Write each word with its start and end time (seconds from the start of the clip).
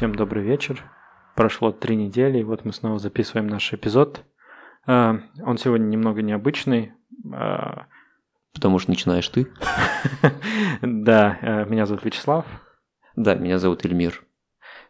Всем 0.00 0.14
добрый 0.14 0.42
вечер. 0.42 0.82
Прошло 1.36 1.72
три 1.72 1.94
недели, 1.94 2.38
и 2.38 2.42
вот 2.42 2.64
мы 2.64 2.72
снова 2.72 2.98
записываем 2.98 3.48
наш 3.48 3.70
эпизод. 3.74 4.24
А, 4.86 5.20
Он 5.44 5.58
сегодня 5.58 5.84
немного 5.84 6.22
необычный. 6.22 6.94
А, 7.34 7.84
Потому 8.54 8.78
что 8.78 8.92
начинаешь 8.92 9.28
ты. 9.28 9.52
Да, 10.80 11.38
э, 11.42 11.66
меня 11.66 11.84
зовут 11.84 12.02
Вячеслав. 12.06 12.46
Да, 13.14 13.34
меня 13.34 13.58
зовут 13.58 13.84
Эльмир. 13.84 14.24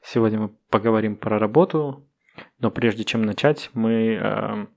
Сегодня 0.01 0.39
мы 0.39 0.49
поговорим 0.71 1.17
про 1.17 1.41
работу, 1.41 2.07
но 2.61 2.71
прежде 2.71 3.03
чем 3.03 3.23
начать, 3.23 3.71
мы 3.75 4.69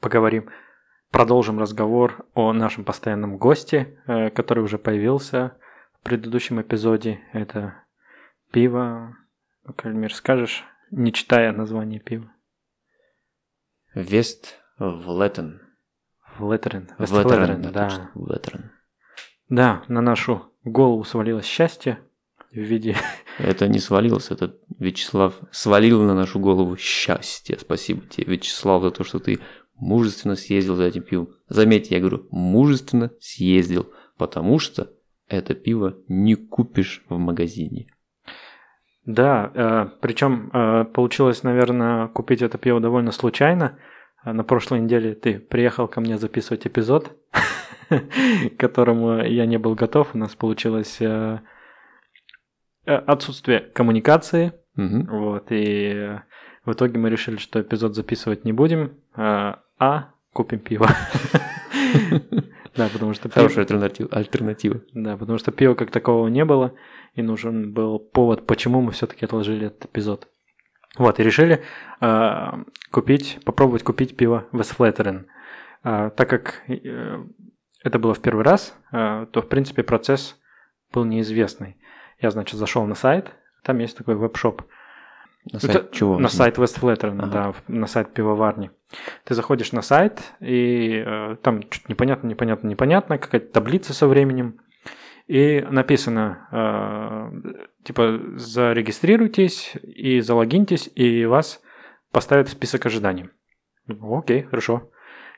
поговорим, 0.00 0.50
продолжим 1.10 1.58
разговор 1.58 2.26
о 2.34 2.52
нашем 2.52 2.84
постоянном 2.84 3.38
госте, 3.38 4.02
который 4.04 4.62
уже 4.62 4.76
появился 4.76 5.56
в 5.94 6.04
предыдущем 6.04 6.60
эпизоде. 6.60 7.20
Это 7.32 7.84
пиво. 8.52 9.16
Ну-ка, 9.66 9.88
Эльмир, 9.88 10.14
скажешь, 10.14 10.64
не 10.92 11.12
читая 11.12 11.52
название 11.52 11.98
пива? 11.98 12.30
Вест 13.94 14.60
Влеттен. 14.78 15.60
Влетерен. 16.38 16.90
Влеттерен, 16.98 17.62
да. 17.62 17.88
точно, 17.88 18.10
Влеттерен. 18.14 18.70
Да, 19.48 19.82
на 19.88 20.00
нашу 20.00 20.52
голову 20.62 21.02
свалилось 21.02 21.46
счастье 21.46 21.98
в 22.52 22.58
виде... 22.58 22.96
Это 23.38 23.68
не 23.68 23.78
свалилось, 23.80 24.30
это 24.30 24.56
Вячеслав 24.78 25.34
свалил 25.50 26.02
на 26.02 26.14
нашу 26.14 26.38
голову 26.38 26.76
счастье. 26.76 27.58
Спасибо 27.58 28.06
тебе, 28.06 28.34
Вячеслав, 28.34 28.82
за 28.82 28.90
то, 28.90 29.04
что 29.04 29.18
ты 29.18 29.40
мужественно 29.74 30.36
съездил 30.36 30.76
за 30.76 30.84
этим 30.84 31.02
пивом. 31.02 31.28
Заметьте, 31.48 31.94
я 31.94 32.00
говорю, 32.00 32.26
мужественно 32.30 33.10
съездил, 33.20 33.92
потому 34.16 34.58
что 34.58 34.92
это 35.28 35.54
пиво 35.54 35.98
не 36.08 36.34
купишь 36.34 37.04
в 37.08 37.18
магазине. 37.18 37.88
Да, 39.06 39.52
э, 39.54 39.86
причем 40.00 40.50
э, 40.52 40.84
получилось, 40.84 41.44
наверное, 41.44 42.08
купить 42.08 42.42
это 42.42 42.58
пиво 42.58 42.80
довольно 42.80 43.12
случайно. 43.12 43.78
Э, 44.24 44.32
На 44.32 44.42
прошлой 44.42 44.80
неделе 44.80 45.14
ты 45.14 45.38
приехал 45.38 45.86
ко 45.86 46.00
мне 46.00 46.18
записывать 46.18 46.66
эпизод, 46.66 47.12
к 47.88 48.56
которому 48.58 49.18
я 49.22 49.46
не 49.46 49.58
был 49.58 49.76
готов. 49.76 50.14
У 50.14 50.18
нас 50.18 50.34
получилось 50.34 51.00
э, 51.00 51.38
отсутствие 52.84 53.60
коммуникации. 53.60 54.52
Вот, 55.08 55.46
и 55.50 56.20
в 56.66 56.72
итоге 56.72 56.98
мы 56.98 57.08
решили, 57.08 57.36
что 57.36 57.60
эпизод 57.60 57.94
записывать 57.94 58.44
не 58.44 58.52
будем, 58.52 58.98
а 59.16 60.10
купим 60.32 60.58
пиво. 60.58 60.88
Да, 62.76 62.88
потому 62.92 63.14
что 63.14 63.28
Хорошая 63.30 63.64
альтернатива. 63.64 64.08
альтернатива. 64.12 64.80
да, 64.92 65.16
потому 65.16 65.38
что 65.38 65.50
пива 65.50 65.74
как 65.74 65.90
такового 65.90 66.28
не 66.28 66.44
было, 66.44 66.74
и 67.14 67.22
нужен 67.22 67.72
был 67.72 67.98
повод, 67.98 68.46
почему 68.46 68.80
мы 68.80 68.92
все-таки 68.92 69.24
отложили 69.24 69.68
этот 69.68 69.86
эпизод. 69.86 70.28
Вот, 70.98 71.20
и 71.20 71.22
решили 71.22 71.62
э, 72.00 72.50
купить, 72.90 73.38
попробовать 73.44 73.82
купить 73.82 74.16
пиво 74.16 74.46
Вестфлеттерен. 74.52 75.26
Э, 75.84 76.10
так 76.16 76.28
как 76.28 76.62
э, 76.68 77.24
это 77.82 77.98
было 77.98 78.14
в 78.14 78.20
первый 78.20 78.44
раз, 78.44 78.74
э, 78.92 79.26
то, 79.30 79.42
в 79.42 79.48
принципе, 79.48 79.82
процесс 79.82 80.38
был 80.92 81.04
неизвестный. 81.04 81.76
Я, 82.20 82.30
значит, 82.30 82.58
зашел 82.58 82.84
на 82.86 82.94
сайт, 82.94 83.32
там 83.62 83.78
есть 83.78 83.96
такой 83.96 84.14
веб-шоп. 84.14 84.62
На 85.52 85.58
Это 85.58 85.66
сайт 85.66 85.92
чего? 85.92 86.18
На 86.18 86.28
сайт 86.28 86.58
Вестфлеттерена, 86.58 87.24
Ага. 87.24 87.54
да, 87.68 87.72
на 87.72 87.86
сайт 87.86 88.12
пивоварни. 88.12 88.70
Ты 89.24 89.34
заходишь 89.34 89.72
на 89.72 89.82
сайт, 89.82 90.20
и 90.40 91.02
э, 91.06 91.36
там 91.42 91.62
что-то 91.70 91.92
непонятно, 91.92 92.26
непонятно, 92.26 92.68
непонятно, 92.68 93.18
какая-то 93.18 93.52
таблица 93.52 93.94
со 93.94 94.08
временем. 94.08 94.58
И 95.28 95.64
написано, 95.70 96.48
э, 96.52 97.54
типа, 97.84 98.20
зарегистрируйтесь 98.36 99.74
и 99.82 100.20
залогиньтесь, 100.20 100.90
и 100.94 101.24
вас 101.26 101.60
поставят 102.12 102.48
в 102.48 102.52
список 102.52 102.86
ожиданий. 102.86 103.28
Ну, 103.86 104.18
Окей, 104.18 104.42
хорошо. 104.42 104.90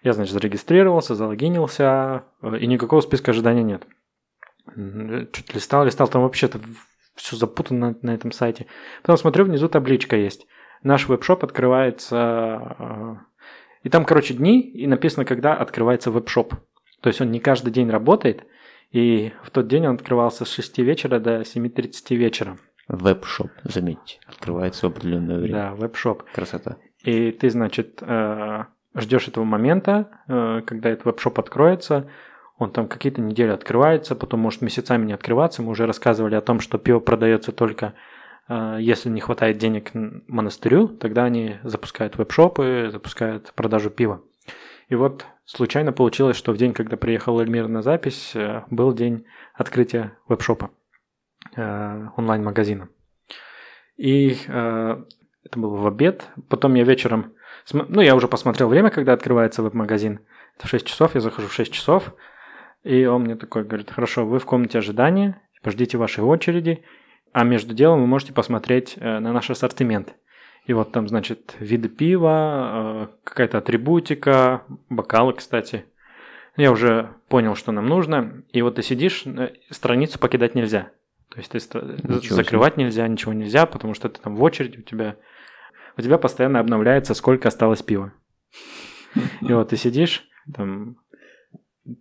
Я, 0.02 0.12
значит, 0.12 0.32
зарегистрировался, 0.32 1.14
залогинился, 1.14 2.24
э, 2.42 2.58
и 2.58 2.66
никакого 2.66 3.00
списка 3.00 3.32
ожидания 3.32 3.62
нет. 3.62 3.86
Чуть 5.32 5.54
листал, 5.54 5.84
листал, 5.84 6.08
там 6.08 6.22
вообще-то 6.22 6.60
все 7.18 7.36
запутано 7.36 7.96
на 8.02 8.14
этом 8.14 8.32
сайте. 8.32 8.66
Потом 9.02 9.16
смотрю, 9.16 9.44
внизу 9.44 9.68
табличка 9.68 10.16
есть. 10.16 10.46
Наш 10.82 11.08
веб-шоп 11.08 11.44
открывается... 11.44 12.76
э, 12.78 13.14
И 13.84 13.88
там, 13.88 14.04
короче, 14.04 14.34
дни, 14.34 14.60
и 14.60 14.86
написано, 14.86 15.24
когда 15.24 15.54
открывается 15.54 16.10
веб-шоп. 16.10 16.54
То 17.00 17.08
есть 17.08 17.20
он 17.20 17.30
не 17.30 17.40
каждый 17.40 17.70
день 17.70 17.90
работает, 17.90 18.44
и 18.90 19.32
в 19.42 19.50
тот 19.50 19.68
день 19.68 19.86
он 19.86 19.94
открывался 19.96 20.44
с 20.44 20.52
6 20.52 20.78
вечера 20.78 21.18
до 21.18 21.40
7.30 21.42 22.16
вечера. 22.16 22.58
Web 22.88 23.11
shop, 23.12 23.50
заметьте, 23.64 24.18
открывается 24.26 24.86
в 24.88 24.92
определенное 24.92 25.38
время. 25.38 25.54
Да, 25.54 25.74
web 25.74 25.92
shop. 25.92 26.22
Красота. 26.32 26.76
И 27.04 27.32
ты, 27.32 27.50
значит, 27.50 27.98
э, 28.02 28.64
ждешь 28.94 29.28
этого 29.28 29.44
момента, 29.44 30.08
э, 30.28 30.62
когда 30.66 30.90
этот 30.90 31.04
web 31.04 31.19
shop 31.19 31.38
откроется. 31.38 32.08
Он 32.58 32.72
там 32.72 32.88
какие-то 32.88 33.20
недели 33.20 33.50
открывается, 33.50 34.16
потом 34.16 34.40
может 34.40 34.62
месяцами 34.62 35.06
не 35.06 35.12
открываться. 35.12 35.62
Мы 35.62 35.70
уже 35.70 35.86
рассказывали 35.86 36.34
о 36.34 36.40
том, 36.40 36.58
что 36.58 36.76
пиво 36.76 36.98
продается 36.98 37.52
только 37.52 37.94
э, 38.48 38.78
если 38.80 39.08
не 39.08 39.20
хватает 39.20 39.58
денег 39.58 39.90
монастырю, 39.94 40.88
тогда 40.88 41.24
они 41.24 41.58
запускают 41.62 42.16
web 42.16 42.40
shop 42.40 42.72
ы, 42.72 42.88
запускают 42.90 43.52
продажу 43.54 43.90
пива. 43.90 44.22
И 44.88 44.96
вот 44.96 45.24
случайно 45.44 45.92
получилось, 45.92 46.36
что 46.36 46.52
в 46.52 46.56
день, 46.56 46.72
когда 46.72 46.96
приехал 46.96 47.38
Эльмир 47.38 47.68
на 47.68 47.80
запись, 47.80 48.32
э, 48.34 48.64
был 48.70 48.92
день 48.92 49.24
открытия 49.54 50.18
веб-шопа, 50.26 50.70
э, 51.54 52.08
онлайн-магазина. 52.16 52.88
И 53.96 54.36
это 54.46 55.04
было 55.56 55.76
в 55.76 55.86
обед. 55.88 56.28
Потом 56.48 56.74
я 56.74 56.84
вечером... 56.84 57.32
Ну, 57.72 58.00
я 58.00 58.14
уже 58.14 58.28
посмотрел 58.28 58.68
время, 58.68 58.90
когда 58.90 59.12
открывается 59.12 59.60
веб-магазин. 59.60 60.20
Это 60.56 60.68
в 60.68 60.70
6 60.70 60.86
часов, 60.86 61.16
я 61.16 61.20
захожу 61.20 61.48
в 61.48 61.52
6 61.52 61.72
часов. 61.72 62.14
И 62.84 63.04
он 63.04 63.22
мне 63.22 63.36
такой 63.36 63.64
говорит, 63.64 63.90
хорошо, 63.90 64.24
вы 64.24 64.38
в 64.38 64.44
комнате 64.46 64.78
ожидания, 64.78 65.40
ждите 65.64 65.98
вашей 65.98 66.24
очереди, 66.24 66.82
а 67.32 67.44
между 67.44 67.74
делом 67.74 68.00
вы 68.00 68.06
можете 68.06 68.32
посмотреть 68.32 68.94
э, 68.96 69.18
на 69.18 69.32
наш 69.32 69.50
ассортимент. 69.50 70.14
И 70.66 70.72
вот 70.72 70.92
там, 70.92 71.08
значит, 71.08 71.56
виды 71.60 71.88
пива, 71.88 73.08
э, 73.10 73.24
какая-то 73.24 73.58
атрибутика, 73.58 74.62
бокалы, 74.88 75.34
кстати. 75.34 75.86
Я 76.56 76.72
уже 76.72 77.14
понял, 77.28 77.54
что 77.54 77.72
нам 77.72 77.86
нужно. 77.86 78.42
И 78.52 78.62
вот 78.62 78.76
ты 78.76 78.82
сидишь, 78.82 79.24
э, 79.26 79.52
страницу 79.70 80.18
покидать 80.18 80.54
нельзя. 80.54 80.90
То 81.30 81.38
есть 81.38 81.50
ты 81.50 81.58
Ничего 81.58 82.20
себе. 82.20 82.34
закрывать 82.34 82.76
нельзя, 82.76 83.06
ничего 83.06 83.32
нельзя, 83.32 83.66
потому 83.66 83.94
что 83.94 84.08
ты 84.08 84.20
там 84.20 84.34
в 84.34 84.42
очереди, 84.42 84.78
у 84.78 84.82
тебя, 84.82 85.16
у 85.96 86.02
тебя 86.02 86.16
постоянно 86.16 86.58
обновляется, 86.60 87.14
сколько 87.14 87.48
осталось 87.48 87.82
пива. 87.82 88.12
И 89.42 89.52
вот 89.52 89.68
ты 89.68 89.76
сидишь, 89.76 90.28
там 90.54 90.96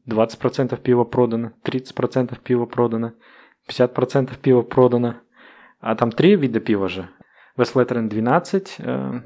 20% 0.08 0.80
пива 0.82 1.04
продано, 1.04 1.52
30% 1.64 2.38
пива 2.44 2.66
продано, 2.66 3.14
50% 3.70 4.38
пива 4.42 4.62
продано. 4.62 5.16
А 5.80 5.96
там 5.96 6.12
три 6.12 6.36
вида 6.36 6.60
пива 6.60 6.88
же. 6.90 7.10
Вестлеттерен 7.56 8.10
12. 8.10 8.76
э, 8.80 9.22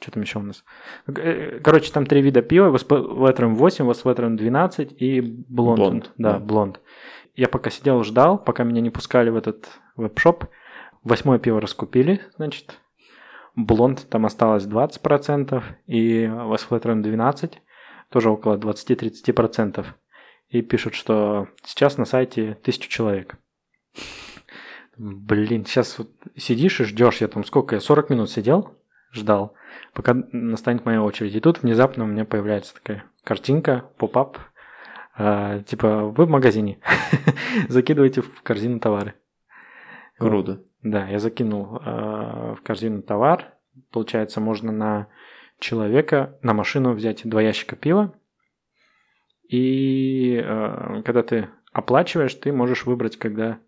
что 0.00 0.10
там 0.12 0.22
еще 0.22 0.38
у 0.38 0.42
нас? 0.42 0.64
Э, 1.08 1.58
Короче, 1.62 1.92
там 1.92 2.06
три 2.06 2.22
вида 2.22 2.42
пива. 2.42 2.68
Вестлеттерен 2.70 3.54
8, 3.54 3.88
Вестлеттерен 3.88 4.36
12 4.36 4.92
и 5.02 5.20
Блонд. 5.20 5.78
Блонд, 5.78 6.12
Да. 6.18 6.38
Блонд. 6.38 6.80
Я 7.34 7.48
пока 7.48 7.70
сидел, 7.70 8.02
ждал, 8.02 8.38
пока 8.38 8.64
меня 8.64 8.80
не 8.80 8.90
пускали 8.90 9.30
в 9.30 9.36
этот 9.36 9.68
веб-шоп. 9.96 10.44
Восьмое 11.02 11.38
пиво 11.38 11.60
раскупили, 11.60 12.20
значит. 12.36 12.80
Блонд 13.54 14.08
там 14.08 14.26
осталось 14.26 14.66
20%, 14.66 15.62
и 15.86 16.22
Вестлеттерен 16.26 17.02
12, 17.02 17.60
тоже 18.10 18.30
около 18.30 18.56
20-30%. 18.56 19.84
И 20.48 20.62
пишут, 20.62 20.94
что 20.94 21.48
сейчас 21.64 21.98
на 21.98 22.04
сайте 22.04 22.54
тысячу 22.62 22.88
человек. 22.88 23.36
Блин, 24.96 25.66
сейчас 25.66 25.98
вот 25.98 26.10
сидишь 26.36 26.80
и 26.80 26.84
ждешь, 26.84 27.20
я 27.20 27.28
там 27.28 27.44
сколько, 27.44 27.74
я 27.74 27.80
40 27.80 28.10
минут 28.10 28.30
сидел, 28.30 28.74
ждал, 29.12 29.54
пока 29.92 30.14
настанет 30.32 30.86
моя 30.86 31.02
очередь. 31.02 31.34
И 31.34 31.40
тут 31.40 31.62
внезапно 31.62 32.04
у 32.04 32.06
меня 32.06 32.24
появляется 32.24 32.74
такая 32.74 33.04
картинка, 33.22 33.90
поп-ап, 33.98 34.38
э, 35.18 35.62
типа 35.66 36.06
вы 36.06 36.24
в 36.24 36.30
магазине, 36.30 36.78
закидываете 37.68 38.22
в 38.22 38.42
корзину 38.42 38.80
товары. 38.80 39.14
Вот. 40.18 40.28
Круто. 40.28 40.62
Да, 40.82 41.08
я 41.08 41.18
закинул 41.18 41.78
э, 41.78 42.54
в 42.54 42.62
корзину 42.62 43.02
товар. 43.02 43.52
Получается, 43.90 44.40
можно 44.40 44.72
на 44.72 45.08
человека, 45.58 46.38
на 46.42 46.54
машину 46.54 46.92
взять 46.92 47.22
два 47.24 47.42
ящика 47.42 47.76
пива. 47.76 48.14
И 49.48 50.40
э, 50.42 51.02
когда 51.04 51.22
ты 51.22 51.48
оплачиваешь, 51.72 52.34
ты 52.34 52.52
можешь 52.52 52.86
выбрать, 52.86 53.16
когда 53.16 53.58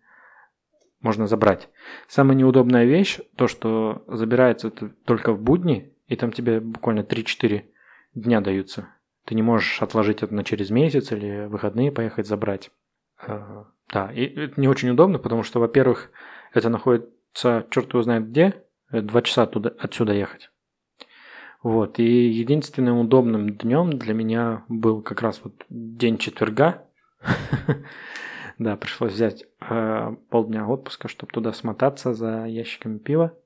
можно 1.00 1.26
забрать. 1.26 1.68
Самая 2.08 2.36
неудобная 2.36 2.84
вещь, 2.84 3.20
то, 3.36 3.46
что 3.46 4.04
забирается 4.08 4.70
только 4.70 5.32
в 5.32 5.40
будни, 5.40 5.94
и 6.06 6.16
там 6.16 6.32
тебе 6.32 6.60
буквально 6.60 7.00
3-4 7.00 7.64
дня 8.14 8.40
даются. 8.40 8.88
Ты 9.24 9.34
не 9.34 9.42
можешь 9.42 9.80
отложить 9.82 10.22
это 10.22 10.34
на 10.34 10.42
через 10.42 10.70
месяц 10.70 11.12
или 11.12 11.46
выходные 11.46 11.92
поехать 11.92 12.26
забрать. 12.26 12.70
Э, 13.26 13.64
Да, 13.92 14.12
и 14.12 14.24
это 14.24 14.60
не 14.60 14.68
очень 14.68 14.90
удобно, 14.90 15.18
потому 15.18 15.42
что, 15.42 15.60
во-первых, 15.60 16.10
это 16.52 16.68
находит, 16.68 17.10
находится 17.44 17.66
черт 17.70 17.92
его 17.92 18.02
знает 18.02 18.28
где, 18.28 18.64
э, 18.90 19.00
два 19.00 19.22
часа 19.22 19.42
оттуда, 19.42 19.74
отсюда 19.78 20.12
ехать. 20.12 20.50
Вот, 21.62 21.98
и 21.98 22.28
единственным 22.28 22.98
удобным 22.98 23.50
днем 23.56 23.90
для 23.90 24.14
меня 24.14 24.64
был 24.68 25.02
как 25.02 25.22
раз 25.22 25.40
вот 25.42 25.64
день 25.68 26.18
четверга. 26.18 26.84
Да, 28.58 28.76
пришлось 28.76 29.12
взять 29.12 29.44
э, 29.60 30.16
полдня 30.30 30.66
отпуска, 30.66 31.06
чтобы 31.06 31.32
туда 31.32 31.52
смотаться 31.52 32.12
за 32.12 32.44
ящиками 32.46 32.98
пива. 32.98 33.38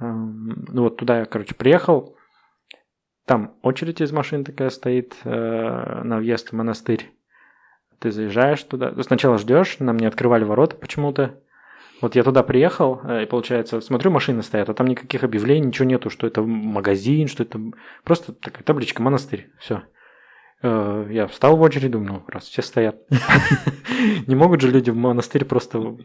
Эм, 0.00 0.66
ну 0.68 0.82
вот 0.82 0.96
туда 0.96 1.20
я, 1.20 1.24
короче, 1.24 1.54
приехал. 1.54 2.16
Там 3.26 3.54
очередь 3.62 4.00
из 4.00 4.10
машин 4.10 4.44
такая 4.44 4.70
стоит 4.70 5.14
э, 5.22 6.02
на 6.02 6.18
въезд 6.18 6.48
в 6.48 6.52
монастырь. 6.52 7.12
Ты 8.00 8.10
заезжаешь 8.10 8.62
туда. 8.64 8.92
Сначала 9.04 9.38
ждешь, 9.38 9.78
нам 9.78 9.98
не 9.98 10.06
открывали 10.06 10.42
ворота 10.42 10.76
почему-то. 10.76 11.40
Вот 12.00 12.16
я 12.16 12.24
туда 12.24 12.42
приехал, 12.42 13.00
э, 13.04 13.22
и 13.22 13.26
получается, 13.26 13.80
смотрю, 13.80 14.10
машины 14.10 14.42
стоят, 14.42 14.68
а 14.68 14.74
там 14.74 14.86
никаких 14.86 15.24
объявлений, 15.24 15.68
ничего 15.68 15.86
нету, 15.86 16.10
что 16.10 16.26
это 16.26 16.42
магазин, 16.42 17.28
что 17.28 17.42
это 17.42 17.60
просто 18.02 18.32
такая 18.32 18.64
табличка 18.64 19.02
монастырь. 19.02 19.50
Все. 19.58 19.82
Э, 20.62 21.06
я 21.10 21.26
встал 21.26 21.56
в 21.56 21.60
очередь, 21.60 21.90
думаю, 21.90 22.12
ну, 22.12 22.24
раз 22.26 22.44
все 22.44 22.62
стоят. 22.62 22.96
Не 24.26 24.34
могут 24.34 24.60
же 24.60 24.70
люди 24.70 24.90
в 24.90 24.96
монастырь 24.96 25.44
просто, 25.44 25.96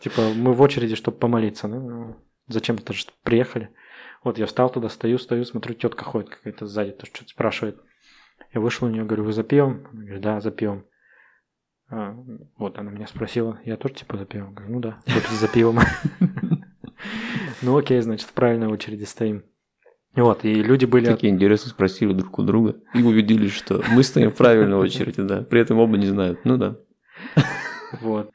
типа, 0.00 0.32
мы 0.34 0.52
в 0.54 0.60
очереди, 0.60 0.96
чтобы 0.96 1.18
помолиться. 1.18 1.68
Ну, 1.68 2.16
зачем-то 2.48 2.92
же 2.92 3.04
приехали. 3.22 3.70
Вот 4.24 4.38
я 4.38 4.46
встал 4.46 4.70
туда, 4.70 4.88
стою, 4.88 5.18
стою, 5.18 5.44
смотрю, 5.44 5.74
тетка 5.74 6.04
ходит 6.04 6.30
какая-то 6.30 6.66
сзади, 6.66 6.92
то 6.92 7.06
что-то 7.06 7.28
спрашивает. 7.28 7.80
Я 8.52 8.60
вышел 8.60 8.88
у 8.88 8.90
нее, 8.90 9.04
говорю, 9.04 9.24
вы 9.24 9.32
за 9.32 9.44
пивом? 9.44 9.86
Она 9.92 10.02
говорит, 10.02 10.20
да, 10.20 10.40
за 10.40 10.50
пивом. 10.50 10.84
А, 11.90 12.14
вот 12.56 12.78
она 12.78 12.90
меня 12.90 13.06
спросила, 13.06 13.58
я 13.64 13.76
тоже 13.76 13.94
типа 13.94 14.18
за 14.18 14.26
пивом? 14.26 14.54
Говорю, 14.54 14.74
ну 14.74 14.80
да, 14.80 14.98
вот 15.06 15.24
за 15.24 15.48
пивом. 15.48 15.78
Ну 17.62 17.76
окей, 17.76 18.00
значит, 18.00 18.28
в 18.28 18.32
правильной 18.32 18.68
очереди 18.68 19.04
стоим. 19.04 19.44
Вот, 20.14 20.44
и 20.44 20.54
люди 20.54 20.84
были... 20.84 21.06
Такие 21.06 21.32
интересы 21.32 21.68
спросили 21.68 22.12
друг 22.12 22.38
у 22.38 22.42
друга 22.42 22.76
и 22.94 23.02
убедились, 23.02 23.52
что 23.52 23.82
мы 23.90 24.02
стоим 24.02 24.30
в 24.30 24.34
правильной 24.34 24.76
очереди, 24.76 25.22
да. 25.22 25.42
При 25.42 25.60
этом 25.60 25.78
оба 25.78 25.96
не 25.96 26.06
знают. 26.06 26.44
Ну 26.44 26.56
да. 26.56 26.76
Вот. 28.00 28.30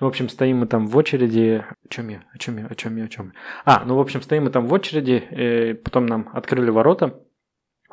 В 0.00 0.06
общем, 0.06 0.28
стоим 0.28 0.58
мы 0.58 0.66
там 0.66 0.86
в 0.86 0.96
очереди. 0.96 1.64
О 1.84 1.88
чем 1.88 2.08
я? 2.08 2.24
О 2.32 2.38
чем 2.38 2.58
я? 2.58 2.66
О 2.66 2.74
чем 2.74 2.96
я? 2.96 3.04
О 3.04 3.08
чем? 3.08 3.32
А, 3.64 3.84
ну, 3.86 3.96
в 3.96 4.00
общем, 4.00 4.20
стоим 4.20 4.44
мы 4.44 4.50
там 4.50 4.66
в 4.66 4.72
очереди, 4.72 5.22
и 5.30 5.74
потом 5.74 6.06
нам 6.06 6.28
открыли 6.32 6.70
ворота, 6.70 7.20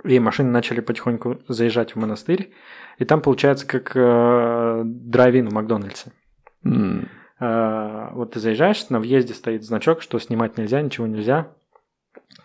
и 0.03 0.19
машины 0.19 0.49
начали 0.49 0.79
потихоньку 0.81 1.39
заезжать 1.47 1.95
в 1.95 1.99
монастырь. 1.99 2.53
И 2.97 3.05
там 3.05 3.21
получается 3.21 3.65
как 3.67 3.91
э, 3.95 4.81
drive-in 4.85 5.49
в 5.49 5.53
Макдональдсе. 5.53 6.11
М, 6.63 7.07
Э, 7.39 8.09
вот 8.11 8.33
ты 8.33 8.39
заезжаешь, 8.39 8.89
на 8.89 8.99
въезде 8.99 9.33
стоит 9.33 9.63
значок, 9.63 10.01
что 10.01 10.19
снимать 10.19 10.57
нельзя, 10.57 10.81
ничего 10.81 11.07
нельзя. 11.07 11.47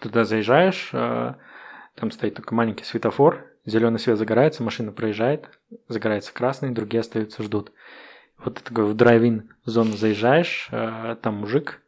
Туда 0.00 0.24
заезжаешь, 0.24 0.90
э, 0.92 1.34
там 1.96 2.10
стоит 2.10 2.34
такой 2.34 2.56
маленький 2.56 2.84
светофор, 2.84 3.44
зеленый 3.66 3.98
свет 3.98 4.18
загорается, 4.18 4.62
машина 4.62 4.92
проезжает, 4.92 5.48
загорается 5.88 6.32
красный, 6.32 6.70
другие 6.70 7.00
остаются, 7.00 7.42
ждут. 7.42 7.72
Вот 8.38 8.56
ты 8.56 8.62
такой 8.62 8.84
в 8.84 8.94
drive-in 8.94 9.50
зону 9.64 9.92
заезжаешь, 9.92 10.68
э, 10.70 11.16
там 11.20 11.36
мужик 11.36 11.80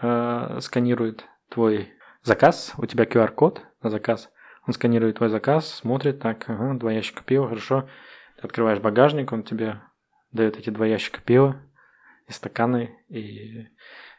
э, 0.00 0.58
сканирует 0.62 1.26
твой 1.50 1.90
заказ, 2.22 2.72
у 2.78 2.86
тебя 2.86 3.04
QR-код 3.04 3.62
на 3.82 3.90
заказ, 3.90 4.30
он 4.66 4.72
сканирует 4.72 5.16
твой 5.16 5.28
заказ, 5.28 5.68
смотрит, 5.68 6.20
так, 6.20 6.48
ага, 6.48 6.74
два 6.74 6.92
ящика 6.92 7.22
пива, 7.22 7.48
хорошо. 7.48 7.88
Ты 8.36 8.42
открываешь 8.42 8.80
багажник, 8.80 9.32
он 9.32 9.42
тебе 9.42 9.80
дает 10.32 10.58
эти 10.58 10.70
два 10.70 10.86
ящика 10.86 11.20
пива 11.20 11.56
и 12.28 12.32
стаканы, 12.32 12.98
и 13.08 13.68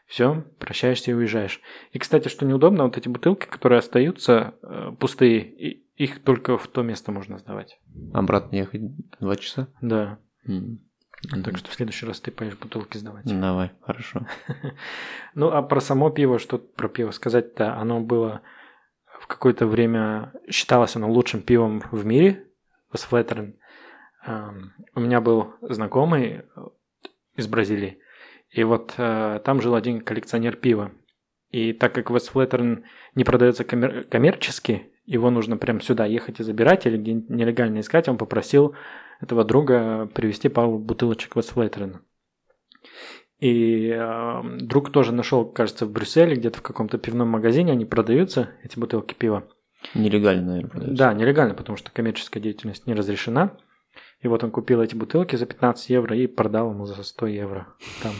все, 0.06 0.44
прощаешься 0.58 1.10
и 1.10 1.14
уезжаешь. 1.14 1.60
И, 1.92 1.98
кстати, 1.98 2.28
что 2.28 2.46
неудобно, 2.46 2.84
вот 2.84 2.96
эти 2.96 3.08
бутылки, 3.08 3.46
которые 3.46 3.80
остаются 3.80 4.54
э, 4.62 4.92
пустые, 4.98 5.40
и 5.40 5.86
их 5.96 6.22
только 6.22 6.56
в 6.56 6.66
то 6.66 6.82
место 6.82 7.12
можно 7.12 7.38
сдавать. 7.38 7.78
Обратно 8.14 8.56
ехать 8.56 8.80
два 9.20 9.36
часа? 9.36 9.68
Да. 9.82 10.18
М. 10.46 10.80
Так 11.44 11.58
что 11.58 11.70
в 11.70 11.74
следующий 11.74 12.06
раз 12.06 12.20
ты 12.20 12.30
поедешь 12.30 12.58
бутылки 12.58 12.96
сдавать. 12.96 13.24
Давай, 13.26 13.72
хорошо. 13.82 14.26
Ну, 15.34 15.50
а 15.50 15.62
про 15.62 15.80
само 15.80 16.10
пиво, 16.10 16.38
что 16.38 16.58
про 16.58 16.88
пиво 16.88 17.10
сказать-то, 17.10 17.76
оно 17.76 18.00
было 18.00 18.40
в 19.20 19.26
какое-то 19.26 19.66
время, 19.66 20.32
считалось 20.50 20.96
оно 20.96 21.10
лучшим 21.10 21.42
пивом 21.42 21.82
в 21.90 22.04
мире, 22.04 22.46
Весфлеттерен. 22.92 23.56
Эм, 24.26 24.72
У 24.94 25.00
меня 25.00 25.20
был 25.20 25.54
знакомый 25.60 26.24
э, 26.24 26.42
из 27.36 27.46
Бразилии, 27.46 27.98
и 28.50 28.64
вот 28.64 28.94
э, 28.96 29.40
там 29.44 29.60
жил 29.60 29.74
один 29.74 30.00
коллекционер 30.00 30.56
пива. 30.56 30.92
И 31.50 31.72
так 31.72 31.94
как 31.94 32.10
Вестфлеттерн 32.10 32.84
не 33.14 33.24
продается 33.24 33.64
коммер- 33.64 34.04
коммерчески, 34.04 34.92
его 35.06 35.30
нужно 35.30 35.56
прям 35.56 35.80
сюда 35.80 36.04
ехать 36.04 36.40
и 36.40 36.42
забирать 36.42 36.86
или 36.86 36.98
где-нибудь 36.98 37.30
нелегально 37.30 37.80
искать, 37.80 38.08
он 38.08 38.18
попросил 38.18 38.74
этого 39.20 39.44
друга 39.44 40.06
привезти 40.14 40.48
пару 40.48 40.78
бутылочек 40.78 41.36
Вестфлеттерна. 41.36 42.02
И 43.40 43.88
э, 43.88 44.42
друг 44.60 44.90
тоже 44.90 45.12
нашел, 45.12 45.44
кажется, 45.44 45.86
в 45.86 45.92
Брюсселе, 45.92 46.34
где-то 46.34 46.58
в 46.58 46.62
каком-то 46.62 46.98
пивном 46.98 47.28
магазине, 47.28 47.72
они 47.72 47.84
продаются, 47.84 48.50
эти 48.64 48.78
бутылки 48.78 49.14
пива. 49.14 49.46
Нелегально, 49.94 50.46
наверное, 50.46 50.70
продается. 50.70 50.96
Да, 50.96 51.14
нелегально, 51.14 51.54
потому 51.54 51.76
что 51.76 51.92
коммерческая 51.92 52.42
деятельность 52.42 52.86
не 52.86 52.94
разрешена. 52.94 53.56
И 54.20 54.28
вот 54.28 54.42
он 54.42 54.50
купил 54.50 54.82
эти 54.82 54.96
бутылки 54.96 55.36
за 55.36 55.46
15 55.46 55.90
евро 55.90 56.16
и 56.16 56.26
продал 56.26 56.72
ему 56.72 56.84
за 56.86 57.02
100 57.02 57.26
евро. 57.28 57.68
Там 58.02 58.12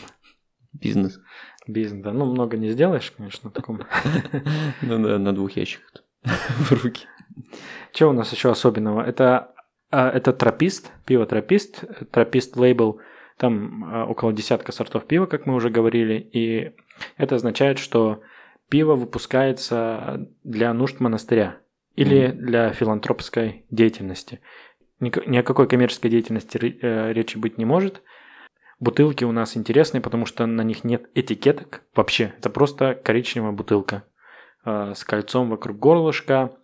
Бизнес. 0.73 1.21
бизнес, 1.67 2.03
да. 2.03 2.13
Ну, 2.13 2.27
много 2.27 2.57
не 2.57 2.71
сделаешь, 2.71 3.13
конечно, 3.17 3.51
в 3.51 3.53
таком. 3.53 3.83
Ну 4.83 5.03
да, 5.03 5.19
на 5.19 5.35
двух 5.35 5.53
ящиках 5.53 6.05
в 6.23 6.85
руки. 6.85 7.07
Что 7.93 8.11
у 8.11 8.13
нас 8.13 8.33
еще 8.33 8.51
особенного? 8.51 9.03
Это, 9.03 9.55
а, 9.91 10.11
это 10.11 10.33
тропист, 10.33 10.93
пиво 11.07 11.27
тропист, 11.27 11.85
тропист 12.11 12.57
лейбл, 12.57 13.01
там 13.39 13.85
а, 13.85 14.05
около 14.05 14.33
десятка 14.33 14.73
сортов 14.73 15.07
пива, 15.07 15.27
как 15.27 15.47
мы 15.47 15.55
уже 15.55 15.71
говорили, 15.71 16.15
и 16.15 16.75
это 17.17 17.37
означает, 17.37 17.79
что 17.79 18.21
пиво 18.69 18.95
выпускается 18.97 20.29
для 20.45 20.75
нужд 20.75 21.01
монастыря 21.01 21.59
или 21.95 22.29
для 22.29 22.73
филантропской 22.73 23.65
деятельности. 23.71 24.41
Ни 25.01 25.37
о 25.37 25.43
какой 25.43 25.69
коммерческой 25.69 26.11
деятельности 26.11 26.59
э, 26.59 27.13
речи 27.13 27.39
быть 27.39 27.57
не 27.57 27.65
может. 27.65 28.03
Бутылки 28.81 29.25
у 29.25 29.33
нас 29.33 29.57
интересные, 29.57 30.01
потому 30.01 30.27
что 30.27 30.45
на 30.47 30.63
них 30.63 30.85
нет 30.85 31.09
этикеток 31.15 31.83
вообще. 31.95 32.35
Это 32.39 32.51
просто 32.51 32.95
коричневая 32.95 33.53
бутылка 33.53 34.05
э, 34.65 34.95
с 34.95 35.05
кольцом 35.05 35.51
вокруг 35.51 35.79
горлышка. 35.79 36.57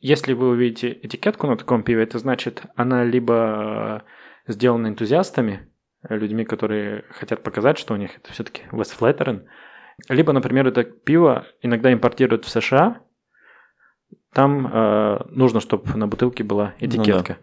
Если 0.00 0.34
вы 0.34 0.50
увидите 0.50 0.98
этикетку 1.02 1.46
на 1.46 1.56
таком 1.56 1.82
пиве, 1.82 2.02
это 2.02 2.18
значит, 2.18 2.62
она 2.76 3.04
либо 3.04 4.04
сделана 4.48 4.88
энтузиастами, 4.88 5.68
людьми, 6.08 6.44
которые 6.44 7.04
хотят 7.10 7.42
показать, 7.42 7.78
что 7.78 7.94
у 7.94 7.96
них 7.96 8.16
это 8.16 8.32
все-таки 8.32 8.62
Westflattern, 8.72 9.44
либо, 10.08 10.32
например, 10.32 10.66
это 10.66 10.84
пиво 10.84 11.46
иногда 11.60 11.92
импортируют 11.92 12.44
в 12.44 12.48
США, 12.48 13.00
там 14.32 14.66
э, 14.66 15.18
нужно, 15.30 15.60
чтобы 15.60 15.96
на 15.96 16.06
бутылке 16.06 16.44
была 16.44 16.74
этикетка. 16.78 17.38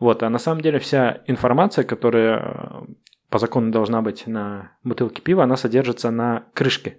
Вот, 0.00 0.22
а 0.22 0.30
на 0.30 0.38
самом 0.38 0.62
деле 0.62 0.78
вся 0.78 1.22
информация, 1.26 1.84
которая 1.84 2.38
э, 2.38 2.86
по 3.28 3.38
закону 3.38 3.70
должна 3.70 4.00
быть 4.02 4.26
на 4.26 4.72
бутылке 4.82 5.20
пива, 5.22 5.44
она 5.44 5.56
содержится 5.56 6.10
на 6.10 6.46
крышке. 6.54 6.98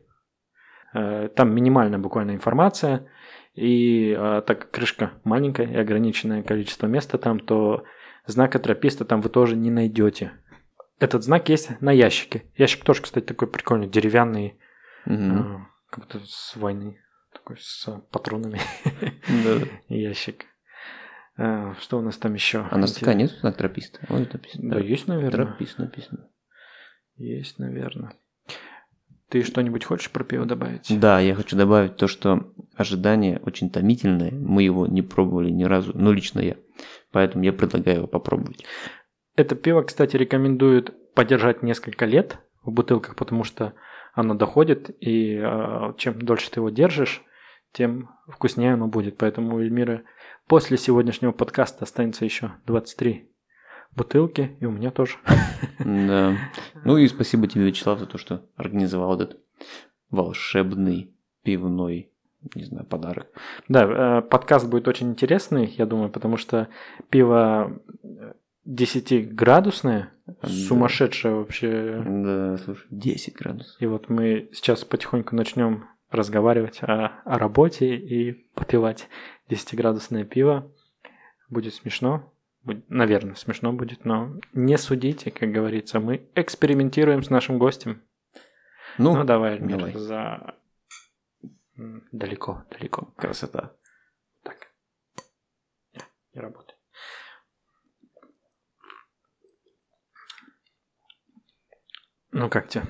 Э, 0.94 1.30
Там 1.36 1.54
минимальная 1.54 2.00
буквально 2.00 2.32
информация, 2.32 3.08
и 3.56 4.16
э, 4.18 4.42
так 4.46 4.60
как 4.60 4.72
крышка 4.72 5.14
маленькая 5.24 5.68
и 5.68 5.76
ограниченное 5.76 6.44
количество 6.44 6.88
места 6.88 7.18
там, 7.18 7.40
то 7.40 7.84
знака 8.26 8.60
трописта 8.60 9.06
там 9.06 9.22
вы 9.22 9.30
тоже 9.30 9.56
не 9.56 9.72
найдете. 9.72 10.32
Этот 11.00 11.24
знак 11.24 11.50
есть 11.50 11.80
на 11.82 11.92
ящике. 11.92 12.44
Ящик 12.58 12.84
тоже, 12.84 13.02
кстати, 13.02 13.24
такой 13.26 13.48
прикольный, 13.48 13.88
деревянный, 13.88 14.60
Мгм. 15.06 15.56
э, 15.56 15.66
как 15.90 16.00
будто 16.06 16.20
с 16.26 16.56
войны, 16.56 17.02
такой 17.34 17.58
с 17.60 17.88
патронами 18.12 18.60
ящик. 19.88 20.46
Э, 21.38 21.74
Что 21.80 22.00
у 22.00 22.02
нас 22.02 22.18
там 22.18 22.34
еще? 22.34 22.68
А 22.70 22.78
на 22.78 22.88
стакане 22.88 23.24
нет 23.24 23.32
знак 23.32 23.56
трописта? 23.58 24.00
Да, 24.56 24.80
есть, 24.80 25.08
наверное. 25.08 25.46
Тропист 25.46 25.78
написано. 25.78 26.30
Есть, 27.16 27.60
наверное. 27.60 28.14
Ты 29.30 29.44
что-нибудь 29.44 29.86
хочешь 29.86 30.10
про 30.10 30.24
пиво 30.24 30.46
добавить? 30.46 30.88
Да, 30.90 31.20
я 31.20 31.36
хочу 31.36 31.56
добавить 31.56 31.98
то, 31.98 32.08
что 32.08 32.52
ожидание 32.76 33.40
очень 33.46 33.70
томительное. 33.70 34.32
Мы 34.32 34.64
его 34.64 34.88
не 34.88 35.04
пробовали 35.04 35.52
ни 35.52 35.64
разу, 35.64 35.92
ну 35.94 36.12
лично 36.12 36.40
я. 36.40 36.56
Поэтому 37.12 37.44
я 37.44 37.54
предлагаю 37.54 37.98
его 37.98 38.08
попробовать. 38.08 38.66
Это 39.36 39.56
пиво, 39.56 39.84
кстати, 39.84 40.18
рекомендуют 40.18 41.14
подержать 41.14 41.62
несколько 41.62 42.06
лет 42.06 42.40
в 42.64 42.72
бутылках, 42.72 43.16
потому 43.16 43.44
что 43.44 43.74
оно 44.14 44.34
доходит, 44.34 44.90
и 45.00 45.36
э, 45.36 45.94
чем 45.98 46.22
дольше 46.22 46.50
ты 46.50 46.60
его 46.60 46.70
держишь, 46.70 47.24
тем 47.72 48.10
вкуснее 48.28 48.74
оно 48.74 48.88
будет. 48.88 49.18
Поэтому 49.18 49.56
у 49.56 49.60
Эльмиры 49.60 50.06
после 50.48 50.78
сегодняшнего 50.78 51.32
подкаста 51.32 51.84
останется 51.84 52.26
еще 52.26 52.54
23 52.66 53.30
бутылки, 53.96 54.56
и 54.60 54.66
у 54.66 54.72
меня 54.72 54.92
тоже. 54.92 55.18
Да. 55.80 56.36
Ну 56.86 56.98
и 56.98 57.08
спасибо 57.08 57.48
тебе, 57.48 57.66
Вячеслав, 57.66 58.00
за 58.00 58.06
то, 58.06 58.18
что 58.18 58.46
организовал 58.56 59.14
этот 59.16 59.40
волшебный 60.10 61.14
пивной, 61.44 62.12
не 62.56 62.64
знаю, 62.64 62.86
подарок. 62.86 63.28
Да, 63.68 64.20
э, 64.20 64.22
подкаст 64.22 64.68
будет 64.70 64.88
очень 64.88 65.10
интересный, 65.10 65.66
я 65.78 65.86
думаю, 65.86 66.10
потому 66.10 66.38
что 66.38 66.68
пиво 67.10 67.80
10-градусное, 68.68 70.10
Да. 70.26 70.48
сумасшедшее 70.48 71.36
вообще. 71.36 72.04
Да, 72.06 72.58
слушай, 72.58 72.86
10 72.92 73.36
градусов. 73.36 73.82
И 73.82 73.86
вот 73.86 74.10
мы 74.10 74.50
сейчас 74.54 74.84
потихоньку 74.86 75.36
начнем 75.36 75.86
разговаривать 76.12 76.80
о, 76.82 77.22
о 77.26 77.38
работе 77.40 77.96
и 77.96 78.34
попивать 78.54 79.08
10-градусное 79.50 80.24
пиво. 80.24 80.72
Будет 81.50 81.74
смешно. 81.74 82.32
Наверное, 82.64 83.36
смешно 83.36 83.72
будет, 83.74 84.06
но 84.06 84.40
не 84.54 84.78
судите, 84.78 85.32
как 85.32 85.52
говорится. 85.52 86.00
Мы 86.00 86.30
экспериментируем 86.36 87.24
с 87.24 87.30
нашим 87.30 87.58
гостем. 87.58 88.02
Ну, 88.98 89.16
Ну, 89.16 89.24
давай, 89.24 89.54
Эльмир, 89.56 89.78
давай. 89.78 89.94
за... 89.94 90.56
Далеко, 92.12 92.66
далеко. 92.72 93.14
красота. 93.16 93.76
Так. 94.44 94.58
Не, 95.94 96.02
не 96.34 96.42
работает. 96.42 96.78
Ну, 102.32 102.50
как 102.50 102.68
тебе? 102.68 102.84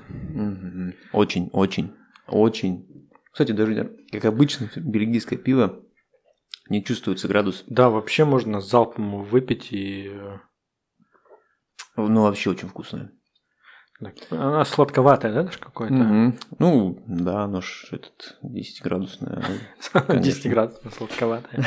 Очень, 1.12 1.48
очень, 1.52 1.94
очень. 2.26 3.08
Кстати, 3.32 3.52
даже 3.52 3.96
как 4.12 4.24
обычно 4.24 4.68
бельгийское 4.76 5.38
пиво 5.38 5.82
не 6.68 6.84
чувствуется 6.84 7.28
градус. 7.28 7.64
Да, 7.66 7.90
вообще 7.90 8.24
можно 8.24 8.60
залпом 8.60 9.24
выпить 9.24 9.72
и... 9.72 10.08
э, 10.12 10.38
Ну, 11.96 12.22
вообще 12.22 12.50
очень 12.50 12.68
вкусное. 12.68 13.12
так, 14.00 14.14
Она 14.30 14.64
сладковатая, 14.64 15.32
да, 15.32 15.42
даже 15.42 15.58
какое-то? 15.58 15.94
Мгм. 15.94 16.38
Ну, 16.58 17.02
да, 17.06 17.42
оно 17.44 17.60
ж 17.60 17.88
этот 17.92 18.38
10 18.42 18.82
градусное. 18.82 19.42
10 20.08 20.48
градусов 20.50 20.94
сладковатая. 20.94 21.64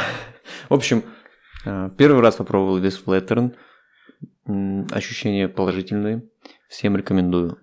В 0.69 0.73
общем, 0.73 1.03
э, 1.65 1.89
первый 1.97 2.21
раз 2.21 2.35
попробовал 2.35 2.79
Флеттерн. 2.97 3.55
М, 4.45 4.87
Ощущения 4.91 5.47
положительные. 5.49 6.29
Всем 6.69 6.95
рекомендую. 6.97 7.57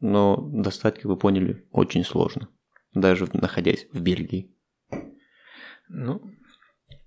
Но 0.00 0.36
достать, 0.36 0.96
как 0.96 1.04
вы 1.04 1.16
поняли, 1.16 1.66
очень 1.72 2.04
сложно. 2.04 2.48
Даже 2.94 3.28
находясь 3.32 3.86
в 3.92 4.00
Бельгии. 4.00 4.54
Ну, 5.88 6.22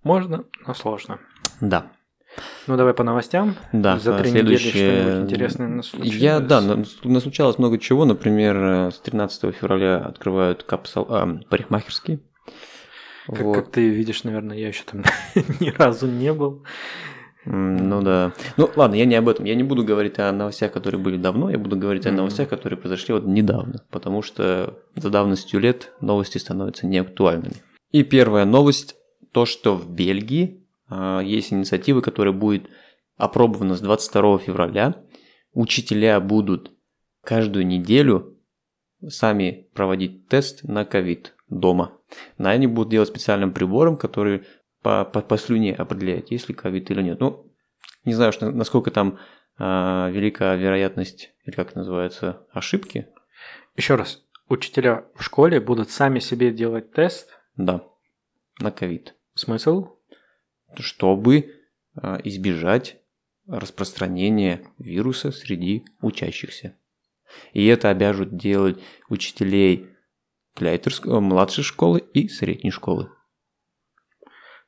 можно, 0.03 0.45
но 0.65 0.73
сложно. 0.73 1.19
Да. 1.61 1.87
Ну, 2.65 2.77
давай 2.77 2.93
по 2.95 3.03
новостям. 3.03 3.55
Да, 3.73 3.99
За 3.99 4.17
три 4.17 4.31
недели 4.31 4.55
следующее- 4.57 5.01
что-нибудь 5.03 5.31
интересное 5.31 5.67
нас 5.67 5.85
случилось? 5.87 6.17
Я, 6.17 6.39
да, 6.39 6.61
на- 6.61 6.83
наслучалось 7.03 7.59
много 7.59 7.77
чего. 7.77 8.05
Например, 8.05 8.57
э, 8.87 8.91
с 8.91 8.97
13 8.99 9.51
февраля 9.51 9.97
открывают 9.97 10.63
капсул, 10.63 11.05
а, 11.09 11.39
парикмахерские. 11.49 12.21
Как, 13.27 13.41
Вот. 13.41 13.55
как 13.55 13.71
ты 13.71 13.87
видишь, 13.89 14.23
наверное, 14.23 14.57
я 14.57 14.67
еще 14.67 14.83
там 14.83 15.03
ни 15.59 15.69
разу 15.69 16.07
не 16.07 16.33
был. 16.33 16.63
Ну 17.45 18.01
да. 18.01 18.31
Ну 18.57 18.69
ладно, 18.75 18.95
я 18.95 19.05
не 19.05 19.15
об 19.15 19.27
этом. 19.27 19.45
Я 19.45 19.55
не 19.55 19.63
буду 19.63 19.83
говорить 19.83 20.17
о 20.17 20.31
новостях, 20.31 20.71
которые 20.71 20.99
были 21.01 21.17
давно, 21.17 21.49
я 21.49 21.57
буду 21.59 21.75
говорить 21.75 22.05
о 22.05 22.09
Мгм. 22.09 22.17
новостях, 22.17 22.47
которые 22.49 22.79
произошли 22.79 23.13
вот 23.13 23.25
недавно, 23.25 23.81
потому 23.91 24.21
что 24.21 24.79
за 24.95 25.09
давностью 25.09 25.59
лет 25.59 25.91
новости 26.01 26.37
становятся 26.37 26.87
неактуальными. 26.87 27.55
И 27.91 28.03
первая 28.03 28.45
новость, 28.45 28.95
то, 29.33 29.45
что 29.45 29.75
в 29.75 29.89
Бельгии 29.89 30.63
а, 30.87 31.19
есть 31.19 31.51
инициатива, 31.51 32.01
которая 32.01 32.33
будет 32.33 32.69
опробована 33.17 33.75
с 33.75 33.81
22 33.81 34.37
февраля. 34.39 34.95
Учителя 35.53 36.19
будут 36.19 36.71
каждую 37.23 37.65
неделю 37.65 38.37
сами 39.07 39.67
проводить 39.73 40.27
тест 40.27 40.63
на 40.63 40.85
ковид 40.85 41.35
дома. 41.49 41.97
На 42.37 42.51
они 42.51 42.67
будут 42.67 42.91
делать 42.91 43.09
специальным 43.09 43.53
прибором, 43.53 43.97
который 43.97 44.43
по, 44.81 45.05
по, 45.05 45.21
по 45.21 45.37
слюне 45.37 45.73
определяет, 45.73 46.31
есть 46.31 46.47
ли 46.49 46.55
ковид 46.55 46.89
или 46.91 47.01
нет. 47.01 47.19
Ну, 47.19 47.51
не 48.05 48.13
знаю, 48.13 48.31
что, 48.31 48.51
насколько 48.51 48.91
там 48.91 49.19
а, 49.57 50.09
велика 50.11 50.55
вероятность, 50.55 51.33
или 51.45 51.55
как 51.55 51.69
это 51.69 51.79
называется, 51.79 52.45
ошибки. 52.51 53.07
Еще 53.75 53.95
раз, 53.95 54.23
учителя 54.47 55.05
в 55.15 55.23
школе 55.23 55.59
будут 55.59 55.89
сами 55.89 56.19
себе 56.19 56.51
делать 56.51 56.91
тест. 56.91 57.29
Да, 57.55 57.83
на 58.59 58.71
ковид. 58.71 59.15
Смысл? 59.35 59.95
Чтобы 60.77 61.55
а, 61.95 62.19
избежать 62.23 62.97
распространения 63.47 64.63
вируса 64.77 65.31
среди 65.31 65.85
учащихся. 66.01 66.75
И 67.51 67.65
это 67.65 67.89
обяжут 67.89 68.37
делать 68.37 68.79
учителей 69.09 69.89
кляйтерской, 70.55 71.19
младшей 71.19 71.63
школы 71.63 71.99
и 71.99 72.27
средней 72.29 72.71
школы. 72.71 73.09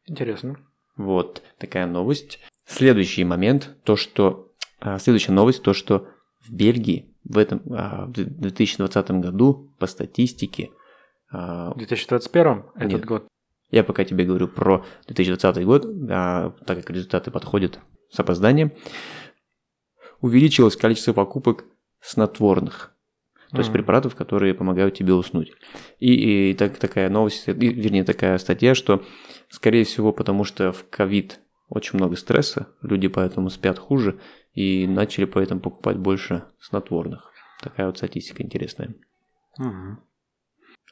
Интересно. 0.05 0.57
Вот 0.97 1.43
такая 1.57 1.85
новость. 1.85 2.39
Следующий 2.65 3.23
момент, 3.23 3.75
то 3.83 3.95
что 3.95 4.51
а, 4.79 4.97
следующая 4.99 5.33
новость, 5.33 5.61
то 5.61 5.73
что 5.73 6.07
в 6.41 6.51
Бельгии 6.51 7.15
в 7.23 7.37
этом 7.37 7.61
а, 7.71 8.05
в 8.05 8.11
2020 8.11 9.11
году 9.11 9.73
по 9.79 9.87
статистике, 9.87 10.71
В 11.31 11.73
2021 11.75 12.63
этот 12.75 12.91
Нет. 12.91 13.05
год. 13.05 13.27
Я 13.71 13.83
пока 13.83 14.03
тебе 14.03 14.25
говорю 14.25 14.47
про 14.47 14.85
2020 15.07 15.65
год, 15.65 15.85
а, 16.09 16.51
так 16.65 16.79
как 16.79 16.89
результаты 16.89 17.31
подходят 17.31 17.79
с 18.11 18.19
опозданием, 18.19 18.71
увеличилось 20.21 20.75
количество 20.75 21.13
покупок 21.13 21.65
снотворных. 21.99 22.91
То 23.51 23.57
есть 23.59 23.69
Мгм. 23.69 23.77
препаратов, 23.77 24.15
которые 24.15 24.53
помогают 24.53 24.95
тебе 24.95 25.13
уснуть. 25.13 25.51
И, 25.99 26.49
и 26.49 26.53
так, 26.55 26.77
такая 26.77 27.09
новость, 27.09 27.47
и, 27.47 27.51
вернее, 27.53 28.03
такая 28.03 28.37
статья, 28.37 28.75
что, 28.75 29.03
скорее 29.49 29.85
всего, 29.85 30.11
потому 30.11 30.43
что 30.43 30.71
в 30.71 30.89
ковид 30.89 31.39
очень 31.69 31.97
много 31.97 32.15
стресса, 32.15 32.67
люди 32.81 33.07
поэтому 33.07 33.49
спят 33.49 33.79
хуже 33.79 34.19
и 34.53 34.87
начали 34.87 35.25
поэтому 35.25 35.61
покупать 35.61 35.97
больше 35.97 36.43
снотворных. 36.59 37.31
Такая 37.61 37.87
вот 37.87 37.97
статистика 37.97 38.43
интересная. 38.43 38.95
Мгм. 39.57 40.01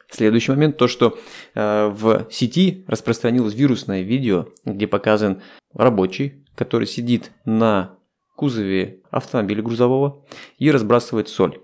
Следующий 0.10 0.52
момент, 0.52 0.78
то 0.78 0.88
что 0.88 1.18
э, 1.56 1.88
в 1.88 2.28
сети 2.30 2.86
распространилось 2.88 3.56
вирусное 3.56 4.02
видео, 4.04 4.48
где 4.64 4.86
показан 4.86 5.42
рабочий, 5.74 6.46
который 6.56 6.86
сидит 6.86 7.32
на 7.46 7.98
кузове 8.36 9.02
автомобиля 9.10 9.64
грузового 9.64 10.26
и 10.58 10.70
разбрасывает 10.72 11.30
соль. 11.30 11.60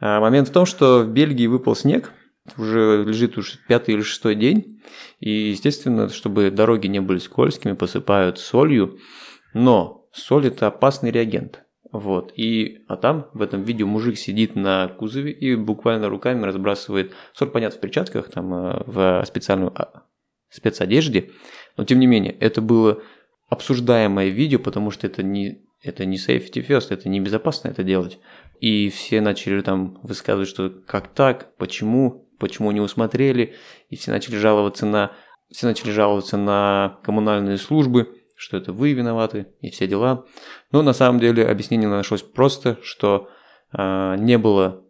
А 0.00 0.20
момент 0.20 0.48
в 0.48 0.52
том, 0.52 0.66
что 0.66 1.02
в 1.02 1.08
Бельгии 1.08 1.46
выпал 1.46 1.76
снег, 1.76 2.12
уже 2.56 3.04
лежит 3.04 3.38
уже 3.38 3.58
пятый 3.68 3.94
или 3.94 4.02
шестой 4.02 4.34
день, 4.34 4.82
и, 5.20 5.30
естественно, 5.30 6.08
чтобы 6.08 6.50
дороги 6.50 6.86
не 6.86 7.00
были 7.00 7.18
скользкими, 7.18 7.74
посыпают 7.74 8.38
солью, 8.38 8.98
но 9.54 10.08
соль 10.12 10.48
это 10.48 10.66
опасный 10.66 11.10
реагент. 11.10 11.61
Вот. 11.92 12.32
И, 12.36 12.84
а 12.88 12.96
там 12.96 13.28
в 13.34 13.42
этом 13.42 13.62
видео 13.62 13.86
мужик 13.86 14.16
сидит 14.16 14.56
на 14.56 14.88
кузове 14.88 15.30
и 15.30 15.54
буквально 15.54 16.08
руками 16.08 16.44
разбрасывает 16.44 17.12
соль, 17.34 17.50
понятно, 17.50 17.78
в 17.78 17.80
перчатках, 17.80 18.30
там 18.30 18.52
э, 18.54 18.82
в 18.86 19.24
специальную 19.26 19.72
а, 19.74 20.04
спецодежде. 20.48 21.30
Но 21.76 21.84
тем 21.84 22.00
не 22.00 22.06
менее, 22.06 22.32
это 22.32 22.62
было 22.62 23.02
обсуждаемое 23.50 24.28
видео, 24.28 24.58
потому 24.58 24.90
что 24.90 25.06
это 25.06 25.22
не, 25.22 25.66
это 25.82 26.06
не 26.06 26.16
safety 26.16 26.66
first, 26.66 26.86
это 26.88 27.10
небезопасно 27.10 27.68
это 27.68 27.82
делать. 27.82 28.18
И 28.58 28.88
все 28.88 29.20
начали 29.20 29.60
там 29.60 29.98
высказывать, 30.02 30.48
что 30.48 30.70
как 30.70 31.08
так, 31.08 31.54
почему, 31.56 32.30
почему 32.38 32.70
не 32.70 32.80
усмотрели, 32.80 33.54
и 33.90 33.96
все 33.96 34.12
начали 34.12 34.36
жаловаться 34.36 34.86
на, 34.86 35.12
все 35.50 35.66
начали 35.66 35.90
жаловаться 35.90 36.38
на 36.38 37.00
коммунальные 37.02 37.58
службы, 37.58 38.16
что 38.42 38.56
это 38.56 38.72
вы 38.72 38.92
виноваты 38.92 39.46
и 39.60 39.70
все 39.70 39.86
дела. 39.86 40.26
Но 40.72 40.82
на 40.82 40.92
самом 40.92 41.20
деле 41.20 41.46
объяснение 41.46 41.88
нашлось 41.88 42.22
просто, 42.22 42.76
что 42.82 43.28
а, 43.70 44.16
не 44.16 44.36
было 44.36 44.84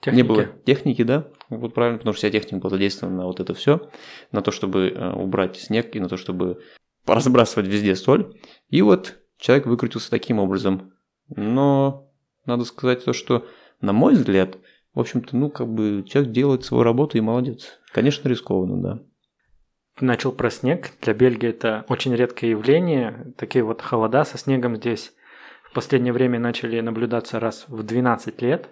Техники. 0.00 0.16
не 0.16 0.28
было 0.28 0.46
техники, 0.66 1.02
да, 1.02 1.28
вот 1.48 1.74
правильно, 1.74 1.98
потому 1.98 2.12
что 2.12 2.18
вся 2.18 2.30
техника 2.30 2.62
была 2.62 2.70
задействована 2.70 3.18
на 3.18 3.26
вот 3.26 3.38
это 3.38 3.54
все, 3.54 3.88
на 4.32 4.42
то, 4.42 4.50
чтобы 4.50 4.88
э, 4.88 5.12
убрать 5.12 5.56
снег 5.56 5.94
и 5.94 6.00
на 6.00 6.08
то, 6.08 6.16
чтобы 6.16 6.60
разбрасывать 7.06 7.68
везде 7.68 7.94
соль. 7.94 8.36
И 8.68 8.82
вот 8.82 9.18
человек 9.38 9.66
выкрутился 9.66 10.10
таким 10.10 10.40
образом. 10.40 10.92
Но 11.34 12.10
надо 12.46 12.64
сказать 12.64 13.04
то, 13.04 13.12
что, 13.12 13.46
на 13.80 13.92
мой 13.92 14.14
взгляд, 14.14 14.58
в 14.92 15.00
общем-то, 15.00 15.36
ну, 15.36 15.50
как 15.50 15.68
бы 15.68 16.04
человек 16.06 16.32
делает 16.32 16.64
свою 16.64 16.82
работу 16.82 17.16
и 17.16 17.20
молодец. 17.20 17.78
Конечно, 17.92 18.28
рискованно, 18.28 18.82
да. 18.82 19.02
Начал 20.00 20.32
про 20.32 20.50
снег. 20.50 20.90
Для 21.02 21.12
Бельгии 21.14 21.48
это 21.48 21.84
очень 21.88 22.14
редкое 22.14 22.50
явление. 22.50 23.32
Такие 23.36 23.64
вот 23.64 23.82
холода 23.82 24.24
со 24.24 24.38
снегом 24.38 24.76
здесь 24.76 25.12
в 25.64 25.72
последнее 25.74 26.12
время 26.12 26.38
начали 26.38 26.80
наблюдаться 26.80 27.40
раз 27.40 27.64
в 27.68 27.82
12 27.82 28.40
лет. 28.42 28.68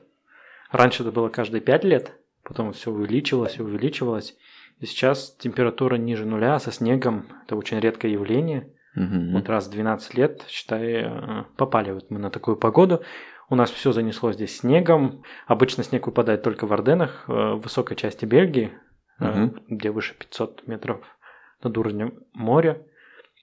Раньше 0.70 1.02
это 1.02 1.12
было 1.12 1.28
каждые 1.28 1.60
5 1.60 1.84
лет, 1.84 2.12
потом 2.42 2.72
все 2.72 2.90
увеличивалось 2.90 3.58
и 3.58 3.62
увеличивалось. 3.62 4.36
И 4.78 4.86
сейчас 4.86 5.34
температура 5.38 5.96
ниже 5.96 6.26
нуля 6.26 6.58
со 6.58 6.70
снегом. 6.70 7.26
Это 7.44 7.56
очень 7.56 7.80
редкое 7.80 8.12
явление. 8.12 8.72
Мгм. 8.94 9.32
Вот 9.32 9.48
раз 9.48 9.66
в 9.66 9.70
12 9.70 10.14
лет, 10.14 10.44
считай, 10.48 11.02
э, 11.04 11.44
попали 11.56 11.92
вот 11.92 12.10
мы 12.10 12.18
на 12.18 12.30
такую 12.30 12.56
погоду. 12.56 13.02
У 13.48 13.54
нас 13.54 13.70
все 13.70 13.92
занесло 13.92 14.32
здесь 14.32 14.58
снегом. 14.58 15.22
Обычно 15.46 15.84
снег 15.84 16.06
выпадает 16.06 16.42
только 16.42 16.66
в 16.66 16.72
Орденах, 16.72 17.24
э, 17.28 17.32
в 17.32 17.60
высокой 17.60 17.96
части 17.96 18.24
Бельгии, 18.24 18.72
Мгм. 19.18 19.62
где 19.68 19.90
выше 19.90 20.14
500 20.18 20.66
метров 20.66 21.00
над 21.62 21.76
уровнем 21.78 22.20
моря. 22.32 22.82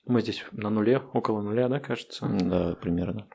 Мы 0.05 0.21
здесь 0.21 0.43
на 0.51 0.69
нуле, 0.69 1.01
около 1.13 1.41
нуля, 1.41 1.69
да, 1.69 1.79
кажется. 1.79 2.27
Да, 2.27 2.75
примерно. 2.81 3.27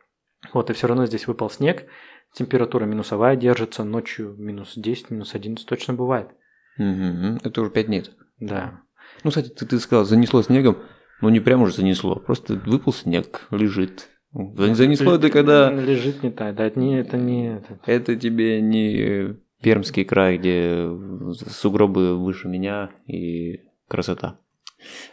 Вот, 0.52 0.70
и 0.70 0.72
все 0.72 0.86
равно 0.86 1.06
здесь 1.06 1.26
выпал 1.26 1.50
снег. 1.50 1.86
Температура 2.34 2.84
минусовая 2.84 3.36
держится, 3.36 3.84
ночью 3.84 4.34
минус 4.38 4.74
10, 4.76 5.10
минус 5.10 5.34
11 5.34 5.66
точно 5.66 5.94
бывает. 5.94 6.28
Мгм. 6.76 7.38
Это 7.42 7.60
уже 7.62 7.70
5 7.70 7.86
дней. 7.86 8.04
Да. 8.38 8.82
Ну, 9.24 9.30
кстати, 9.30 9.48
ты, 9.48 9.66
ты 9.66 9.78
сказал, 9.80 10.04
занесло 10.04 10.42
снегом. 10.42 10.76
Ну, 11.20 11.30
не 11.30 11.40
прям 11.40 11.62
уже 11.62 11.72
занесло, 11.72 12.16
просто 12.16 12.54
выпал 12.54 12.92
снег, 12.92 13.48
лежит. 13.50 14.08
За- 14.32 14.74
Занесло 14.74 15.14
это 15.14 15.30
когда... 15.30 15.72
Лежит 15.72 16.22
не 16.22 16.30
так, 16.30 16.54
да, 16.54 16.66
это 16.66 16.78
не, 16.78 16.98
это 17.00 17.16
не 17.16 17.56
это. 17.56 17.80
Это 17.86 18.14
тебе 18.14 18.60
не 18.60 19.36
Пермский 19.62 20.04
край, 20.04 20.36
где 20.38 20.86
сугробы 21.32 22.16
выше 22.16 22.46
меня 22.46 22.90
и 23.06 23.62
красота. 23.88 24.38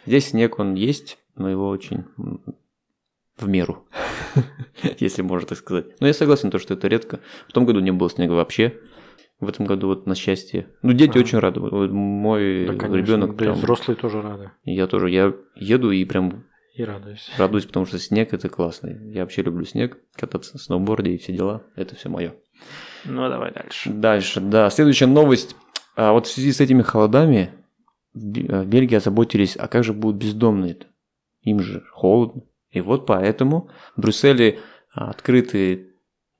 Здесь 0.06 0.28
снег, 0.28 0.58
он 0.58 0.74
есть, 0.74 1.18
но 1.34 1.48
его 1.50 1.68
очень 1.68 2.04
в 3.36 3.48
меру, 3.48 3.86
если 4.98 5.22
можно 5.22 5.48
так 5.48 5.58
сказать. 5.58 5.86
Но 6.00 6.06
я 6.06 6.14
согласен, 6.14 6.50
то, 6.50 6.58
что 6.58 6.74
это 6.74 6.88
редко. 6.88 7.20
В 7.48 7.52
том 7.52 7.66
году 7.66 7.80
не 7.80 7.90
было 7.92 8.08
снега 8.10 8.32
вообще. 8.32 8.78
В 9.38 9.48
этом 9.50 9.66
году 9.66 9.88
вот 9.88 10.06
на 10.06 10.14
счастье. 10.14 10.68
Ну, 10.80 10.92
дети 10.94 11.10
Ага. 11.10 11.20
очень 11.20 11.38
рады. 11.38 11.60
Вот 11.60 11.90
мой 11.90 12.66
Да, 12.66 12.72
конечно, 12.74 12.96
ребенок 12.96 13.30
да 13.32 13.36
прям... 13.36 13.54
взрослые 13.56 13.94
тоже 13.96 14.22
рады. 14.22 14.50
Я 14.64 14.86
тоже, 14.86 15.10
я 15.10 15.34
еду 15.54 15.90
и 15.90 16.02
прям 16.06 16.44
И 16.74 16.82
радуюсь. 16.82 17.30
радуюсь, 17.36 17.66
потому 17.66 17.84
что 17.84 17.98
снег 17.98 18.32
это 18.32 18.48
классно. 18.48 18.88
Я 19.12 19.20
вообще 19.22 19.42
люблю 19.42 19.66
снег, 19.66 19.98
кататься 20.14 20.54
на 20.54 20.58
сноуборде 20.58 21.10
и 21.12 21.18
все 21.18 21.34
дела. 21.34 21.64
Это 21.74 21.94
все 21.96 22.08
мое. 22.08 22.34
Ну, 23.04 23.28
давай 23.28 23.52
дальше. 23.52 23.90
Дальше, 23.90 24.40
да. 24.40 24.70
Следующая 24.70 25.06
новость. 25.06 25.54
А 25.96 26.12
вот 26.12 26.26
в 26.26 26.30
связи 26.32 26.52
с 26.52 26.60
этими 26.62 26.80
холодами 26.80 27.50
в 28.16 28.38
э, 28.38 28.62
в 28.62 28.66
Бельгии 28.66 28.96
озаботились, 28.96 29.56
а 29.56 29.68
как 29.68 29.84
же 29.84 29.92
будут 29.92 30.16
бездомные 30.16 30.74
-то? 30.74 30.86
Им 31.42 31.60
же 31.60 31.84
холодно. 31.92 32.42
И 32.70 32.80
вот 32.80 33.06
поэтому 33.06 33.70
в 33.96 34.00
Брюсселе 34.00 34.58
а, 34.92 35.10
открыты 35.10 35.94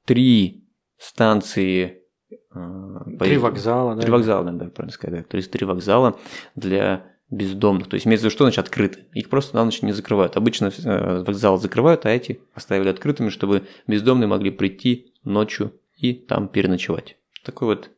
три 0.05 0.69
станции. 0.99 2.03
а, 2.51 3.05
Три 3.05 3.17
поезд- 3.19 3.43
вокзала, 3.43 3.95
да? 3.95 4.03
Три 4.03 4.11
вокзала, 4.11 4.45
надо 4.45 4.67
правильно 4.67 4.93
сказать. 4.93 5.21
да. 5.21 5.29
То 5.29 5.37
есть 5.37 5.51
три 5.51 5.65
вокзала 5.65 6.19
для 6.55 7.05
бездомных. 7.31 7.89
То 7.89 7.95
есть 7.95 8.07
имеется 8.07 8.23
в 8.23 8.25
виду, 8.27 8.35
что 8.35 8.45
значит 8.45 8.59
открыты. 8.65 9.05
Их 9.15 9.29
просто 9.29 9.57
на 9.57 9.65
ночь 9.65 9.83
не 9.83 9.93
закрывают. 9.93 10.37
Обычно 10.37 10.71
э, 10.85 11.23
вокзал 11.23 11.59
закрывают, 11.59 12.07
а 12.07 12.11
эти 12.11 12.41
оставили 12.55 12.89
открытыми, 12.89 13.31
чтобы 13.31 13.63
бездомные 13.87 14.29
могли 14.29 14.51
прийти 14.51 15.13
ночью 15.25 15.73
и 15.97 16.13
там 16.15 16.49
переночевать. 16.49 17.17
Такой 17.45 17.69
вот 17.69 17.91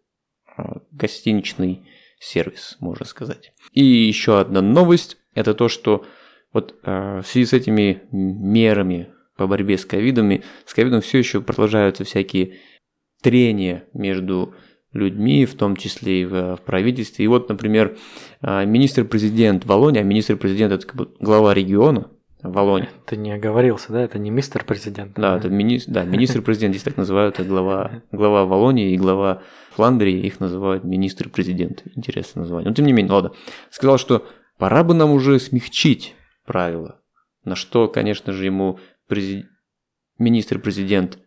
э, 0.56 0.62
гостиничный 0.92 1.87
сервис, 2.18 2.76
можно 2.80 3.06
сказать. 3.06 3.52
И 3.72 3.84
еще 3.84 4.40
одна 4.40 4.60
новость, 4.60 5.18
это 5.34 5.54
то, 5.54 5.68
что 5.68 6.04
вот 6.52 6.75
э, 6.82 7.20
в 7.22 7.26
связи 7.26 7.46
с 7.46 7.52
этими 7.52 8.02
мерами 8.10 9.08
по 9.37 9.46
борьбе 9.46 9.78
с 9.78 9.84
ковидами, 9.84 10.42
с 10.66 10.75
ковидом 10.75 11.00
все 11.00 11.18
еще 11.18 11.40
продолжаются 11.40 12.04
всякие 12.04 12.58
трения 13.22 13.84
между 13.92 14.54
людьми, 14.92 15.46
в 15.46 15.54
том 15.54 15.76
числе 15.76 16.22
и 16.22 16.25
в, 16.25 16.56
в 16.56 16.60
правительстве. 16.62 17.25
И 17.25 17.28
вот, 17.28 17.48
например, 17.48 17.96
а, 18.40 18.64
министр-президент 18.64 19.64
Волони, 19.64 19.98
а 19.98 20.02
министр-президент 20.02 20.72
это 20.72 20.87
как 20.87 20.96
бы 20.96 21.10
глава 21.20 21.54
региона 21.54 22.11
Волони. 22.42 22.88
Ты 23.07 23.16
не 23.16 23.33
оговорился, 23.33 23.92
да? 23.92 24.02
Это 24.02 24.18
не 24.18 24.31
мистер 24.31 24.64
президент. 24.64 25.12
Да, 25.16 25.37
это 25.37 25.48
мини... 25.48 25.81
да, 25.87 26.04
министр-президент, 26.04 26.74
здесь 26.74 26.85
так 26.85 26.96
называют, 26.96 27.38
это 27.38 27.48
глава, 27.48 28.02
глава 28.12 28.44
Волонии 28.44 28.92
и 28.92 28.96
глава 28.96 29.42
Фландрии, 29.78 30.26
их 30.26 30.40
называют 30.40 30.82
министр-президент. 30.82 31.84
Интересное 31.94 32.40
название. 32.40 32.68
Но 32.68 32.74
тем 32.74 32.84
не 32.84 32.92
менее, 32.92 33.12
ладно. 33.12 33.30
Сказал, 33.70 33.96
что 33.96 34.26
пора 34.56 34.82
бы 34.82 34.92
нам 34.92 35.12
уже 35.12 35.38
смягчить 35.38 36.16
правила. 36.44 37.00
На 37.44 37.54
что, 37.54 37.86
конечно 37.86 38.32
же, 38.32 38.44
ему 38.44 38.80
прези- 39.08 39.44
министр-президент 40.18 41.20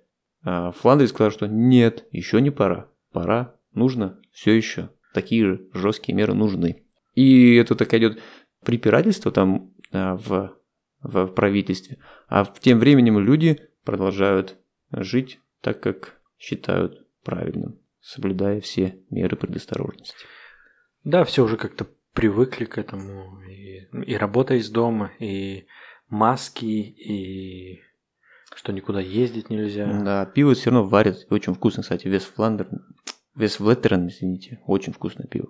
а, 0.44 0.72
Фландрии 0.72 1.08
сказал, 1.08 1.32
что 1.32 1.48
нет, 1.48 2.06
еще 2.12 2.42
не 2.42 2.50
пора. 2.50 2.90
Пора, 3.14 3.56
нужно, 3.74 4.20
все 4.34 4.52
еще. 4.52 4.90
Такие 5.14 5.46
же 5.46 5.70
жесткие 5.74 6.14
меры 6.14 6.34
нужны. 6.34 6.84
И 7.16 7.56
это 7.56 7.76
так 7.76 7.94
идет 7.94 8.22
препирательство 8.66 9.32
там 9.32 9.74
а, 9.94 10.18
в, 10.18 10.58
в 11.02 11.28
правительстве. 11.28 12.00
А 12.28 12.46
тем 12.60 12.80
временем 12.80 13.18
люди 13.18 13.62
продолжают 13.86 14.58
жить 14.92 15.40
так, 15.62 15.80
как 15.80 16.20
считают 16.38 17.08
правильным, 17.24 17.80
соблюдая 18.02 18.62
все 18.62 19.00
меры 19.10 19.36
предосторожности. 19.36 20.26
Да, 21.04 21.24
все 21.24 21.44
уже 21.44 21.58
как-то 21.58 21.88
привыкли 22.14 22.66
к 22.66 22.78
этому. 22.78 23.42
И, 23.44 23.88
и 24.06 24.16
работа 24.16 24.56
из 24.56 24.70
дома, 24.70 25.12
и 25.20 25.66
маски, 26.10 26.66
и 26.66 27.82
что 28.56 28.74
никуда 28.74 29.00
ездить 29.00 29.50
нельзя. 29.50 29.86
Да, 30.04 30.26
пиво 30.26 30.54
все 30.54 30.70
равно 30.70 30.88
варят. 30.88 31.26
Очень 31.30 31.54
вкусно, 31.54 31.84
кстати, 31.84 32.08
вес 32.08 32.24
Фландер. 32.24 32.70
Вес 33.36 33.60
Влеттерен, 33.60 34.08
извините. 34.08 34.60
Очень 34.66 34.94
вкусное 34.94 35.28
пиво. 35.28 35.50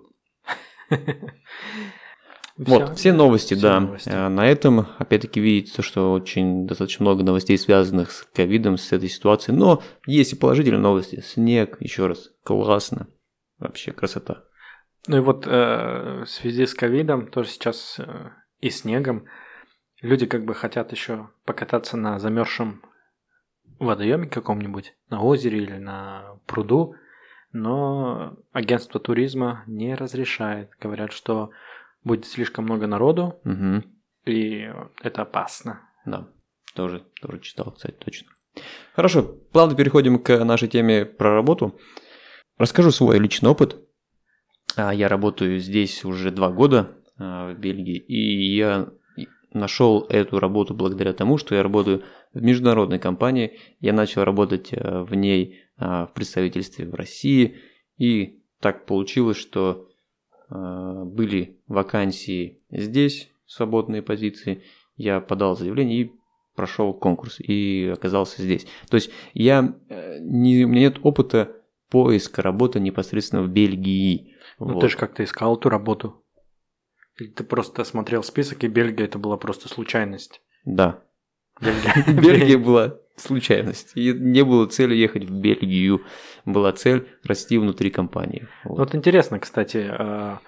Вот, 2.56 2.98
все 2.98 3.12
новости, 3.12 3.54
все 3.54 3.62
да. 3.62 3.80
новости. 3.80 4.10
А, 4.12 4.28
На 4.28 4.46
этом, 4.46 4.86
опять-таки, 4.98 5.40
видите, 5.40 5.82
что 5.82 6.12
очень 6.12 6.66
достаточно 6.66 7.04
много 7.04 7.24
новостей, 7.24 7.56
связанных 7.58 8.10
с 8.10 8.22
ковидом, 8.34 8.76
с 8.76 8.92
этой 8.92 9.08
ситуацией. 9.08 9.56
Но 9.56 9.82
есть 10.06 10.32
и 10.32 10.36
положительные 10.36 10.80
новости. 10.80 11.20
Снег, 11.20 11.76
еще 11.80 12.06
раз, 12.06 12.30
классно. 12.44 13.08
Вообще 13.58 13.92
красота. 13.92 14.44
Ну 15.08 15.16
и 15.16 15.20
вот 15.20 15.46
э, 15.46 16.22
в 16.24 16.26
связи 16.26 16.66
с 16.66 16.74
ковидом, 16.74 17.26
тоже 17.26 17.48
сейчас 17.48 17.96
э, 17.98 18.30
и 18.60 18.70
снегом, 18.70 19.24
люди 20.00 20.26
как 20.26 20.44
бы 20.44 20.54
хотят 20.54 20.92
еще 20.92 21.30
покататься 21.44 21.96
на 21.96 22.18
замерзшем 22.18 22.82
водоеме 23.78 24.28
каком-нибудь, 24.28 24.94
на 25.10 25.22
озере 25.22 25.58
или 25.58 25.78
на 25.78 26.38
пруду, 26.46 26.94
но 27.52 28.36
агентство 28.52 29.00
туризма 29.00 29.64
не 29.66 29.94
разрешает. 29.94 30.70
Говорят, 30.80 31.12
что 31.12 31.50
будет 32.04 32.26
слишком 32.26 32.64
много 32.64 32.86
народу, 32.86 33.40
Мгм. 33.44 33.84
и 34.26 34.68
это 35.02 35.22
опасно. 35.22 35.80
Да, 36.06 36.28
тоже, 36.74 37.04
тоже 37.20 37.40
читал, 37.40 37.72
кстати, 37.72 37.94
точно. 37.98 38.28
Хорошо, 38.94 39.22
плавно 39.52 39.74
переходим 39.76 40.18
к 40.18 40.44
нашей 40.44 40.68
теме 40.68 41.04
про 41.06 41.34
работу. 41.34 41.78
Расскажу 42.58 42.90
свой 42.90 43.18
личный 43.18 43.50
опыт. 43.50 43.76
А, 44.76 44.92
Я 44.92 45.08
работаю 45.08 45.58
здесь 45.58 46.04
уже 46.04 46.30
два 46.30 46.50
года, 46.50 46.96
а, 47.18 47.52
в 47.52 47.58
Бельгии, 47.58 47.96
и 47.98 48.54
я 48.56 48.88
нашел 49.54 50.06
эту 50.08 50.38
работу 50.40 50.74
благодаря 50.74 51.12
тому, 51.12 51.36
что 51.38 51.54
я 51.54 51.62
работаю 51.62 52.04
в 52.32 52.42
международной 52.42 52.98
компании. 52.98 53.58
Я 53.80 53.92
начал 53.92 54.24
работать 54.24 54.70
а, 54.72 55.04
в 55.04 55.14
ней 55.14 55.60
а, 55.78 56.06
в 56.06 56.12
представительстве 56.14 56.86
в 56.88 56.94
России, 56.94 57.58
и 57.98 58.42
так 58.60 58.86
получилось, 58.86 59.36
что 59.36 59.88
были 60.52 61.60
вакансии 61.66 62.60
здесь, 62.70 63.30
свободные 63.46 64.02
позиции. 64.02 64.62
Я 64.96 65.20
подал 65.20 65.56
заявление 65.56 66.02
и 66.02 66.12
прошел 66.54 66.92
конкурс 66.92 67.40
и 67.40 67.90
оказался 67.92 68.42
здесь. 68.42 68.66
То 68.88 68.96
есть 68.96 69.10
я 69.34 69.74
э, 69.88 70.18
не, 70.20 70.64
у 70.64 70.68
меня 70.68 70.88
нет 70.88 70.98
опыта 71.02 71.56
поиска 71.88 72.42
работы 72.42 72.80
непосредственно 72.80 73.42
в 73.42 73.48
Бельгии. 73.48 74.36
Ну 74.58 74.74
Вот. 74.74 74.80
ты 74.80 74.88
же 74.88 74.96
как-то 74.96 75.24
искал 75.24 75.56
эту 75.56 75.68
работу. 75.68 76.24
Или 77.18 77.28
ты 77.28 77.44
просто 77.44 77.84
смотрел 77.84 78.22
список, 78.22 78.64
и 78.64 78.68
Бельгия 78.68 79.04
это 79.04 79.18
была 79.18 79.36
просто 79.36 79.68
случайность. 79.68 80.40
Да. 80.64 81.02
Бельгия 81.60 82.58
была 82.58 82.98
случайность. 83.22 83.92
И 83.94 84.12
не 84.12 84.44
было 84.44 84.66
цели 84.66 84.94
ехать 84.94 85.24
в 85.24 85.32
Бельгию. 85.32 86.02
Была 86.44 86.72
цель 86.72 87.06
расти 87.24 87.58
внутри 87.58 87.90
компании. 87.90 88.48
Вот. 88.64 88.78
Вот 88.78 88.94
интересно, 88.94 89.38
кстати, 89.38 89.86
а, 89.90 90.40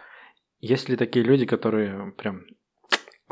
есть 0.60 0.88
ли 0.88 0.96
такие 0.96 1.24
люди, 1.24 1.46
которые 1.46 2.12
прям 2.12 2.42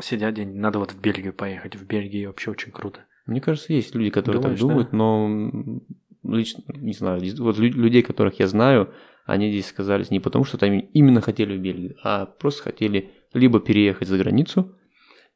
сидят 0.01 0.33
день, 0.35 0.55
надо 0.55 0.79
вот 0.79 0.91
в 0.91 0.99
Бельгию 0.99 1.33
поехать, 1.33 1.75
в 1.75 1.85
Бельгии 1.85 2.25
вообще 2.25 2.51
очень 2.51 2.71
круто. 2.71 3.01
Мне 3.25 3.41
кажется, 3.41 3.73
есть 3.73 3.95
люди, 3.95 4.09
которые 4.09 4.41
Думаешь, 4.41 4.59
так 4.59 4.67
думают, 4.67 4.93
но 4.93 5.25
м, 5.25 5.83
лично, 6.23 6.63
не 6.67 6.93
знаю, 6.93 7.21
вот 7.39 7.57
лю- 7.57 7.71
людей, 7.71 8.01
которых 8.01 8.39
я 8.39 8.47
знаю, 8.47 8.93
они 9.25 9.49
здесь 9.51 9.67
сказались 9.67 10.11
не 10.11 10.19
потому, 10.19 10.43
что 10.43 10.57
там 10.57 10.73
именно 10.77 11.21
хотели 11.21 11.57
в 11.57 11.61
Бельгию, 11.61 11.95
а 12.03 12.25
просто 12.25 12.63
хотели 12.63 13.11
либо 13.33 13.59
переехать 13.59 14.07
за 14.07 14.17
границу, 14.17 14.75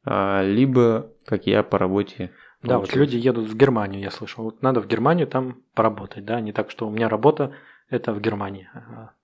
а, 0.04 0.42
либо, 0.42 1.12
как 1.24 1.46
я, 1.46 1.62
по 1.62 1.78
работе. 1.78 2.30
Да, 2.62 2.78
вот 2.78 2.94
люди 2.94 3.16
едут 3.16 3.48
в 3.48 3.56
Германию, 3.56 4.00
я 4.02 4.10
слышал. 4.10 4.44
Вот 4.44 4.62
надо 4.62 4.80
в 4.80 4.86
Германию 4.88 5.26
там 5.26 5.62
поработать, 5.74 6.24
да, 6.24 6.40
не 6.40 6.52
так, 6.52 6.70
что 6.70 6.86
у 6.88 6.90
меня 6.90 7.08
работа 7.08 7.52
это 7.88 8.12
в 8.12 8.20
Германии. 8.20 8.68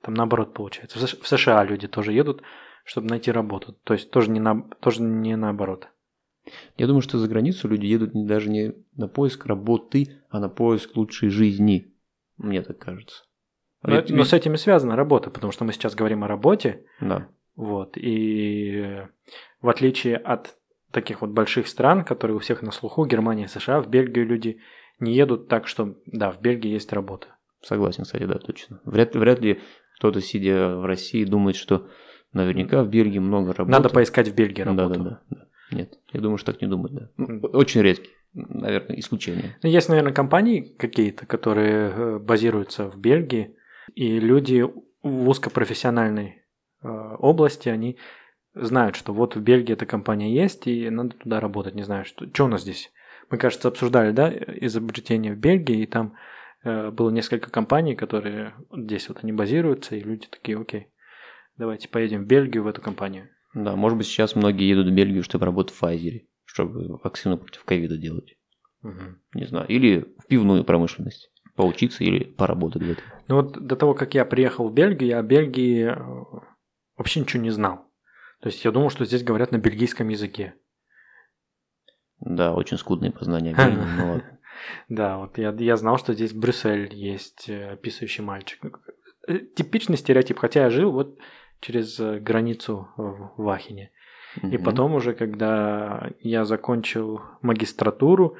Там 0.03 0.15
наоборот 0.15 0.55
получается. 0.55 0.99
В 0.99 1.03
Сш- 1.03 1.21
В 1.21 1.27
США 1.27 1.65
люди 1.65 1.89
тоже 1.89 2.13
едут, 2.13 2.43
чтобы 2.85 3.09
найти 3.09 3.31
работу. 3.33 3.73
То 3.85 3.95
есть 3.95 4.11
тоже 4.11 4.31
не, 4.31 4.41
на, 4.41 4.63
тоже 4.81 5.03
не 5.03 5.37
наоборот. 5.37 5.89
Я 6.77 6.87
думаю, 6.87 7.01
что 7.03 7.19
за 7.19 7.27
границу 7.29 7.69
люди 7.69 7.87
едут 7.87 8.15
не- 8.15 8.27
даже 8.27 8.51
не 8.51 8.73
на 8.97 9.09
поиск 9.09 9.47
работы, 9.47 10.21
а 10.31 10.39
на 10.41 10.49
поиск 10.49 10.95
лучшей 10.97 11.29
жизни. 11.31 11.93
Мне 12.37 12.63
так 12.63 12.79
кажется. 12.79 13.25
Но, 13.83 13.97
Ведь- 13.97 14.11
но 14.11 14.25
с 14.25 14.33
этим 14.33 14.55
и 14.55 14.59
связана 14.59 14.97
работа, 14.97 15.31
потому 15.31 15.53
что 15.53 15.65
мы 15.65 15.73
сейчас 15.73 15.95
говорим 15.95 16.23
о 16.25 16.29
работе, 16.29 16.85
Да. 17.01 17.29
вот, 17.57 17.97
и 17.97 19.03
в 19.61 19.69
отличие 19.69 20.17
от 20.17 20.57
таких 20.95 21.21
вот 21.21 21.31
больших 21.31 21.69
стран, 21.69 22.05
которые 22.05 22.37
у 22.37 22.41
всех 22.41 22.63
на 22.63 22.71
слуху, 22.71 23.05
Германия, 23.05 23.49
США, 23.49 23.81
в 23.81 23.89
Бельгию 23.89 24.27
люди 24.27 24.61
не 24.99 25.15
едут 25.15 25.49
так, 25.49 25.67
что, 25.67 25.97
да, 26.07 26.31
в 26.31 26.41
Бельгии 26.41 26.71
есть 26.71 26.93
работа. 26.93 27.27
Согласен, 27.61 28.05
кстати, 28.05 28.25
да, 28.25 28.39
точно. 28.39 28.81
Вряд, 28.85 29.15
вряд 29.15 29.41
ли 29.41 29.61
кто-то, 29.97 30.21
сидя 30.21 30.77
в 30.77 30.87
России, 30.87 31.25
думает, 31.25 31.57
что 31.57 31.89
наверняка 32.33 32.83
в 32.83 32.89
Бельгии 32.89 33.19
много 33.19 33.53
работы. 33.53 33.73
Надо 33.73 33.89
поискать 33.89 34.29
в 34.29 34.35
Бельгии 34.35 34.63
работу. 34.63 34.95
да, 34.95 35.05
да, 35.05 35.21
да. 35.31 35.47
Нет, 35.71 35.99
я 36.13 36.21
думаю, 36.21 36.39
что 36.39 36.53
так 36.53 36.61
не 36.63 36.69
думают, 36.69 36.93
да. 36.95 37.09
Ну, 37.17 37.41
Очень 37.53 37.83
редкий, 37.83 38.11
наверное, 38.33 38.99
исключение. 38.99 39.57
Ну, 39.63 39.69
Есть, 39.69 39.89
наверное, 39.89 40.13
компании 40.13 40.61
какие-то, 40.79 41.27
которые 41.27 41.91
э, 41.91 42.19
базируются 42.19 42.89
в 42.91 42.99
Бельгии, 42.99 43.57
и 43.95 44.21
люди 44.21 44.65
в 45.03 45.29
узкопрофессиональной 45.29 46.43
э, 46.83 46.89
области, 47.19 47.69
они 47.69 47.99
знают, 48.55 48.97
что 48.97 49.13
вот 49.13 49.37
в 49.37 49.41
Бельгии 49.41 49.73
эта 49.73 49.87
компания 49.87 50.35
есть, 50.35 50.67
и 50.67 50.89
надо 50.91 51.17
туда 51.17 51.41
работать. 51.41 51.75
Не 51.75 51.83
знаю, 51.83 52.05
что, 52.05 52.27
что 52.33 52.45
у 52.45 52.49
нас 52.49 52.63
здесь. 52.63 52.93
Мы, 53.31 53.39
кажется, 53.39 53.69
обсуждали, 53.69 54.13
да, 54.13 54.33
изобретение 54.33 55.35
в 55.35 55.39
Бельгии, 55.39 55.83
и 55.83 55.87
там 55.87 56.15
э, 56.63 56.91
было 56.91 57.11
несколько 57.11 57.51
компаний, 57.51 57.95
которые 57.95 58.55
вот 58.71 58.81
здесь 58.81 59.09
вот 59.09 59.19
они 59.23 59.33
базируются, 59.33 59.97
и 59.97 60.01
люди 60.01 60.27
такие, 60.31 60.59
окей, 60.59 60.89
давайте 61.57 61.89
поедем 61.89 62.25
в 62.25 62.27
Бельгию 62.27 62.65
в 62.65 62.67
эту 62.67 62.81
компанию. 62.81 63.29
Да, 63.55 63.77
может 63.77 63.97
быть, 63.97 64.07
сейчас 64.07 64.35
многие 64.35 64.69
едут 64.69 64.89
в 64.89 64.95
Бельгию, 64.95 65.23
чтобы 65.23 65.47
работать 65.47 65.75
в 65.75 65.83
Pfizer, 65.83 66.23
чтобы 66.45 66.99
вакцину 67.03 67.39
против 67.39 67.65
ковида 67.65 67.97
делать. 67.97 68.37
Мгм. 68.83 69.21
Не 69.35 69.47
знаю. 69.47 69.67
Или 69.69 70.15
в 70.19 70.27
пивную 70.27 70.65
промышленность. 70.65 71.31
Поучиться 71.57 72.03
или 72.03 72.25
поработать 72.25 72.83
этом. 72.83 73.05
Ну 73.29 73.37
вот 73.37 73.53
до 73.53 73.77
того, 73.77 73.95
как 73.95 74.15
я 74.15 74.25
приехал 74.25 74.69
в 74.69 74.75
Бельгию, 74.75 75.11
я 75.11 75.19
о 75.21 75.23
Бельгии 75.23 75.85
э, 75.85 76.43
вообще 76.97 77.21
ничего 77.21 77.43
не 77.43 77.51
знал. 77.51 77.87
То 78.45 78.51
есть 78.51 78.63
я 78.63 78.73
думал, 78.73 78.91
что 78.91 79.07
здесь 79.07 79.23
говорят 79.23 79.53
на 79.53 79.57
бельгийском 79.57 80.07
языке. 80.09 80.53
Да, 82.21 82.53
очень 82.53 82.77
скудные 82.77 83.11
познания 83.11 83.55
ладно. 83.57 84.39
Да, 84.91 85.17
вот 85.17 85.39
я, 85.39 85.51
я 85.59 85.79
знал, 85.79 85.97
что 85.97 86.13
здесь 86.13 86.35
Брюссель 86.35 86.95
есть 86.95 87.49
э, 87.49 87.79
писающий 87.83 88.23
мальчик. 88.23 88.63
Э, 89.27 89.39
Типичный 89.39 89.97
стереотип, 89.97 90.39
хотя 90.39 90.65
я 90.65 90.69
жил 90.69 90.93
вот 90.93 91.19
через 91.61 91.99
э, 91.99 92.19
границу 92.19 92.91
в 92.99 93.33
в 93.39 93.49
Ахене. 93.49 93.93
И 94.43 94.59
потом 94.59 94.95
уже, 94.95 95.15
когда 95.15 96.11
я 96.21 96.45
закончил 96.45 97.23
магистратуру, 97.41 98.37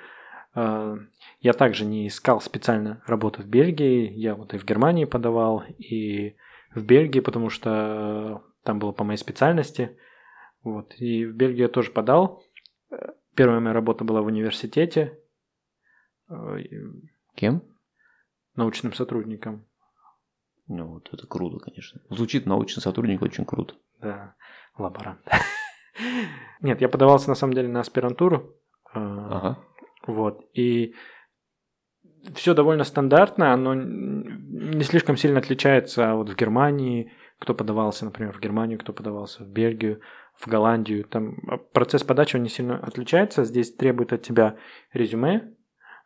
я 0.55 1.53
также 1.57 1.85
не 1.85 2.09
искал 2.09 2.41
специально 2.41 3.01
работу 3.07 3.43
в 3.43 3.47
Бельгии. 3.47 4.13
Я 4.13 4.35
вот 4.35 4.53
и 4.53 4.59
в 4.59 4.65
Германии 4.67 5.07
подавал, 5.07 5.63
и 5.79 6.37
в 6.75 6.85
Бельгии, 6.85 7.21
потому 7.21 7.49
что 7.49 8.43
там 8.65 8.79
было 8.79 8.93
по 8.93 9.05
моей 9.05 9.19
специальности. 9.19 9.97
Вот. 10.63 10.95
И 10.99 11.25
в 11.27 11.35
Бельгию 11.35 11.63
я 11.67 11.69
тоже 11.69 11.91
подал. 11.93 12.43
Э, 12.91 13.13
Первая 13.35 13.61
моя 13.61 13.73
работа 13.75 14.05
была 14.05 14.23
в 14.23 14.27
университете 14.27 15.19
э, 16.29 16.35
Кем? 17.35 17.63
научным 18.57 18.93
сотрудником. 18.93 19.65
Ну, 20.67 20.87
вот 20.87 21.09
это 21.13 21.27
круто, 21.27 21.59
конечно. 21.59 22.01
Звучит 22.09 22.47
научный 22.47 22.81
сотрудник 22.81 23.21
очень 23.23 23.45
круто. 23.45 23.75
Да, 24.01 24.35
лаборант. 24.79 25.21
Нет, 26.61 26.81
я 26.81 26.89
подавался 26.89 27.29
на 27.29 27.35
самом 27.35 27.53
деле 27.55 27.69
на 27.69 27.81
аспирантуру. 27.81 28.55
э, 28.95 28.99
Ага. 28.99 29.59
Вот. 30.07 30.45
И 30.55 30.95
все 32.35 32.55
довольно 32.55 32.85
стандартно, 32.85 33.53
оно 33.53 33.75
не 33.75 34.83
слишком 34.85 35.17
сильно 35.17 35.41
отличается 35.41 36.15
вот 36.15 36.31
в 36.31 36.37
Германии, 36.37 37.13
кто 37.45 37.55
подавался, 37.55 38.07
например, 38.07 38.33
в 38.33 38.41
Германию, 38.41 38.79
кто 38.79 38.95
подавался 38.95 39.45
в 39.45 39.49
Бельгию, 39.49 40.01
в 40.35 40.49
Голландию. 40.49 41.05
Там 41.05 41.37
а, 41.47 41.59
процесс 41.59 42.03
подачи 42.03 42.37
он 42.37 42.43
не 42.43 42.49
сильно 42.49 42.79
отличается. 42.79 43.45
Здесь 43.45 43.75
требует 43.75 44.15
от 44.15 44.23
тебя 44.23 44.57
резюме, 44.95 45.55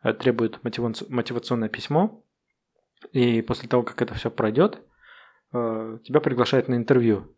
э, 0.03 0.13
требует 0.13 0.59
мотивац- 0.63 1.05
мотивационное 1.07 1.69
письмо. 1.69 2.21
И 3.13 3.41
после 3.41 3.69
того, 3.69 3.83
как 3.83 4.01
это 4.01 4.13
все 4.15 4.29
пройдет, 4.29 4.81
э, 5.53 5.99
тебя 6.03 6.19
приглашают 6.19 6.67
на 6.67 6.75
интервью 6.75 7.33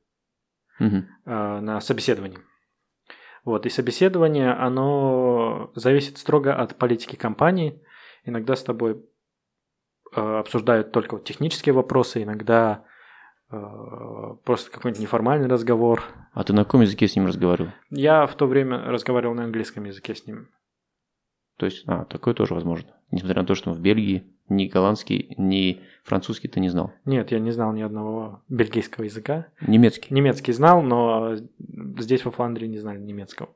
э, 0.79 1.59
на 1.59 1.79
собеседование. 1.79 2.39
Вот, 3.45 3.67
и 3.67 3.69
собеседование, 3.69 4.51
оно 4.51 5.71
зависит 5.75 6.17
строго 6.17 6.55
от 6.55 6.75
политики 6.75 7.15
компании. 7.15 7.79
Иногда 8.25 8.55
с 8.55 8.63
тобой 8.63 9.05
обсуждают 10.11 10.91
только 10.91 11.19
технические 11.19 11.73
вопросы, 11.73 12.23
иногда 12.23 12.83
просто 14.43 14.71
какой-нибудь 14.71 15.01
неформальный 15.01 15.47
разговор. 15.47 16.03
А 16.33 16.43
ты 16.43 16.53
на 16.53 16.63
каком 16.63 16.81
языке 16.81 17.07
с 17.07 17.15
ним 17.15 17.27
разговаривал? 17.27 17.71
Я 17.89 18.25
в 18.25 18.35
то 18.35 18.47
время 18.47 18.83
разговаривал 18.85 19.35
на 19.35 19.43
английском 19.43 19.83
языке 19.85 20.15
с 20.15 20.25
ним. 20.25 20.49
То 21.57 21.65
есть, 21.65 21.83
а, 21.87 22.05
такое 22.05 22.33
тоже 22.33 22.53
возможно. 22.53 22.89
Несмотря 23.11 23.41
на 23.41 23.47
то, 23.47 23.53
что 23.53 23.71
в 23.71 23.79
Бельгии 23.79 24.23
ни 24.49 24.65
голландский, 24.65 25.35
ни 25.37 25.81
французский 26.03 26.47
ты 26.47 26.59
не 26.59 26.69
знал. 26.69 26.93
Нет, 27.05 27.31
я 27.31 27.39
не 27.39 27.51
знал 27.51 27.73
ни 27.73 27.81
одного 27.81 28.41
бельгийского 28.49 29.03
языка. 29.03 29.47
Немецкий. 29.61 30.13
Немецкий 30.13 30.53
знал, 30.53 30.81
но 30.81 31.35
здесь 31.99 32.25
во 32.25 32.31
Фландрии 32.31 32.67
не 32.67 32.79
знали 32.79 32.99
немецкого. 32.99 33.49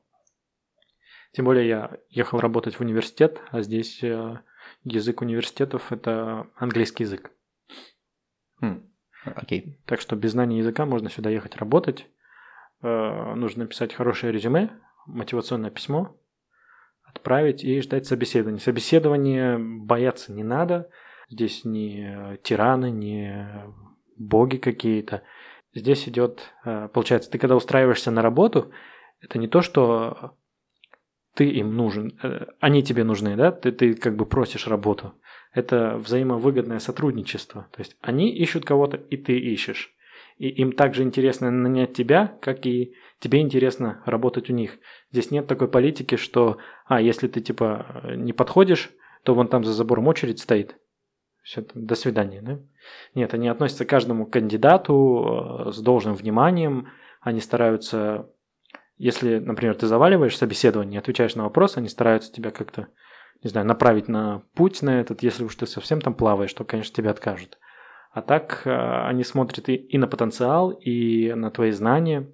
Тем 1.32 1.44
более 1.44 1.68
я 1.68 1.98
ехал 2.08 2.38
работать 2.38 2.76
в 2.76 2.80
университет, 2.80 3.40
а 3.50 3.60
здесь 3.60 4.02
э, 4.02 4.40
язык 4.84 5.20
университетов 5.20 5.92
это 5.92 6.46
английский 6.56 7.04
язык. 7.04 7.30
Хм. 8.60 8.88
Окей. 9.34 9.78
Так 9.86 10.00
что 10.00 10.16
без 10.16 10.32
знания 10.32 10.58
языка 10.58 10.86
можно 10.86 11.10
сюда 11.10 11.30
ехать 11.30 11.56
работать. 11.56 12.06
Э, 12.82 13.34
Нужно 13.34 13.64
написать 13.64 13.94
хорошее 13.94 14.32
резюме, 14.32 14.70
мотивационное 15.06 15.70
письмо, 15.70 16.16
отправить 17.02 17.64
и 17.64 17.80
ждать 17.80 18.06
собеседования. 18.06 18.60
Собеседование 18.60 19.58
бояться 19.58 20.32
не 20.32 20.44
надо. 20.44 20.90
Здесь 21.28 21.64
не 21.64 22.38
тираны, 22.42 22.90
не 22.90 23.64
боги 24.16 24.56
какие-то. 24.56 25.22
Здесь 25.74 26.08
идет, 26.08 26.52
э, 26.64 26.88
получается, 26.92 27.30
ты 27.30 27.38
когда 27.38 27.56
устраиваешься 27.56 28.10
на 28.10 28.22
работу, 28.22 28.70
это 29.20 29.38
не 29.38 29.48
то, 29.48 29.60
что 29.60 30.36
ты 31.34 31.48
им 31.50 31.76
нужен, 31.76 32.18
э, 32.22 32.46
они 32.60 32.82
тебе 32.82 33.04
нужны, 33.04 33.36
да, 33.36 33.52
ты, 33.52 33.72
ты 33.72 33.94
как 33.94 34.16
бы 34.16 34.24
просишь 34.24 34.66
работу. 34.66 35.14
Это 35.52 35.96
взаимовыгодное 35.96 36.78
сотрудничество. 36.78 37.68
То 37.72 37.80
есть 37.80 37.96
они 38.00 38.30
ищут 38.30 38.64
кого-то, 38.64 38.96
и 38.96 39.16
ты 39.16 39.38
ищешь. 39.38 39.94
И 40.38 40.48
им 40.48 40.72
также 40.72 41.02
интересно 41.02 41.50
нанять 41.50 41.94
тебя, 41.94 42.36
как 42.42 42.66
и 42.66 42.94
тебе 43.20 43.40
интересно 43.40 44.02
работать 44.04 44.50
у 44.50 44.52
них. 44.52 44.78
Здесь 45.10 45.30
нет 45.30 45.46
такой 45.46 45.68
политики, 45.68 46.16
что, 46.16 46.58
а, 46.84 47.00
если 47.00 47.26
ты 47.26 47.40
типа 47.40 48.02
не 48.16 48.32
подходишь, 48.32 48.90
то 49.22 49.34
вон 49.34 49.48
там 49.48 49.64
за 49.64 49.72
забором 49.72 50.08
очередь 50.08 50.38
стоит. 50.38 50.76
Все, 51.42 51.64
до 51.74 51.94
свидания, 51.94 52.42
да? 52.42 52.58
Нет, 53.14 53.32
они 53.32 53.48
относятся 53.48 53.84
к 53.84 53.88
каждому 53.88 54.26
кандидату 54.26 55.66
э, 55.68 55.72
с 55.72 55.78
должным 55.78 56.14
вниманием. 56.14 56.88
Они 57.20 57.40
стараются, 57.40 58.28
если, 58.98 59.38
например, 59.38 59.76
ты 59.76 59.86
заваливаешь 59.86 60.36
собеседование, 60.36 60.98
отвечаешь 60.98 61.36
на 61.36 61.44
вопрос, 61.44 61.76
они 61.76 61.88
стараются 61.88 62.32
тебя 62.32 62.50
как-то, 62.50 62.88
не 63.42 63.50
знаю, 63.50 63.66
направить 63.66 64.08
на 64.08 64.42
путь 64.54 64.82
на 64.82 65.00
этот. 65.00 65.22
Если 65.22 65.44
уж 65.44 65.54
ты 65.54 65.66
совсем 65.66 66.00
там 66.00 66.14
плаваешь, 66.14 66.52
то, 66.52 66.64
конечно, 66.64 66.94
тебе 66.94 67.10
откажут. 67.10 67.58
А 68.12 68.22
так 68.22 68.62
э, 68.64 68.70
они 68.70 69.24
смотрят 69.24 69.68
и, 69.68 69.74
и 69.74 69.98
на 69.98 70.06
потенциал, 70.06 70.70
и 70.70 71.32
на 71.34 71.50
твои 71.50 71.70
знания. 71.70 72.30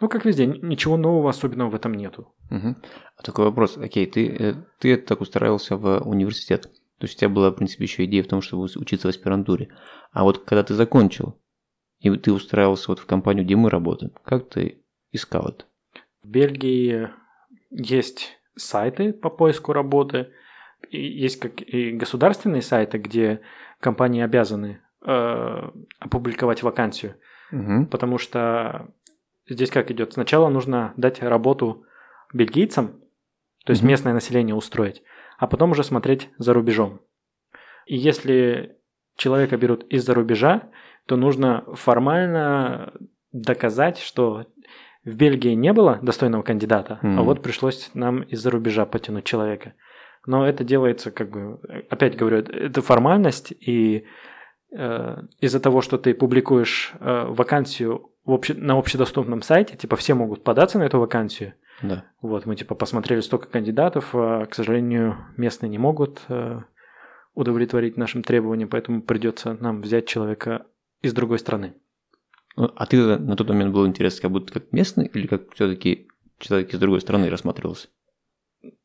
Ну, 0.00 0.08
как 0.08 0.24
везде, 0.24 0.46
ничего 0.46 0.96
нового 0.96 1.30
особенного 1.30 1.70
в 1.70 1.74
этом 1.74 1.94
нету. 1.94 2.32
Мгм. 2.48 2.76
А 3.16 3.22
такой 3.22 3.46
вопрос. 3.46 3.76
Окей, 3.76 4.06
ты, 4.06 4.28
э, 4.28 4.54
ты 4.78 4.96
так 4.96 5.20
устраивался 5.20 5.76
в 5.76 6.08
университет. 6.08 6.70
То 6.98 7.04
есть 7.04 7.16
у 7.16 7.18
тебя 7.18 7.28
была, 7.28 7.50
в 7.50 7.54
принципе, 7.54 7.84
еще 7.84 8.04
идея 8.04 8.22
в 8.22 8.28
том, 8.28 8.40
чтобы 8.40 8.68
учиться 8.76 9.08
в 9.08 9.10
аспирантуре. 9.10 9.68
А 10.12 10.22
вот 10.22 10.44
когда 10.44 10.62
ты 10.62 10.74
закончил, 10.74 11.38
и 11.98 12.10
ты 12.16 12.32
устраивался 12.32 12.90
вот 12.90 13.00
в 13.00 13.06
компанию, 13.06 13.44
где 13.44 13.56
мы 13.56 13.68
работаем, 13.68 14.12
как 14.24 14.48
ты 14.48 14.82
искал 15.12 15.48
это? 15.48 15.64
В 16.22 16.28
Бельгии 16.28 17.10
есть 17.70 18.38
сайты 18.56 19.12
по 19.12 19.30
поиску 19.30 19.72
работы, 19.72 20.32
и 20.90 21.00
есть 21.00 21.40
как 21.40 21.60
и 21.60 21.90
государственные 21.92 22.62
сайты, 22.62 22.98
где 22.98 23.40
компании 23.80 24.22
обязаны 24.22 24.80
э, 25.06 25.70
опубликовать 26.00 26.62
вакансию, 26.62 27.16
Мгм. 27.50 27.86
потому 27.86 28.18
что 28.18 28.88
здесь 29.48 29.70
как 29.70 29.90
идет? 29.90 30.14
Сначала 30.14 30.48
нужно 30.48 30.92
дать 30.96 31.22
работу 31.22 31.84
бельгийцам, 32.32 33.00
то 33.64 33.70
есть 33.70 33.82
Мгм. 33.82 33.90
местное 33.90 34.12
население 34.14 34.54
устроить, 34.54 35.02
а 35.38 35.46
потом 35.46 35.70
уже 35.70 35.84
смотреть 35.84 36.30
за 36.38 36.52
рубежом. 36.54 37.00
И 37.86 37.96
если 37.96 38.76
человека 39.16 39.56
берут 39.56 39.84
из-за 39.84 40.14
рубежа, 40.14 40.70
то 41.06 41.16
нужно 41.16 41.64
формально 41.74 42.92
доказать, 43.32 43.98
что 43.98 44.46
в 45.06 45.14
Бельгии 45.16 45.54
не 45.54 45.72
было 45.72 45.98
достойного 46.02 46.42
кандидата, 46.42 46.98
Мгм. 47.02 47.18
а 47.18 47.22
вот 47.22 47.42
пришлось 47.42 47.90
нам 47.94 48.20
из-за 48.22 48.50
рубежа 48.50 48.84
потянуть 48.84 49.24
человека. 49.24 49.72
Но 50.26 50.46
это 50.46 50.64
делается, 50.64 51.10
как 51.10 51.30
бы, 51.30 51.58
опять 51.88 52.16
говорю, 52.16 52.38
это- 52.38 52.52
это 52.52 52.82
формальность, 52.82 53.52
и 53.52 54.04
э, 54.76 55.16
из-за 55.40 55.60
того, 55.60 55.80
что 55.80 55.96
ты 55.96 56.12
публикуешь 56.12 56.92
э, 57.00 57.24
вакансию 57.28 58.10
в 58.24 58.32
обще- 58.32 58.54
на 58.58 58.76
общедоступном 58.76 59.40
сайте, 59.42 59.76
типа 59.76 59.94
все 59.96 60.14
могут 60.14 60.42
податься 60.44 60.78
на 60.78 60.82
эту 60.82 60.98
вакансию. 60.98 61.54
Да. 61.82 62.04
Вот, 62.20 62.46
мы 62.46 62.56
типа 62.56 62.74
посмотрели 62.74 63.20
столько 63.20 63.46
кандидатов, 63.48 64.10
а, 64.14 64.44
к 64.46 64.54
сожалению, 64.54 65.16
местные 65.36 65.70
не 65.70 65.78
могут 65.78 66.20
э, 66.28 66.60
удовлетворить 67.34 67.96
нашим 67.96 68.22
требованиям, 68.22 68.68
поэтому 68.68 69.02
придется 69.02 69.56
нам 69.60 69.82
взять 69.82 70.06
человека 70.06 70.66
из 71.02 71.12
другой 71.14 71.38
страны. 71.38 71.74
Ну, 72.56 72.70
А 72.74 72.86
ты 72.86 73.18
на 73.18 73.36
тот 73.36 73.48
момент 73.48 73.72
был 73.72 73.86
интересен 73.86 74.22
как 74.22 74.30
будто 74.30 74.52
как 74.52 74.72
местный 74.72 75.06
или 75.06 75.26
как 75.26 75.52
все-таки 75.54 76.08
человек 76.38 76.72
из 76.72 76.78
другой 76.78 77.00
страны 77.00 77.28
рассматривался? 77.28 77.88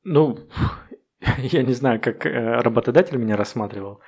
Ну, 0.03 0.37
я 1.37 1.63
не 1.63 1.73
знаю, 1.73 2.01
как 2.01 2.25
э, 2.25 2.61
работодатель 2.61 3.17
меня 3.17 3.37
рассматривал. 3.37 4.01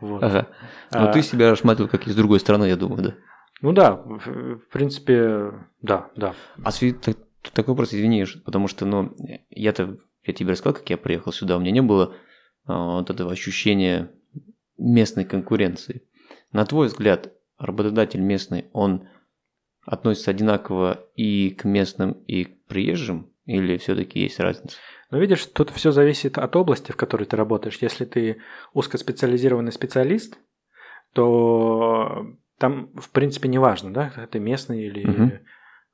Вот. 0.00 0.22
Ага. 0.22 0.48
Но 0.92 1.08
А, 1.08 1.12
ты 1.12 1.22
себя 1.22 1.50
рассматривал 1.50 1.88
как 1.88 2.06
из 2.06 2.14
другой 2.14 2.40
страны, 2.40 2.64
я 2.64 2.76
думаю, 2.76 3.02
да. 3.02 3.14
Ну 3.62 3.72
да, 3.72 3.94
в, 3.94 4.58
принципе, 4.70 5.52
да, 5.80 6.10
да. 6.16 6.34
А 6.62 6.70
так- 6.72 7.16
такой 7.52 7.72
вопрос, 7.72 7.94
извини, 7.94 8.26
потому 8.44 8.68
что, 8.68 8.84
ну, 8.84 9.14
я-то, 9.48 9.96
я 10.24 10.32
тебе 10.34 10.50
рассказал, 10.50 10.74
как 10.74 10.90
я 10.90 10.98
приехал 10.98 11.32
сюда, 11.32 11.56
у 11.56 11.60
меня 11.60 11.70
не 11.70 11.80
было 11.80 12.14
а, 12.66 12.98
вот 12.98 13.08
этого 13.10 13.32
ощущения 13.32 14.10
местной 14.76 15.24
конкуренции. 15.24 16.02
На 16.52 16.66
твой 16.66 16.88
взгляд, 16.88 17.32
работодатель 17.58 18.20
местный, 18.20 18.66
он 18.72 19.08
относится 19.84 20.30
одинаково 20.30 21.04
и 21.14 21.50
к 21.50 21.64
местным, 21.64 22.12
и 22.26 22.44
к 22.44 22.64
приезжим, 22.66 23.30
или 23.46 23.76
все-таки 23.76 24.20
есть 24.20 24.40
разница? 24.40 24.78
Но 25.10 25.18
видишь, 25.18 25.44
тут 25.46 25.70
все 25.70 25.92
зависит 25.92 26.38
от 26.38 26.56
области, 26.56 26.92
в 26.92 26.96
которой 26.96 27.24
ты 27.24 27.36
работаешь. 27.36 27.78
Если 27.80 28.04
ты 28.04 28.40
узкоспециализированный 28.72 29.72
специалист, 29.72 30.38
то 31.12 32.26
там, 32.58 32.90
в 32.96 33.10
принципе, 33.10 33.48
не 33.48 33.58
важно, 33.58 33.92
да, 33.92 34.10
ты 34.30 34.38
местный 34.40 34.86
или 34.86 35.06
Мгм. 35.06 35.40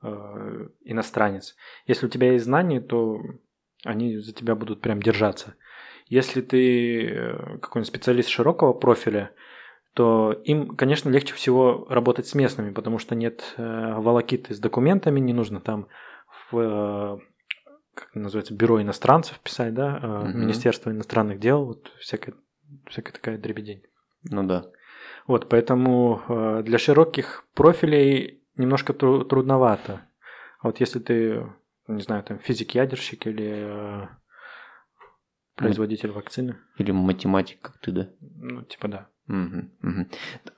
э, 0.03 0.69
иностранец. 0.85 1.57
Если 1.87 2.07
у 2.07 2.09
тебя 2.09 2.33
есть 2.33 2.45
знания, 2.45 2.81
то 2.81 3.21
они 3.85 4.19
за 4.19 4.33
тебя 4.33 4.55
будут 4.55 4.81
прям 4.81 5.03
держаться. 5.03 5.55
Если 6.07 6.41
ты 6.41 7.07
э, 7.07 7.59
какой-нибудь 7.59 7.89
специалист 7.89 8.29
широкого 8.29 8.73
профиля, 8.73 9.33
то 9.95 10.33
им, 10.45 10.77
конечно, 10.77 11.11
легче 11.11 11.35
всего 11.35 11.87
работать 11.89 12.27
с 12.27 12.35
местными, 12.35 12.73
потому 12.73 12.99
что 12.99 13.15
нет 13.15 13.55
э, 13.57 13.95
волокиты 13.97 14.55
с 14.55 14.59
документами, 14.59 15.21
не 15.21 15.33
нужно 15.33 15.61
там 15.61 15.89
в 16.51 16.59
э, 16.59 17.19
как 17.95 18.15
называется, 18.15 18.55
бюро 18.55 18.81
иностранцев 18.81 19.39
писать, 19.41 19.75
да, 19.75 19.99
э, 20.03 20.29
Мгм. 20.29 20.41
Министерство 20.41 20.91
иностранных 20.91 21.39
дел, 21.41 21.65
вот 21.65 21.93
всякая, 21.99 22.35
всякая 22.87 23.13
такая 23.13 23.39
дребедень. 23.39 23.83
Ну 24.31 24.45
да. 24.45 24.67
Вот, 25.27 25.49
поэтому 25.49 26.23
э, 26.29 26.63
для 26.65 26.79
широких 26.79 27.45
профилей 27.55 28.43
немножко 28.57 28.93
тру- 28.93 29.25
трудновато. 29.25 30.03
А 30.61 30.69
вот 30.69 30.81
если 30.81 30.99
ты, 30.99 31.47
не 31.89 32.03
знаю, 32.03 32.23
там 32.23 32.39
физик-ядерщик 32.39 33.27
или 33.27 33.51
э, 33.51 34.09
производитель 35.57 36.11
вакцины, 36.11 36.57
Или 36.79 36.93
математик, 36.93 37.61
как 37.61 37.79
ты, 37.79 37.93
да? 37.93 38.11
ну, 38.21 38.63
типа 38.63 38.89
да. 38.89 39.09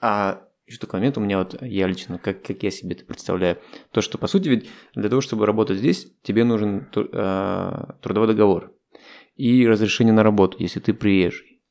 А 0.00 0.48
еще 0.66 0.78
такой 0.78 1.00
момент 1.00 1.18
у 1.18 1.20
меня 1.20 1.38
вот, 1.38 1.60
я 1.60 1.86
лично, 1.86 2.18
как, 2.18 2.42
как 2.42 2.62
я 2.62 2.70
себе 2.70 2.94
это 2.94 3.04
представляю, 3.04 3.58
то, 3.90 4.00
что, 4.00 4.16
по 4.18 4.26
сути, 4.26 4.48
ведь 4.48 4.70
для 4.94 5.08
того, 5.08 5.20
чтобы 5.20 5.44
работать 5.44 5.78
здесь, 5.78 6.10
тебе 6.22 6.44
нужен 6.44 6.88
а, 7.12 7.96
трудовой 8.00 8.28
договор 8.28 8.72
и 9.36 9.66
разрешение 9.66 10.14
на 10.14 10.22
работу, 10.22 10.56
если 10.60 10.80
ты 10.80 10.94
приезжий. 10.94 11.62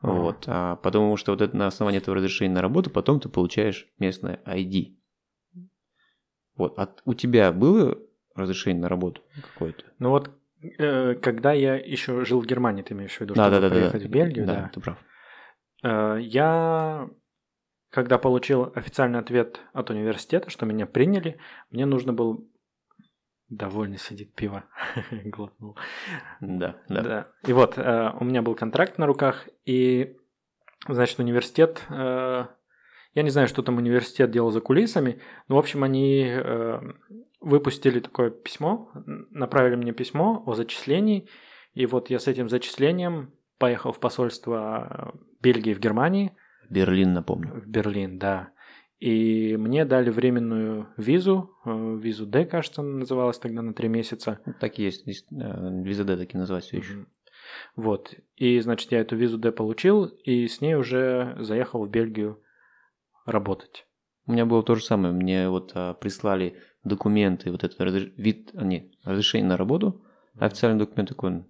Ага. 0.00 0.12
Вот, 0.12 0.44
а 0.46 0.76
потому 0.76 1.16
что 1.16 1.32
вот 1.32 1.42
это 1.42 1.54
на 1.56 1.66
основании 1.66 1.98
этого 1.98 2.16
разрешения 2.16 2.54
на 2.54 2.62
работу 2.62 2.88
потом 2.88 3.20
ты 3.20 3.28
получаешь 3.28 3.86
местное 3.98 4.40
ID. 4.46 4.96
Вот, 6.56 6.78
а 6.78 6.94
у 7.04 7.14
тебя 7.14 7.52
было 7.52 7.98
разрешение 8.34 8.80
на 8.80 8.88
работу 8.88 9.22
какое-то? 9.52 9.84
Ну 9.98 10.10
вот, 10.10 10.30
э, 10.78 11.14
когда 11.16 11.52
я 11.52 11.74
еще 11.74 12.24
жил 12.24 12.40
в 12.40 12.46
Германии, 12.46 12.82
ты 12.82 12.94
имеешь 12.94 13.16
в 13.16 13.20
виду, 13.20 13.34
Да, 13.34 13.48
чтобы 13.48 13.60
да, 13.60 13.68
да, 13.68 13.68
да. 13.68 13.80
поехать 13.80 14.02
в 14.04 14.10
Бельгию, 14.10 14.46
да, 14.46 14.54
да. 14.54 14.70
ты 14.72 14.80
прав. 14.80 14.98
Э, 15.82 16.18
Я, 16.20 17.08
когда 17.90 18.18
получил 18.18 18.72
официальный 18.74 19.18
ответ 19.18 19.60
от 19.72 19.90
университета, 19.90 20.50
что 20.50 20.66
меня 20.66 20.86
приняли, 20.86 21.38
мне 21.70 21.86
нужно 21.86 22.12
было... 22.12 22.38
Довольно 23.48 23.98
сидит 23.98 24.32
пиво. 24.34 24.64
Глотнул. 25.24 25.76
Да, 26.40 26.76
да. 26.88 27.02
Да. 27.02 27.28
И 27.46 27.52
вот, 27.52 27.78
э, 27.78 28.12
у 28.20 28.24
меня 28.24 28.42
был 28.42 28.54
контракт 28.54 28.96
на 28.98 29.06
руках, 29.06 29.48
и, 29.64 30.16
значит, 30.88 31.18
университет... 31.18 31.84
э, 31.88 32.46
Я 33.14 33.22
не 33.22 33.30
знаю, 33.30 33.48
что 33.48 33.62
там 33.62 33.76
университет 33.78 34.30
делал 34.30 34.52
за 34.52 34.60
кулисами, 34.60 35.20
но, 35.48 35.56
в 35.56 35.58
общем, 35.58 35.82
они 35.82 36.32
выпустили 37.40 37.98
такое 38.00 38.30
письмо, 38.30 38.92
направили 39.30 39.74
мне 39.74 39.92
письмо 39.92 40.44
о 40.46 40.54
зачислении, 40.54 41.26
и 41.74 41.86
вот 41.86 42.10
я 42.10 42.18
с 42.18 42.28
этим 42.28 42.48
зачислением 42.48 43.32
поехал 43.58 43.92
в 43.92 43.98
посольство 43.98 45.12
Бельгии 45.40 45.74
в 45.74 45.80
Германии, 45.80 46.32
Берлин, 46.68 47.12
напомню. 47.12 47.60
в 47.60 47.66
Берлин, 47.66 48.18
да. 48.18 48.50
И 49.00 49.56
мне 49.56 49.86
дали 49.86 50.10
временную 50.10 50.88
визу, 50.96 51.56
э, 51.64 51.98
визу 52.00 52.26
D, 52.26 52.44
кажется, 52.44 52.82
она 52.82 52.98
называлась 52.98 53.38
тогда 53.38 53.62
на 53.62 53.72
три 53.72 53.88
месяца. 53.88 54.40
Так 54.60 54.78
и 54.78 54.84
есть, 54.84 55.06
э, 55.08 55.12
виза 55.32 56.04
D 56.04 56.16
так 56.16 56.34
и 56.34 56.38
называется 56.38 56.76
еще. 56.76 57.06
Вот. 57.76 58.14
И, 58.36 58.60
значит, 58.60 58.92
я 58.92 59.00
эту 59.00 59.16
визу 59.16 59.38
D 59.38 59.52
получил, 59.52 60.04
и 60.04 60.46
с 60.46 60.60
ней 60.60 60.74
уже 60.74 61.36
заехал 61.40 61.84
в 61.84 61.90
Бельгию 61.90 62.42
работать. 63.24 63.86
У 64.26 64.32
меня 64.32 64.46
было 64.46 64.62
то 64.62 64.74
же 64.74 64.84
самое. 64.84 65.14
Мне 65.14 65.48
вот 65.48 65.72
а, 65.74 65.94
прислали 65.94 66.58
документы, 66.84 67.50
вот 67.50 67.64
это 67.64 67.82
разреш- 67.84 68.12
вид, 68.16 68.50
а, 68.54 68.64
нет, 68.64 68.92
разрешение 69.04 69.48
на 69.48 69.56
работу, 69.56 70.04
официальный 70.38 70.78
документ 70.78 71.08
такой, 71.08 71.44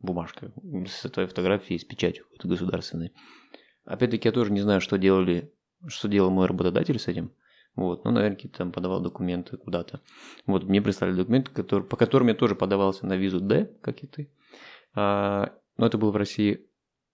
бумажка 0.00 0.52
с 0.86 1.08
твоей 1.08 1.28
фотографией, 1.28 1.78
с 1.78 1.84
печатью 1.84 2.26
государственной. 2.42 3.12
Опять-таки 3.84 4.28
я 4.28 4.32
тоже 4.32 4.52
не 4.52 4.60
знаю, 4.60 4.80
что 4.80 4.98
делали, 4.98 5.52
что 5.86 6.08
делал 6.08 6.30
мой 6.30 6.46
работодатель 6.46 6.98
с 6.98 7.08
этим. 7.08 7.32
Вот, 7.76 8.04
ну, 8.04 8.10
наверное, 8.10 8.38
там 8.48 8.72
подавал 8.72 9.00
документы 9.00 9.56
куда-то. 9.56 10.00
Вот, 10.46 10.64
мне 10.64 10.82
прислали 10.82 11.12
документы, 11.12 11.52
которые, 11.52 11.86
по 11.86 11.96
которым 11.96 12.28
я 12.28 12.34
тоже 12.34 12.54
подавался 12.56 13.06
на 13.06 13.16
визу 13.16 13.40
D, 13.40 13.66
как 13.80 14.02
и 14.02 14.06
ты. 14.06 14.32
А, 14.94 15.52
но 15.76 15.86
это 15.86 15.96
было 15.96 16.10
в 16.10 16.16
России. 16.16 16.66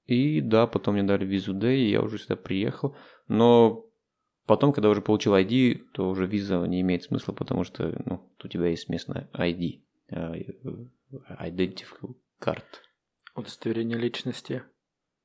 И 0.06 0.40
да, 0.40 0.66
потом 0.66 0.94
мне 0.94 1.02
дали 1.02 1.24
визу 1.24 1.52
D, 1.52 1.76
и 1.76 1.90
я 1.90 2.00
уже 2.00 2.18
сюда 2.18 2.36
приехал. 2.36 2.96
Но 3.28 3.86
Потом, 4.46 4.72
когда 4.72 4.88
уже 4.88 5.02
получил 5.02 5.34
ID, 5.34 5.86
то 5.92 6.08
уже 6.08 6.26
виза 6.26 6.64
не 6.66 6.80
имеет 6.80 7.02
смысла, 7.02 7.32
потому 7.32 7.64
что 7.64 8.00
ну, 8.06 8.30
у 8.42 8.48
тебя 8.48 8.68
есть 8.68 8.88
местная 8.88 9.28
ID. 9.32 9.82
э, 10.10 10.34
Card. 12.40 12.64
Удостоверение 13.34 13.98
личности. 13.98 14.62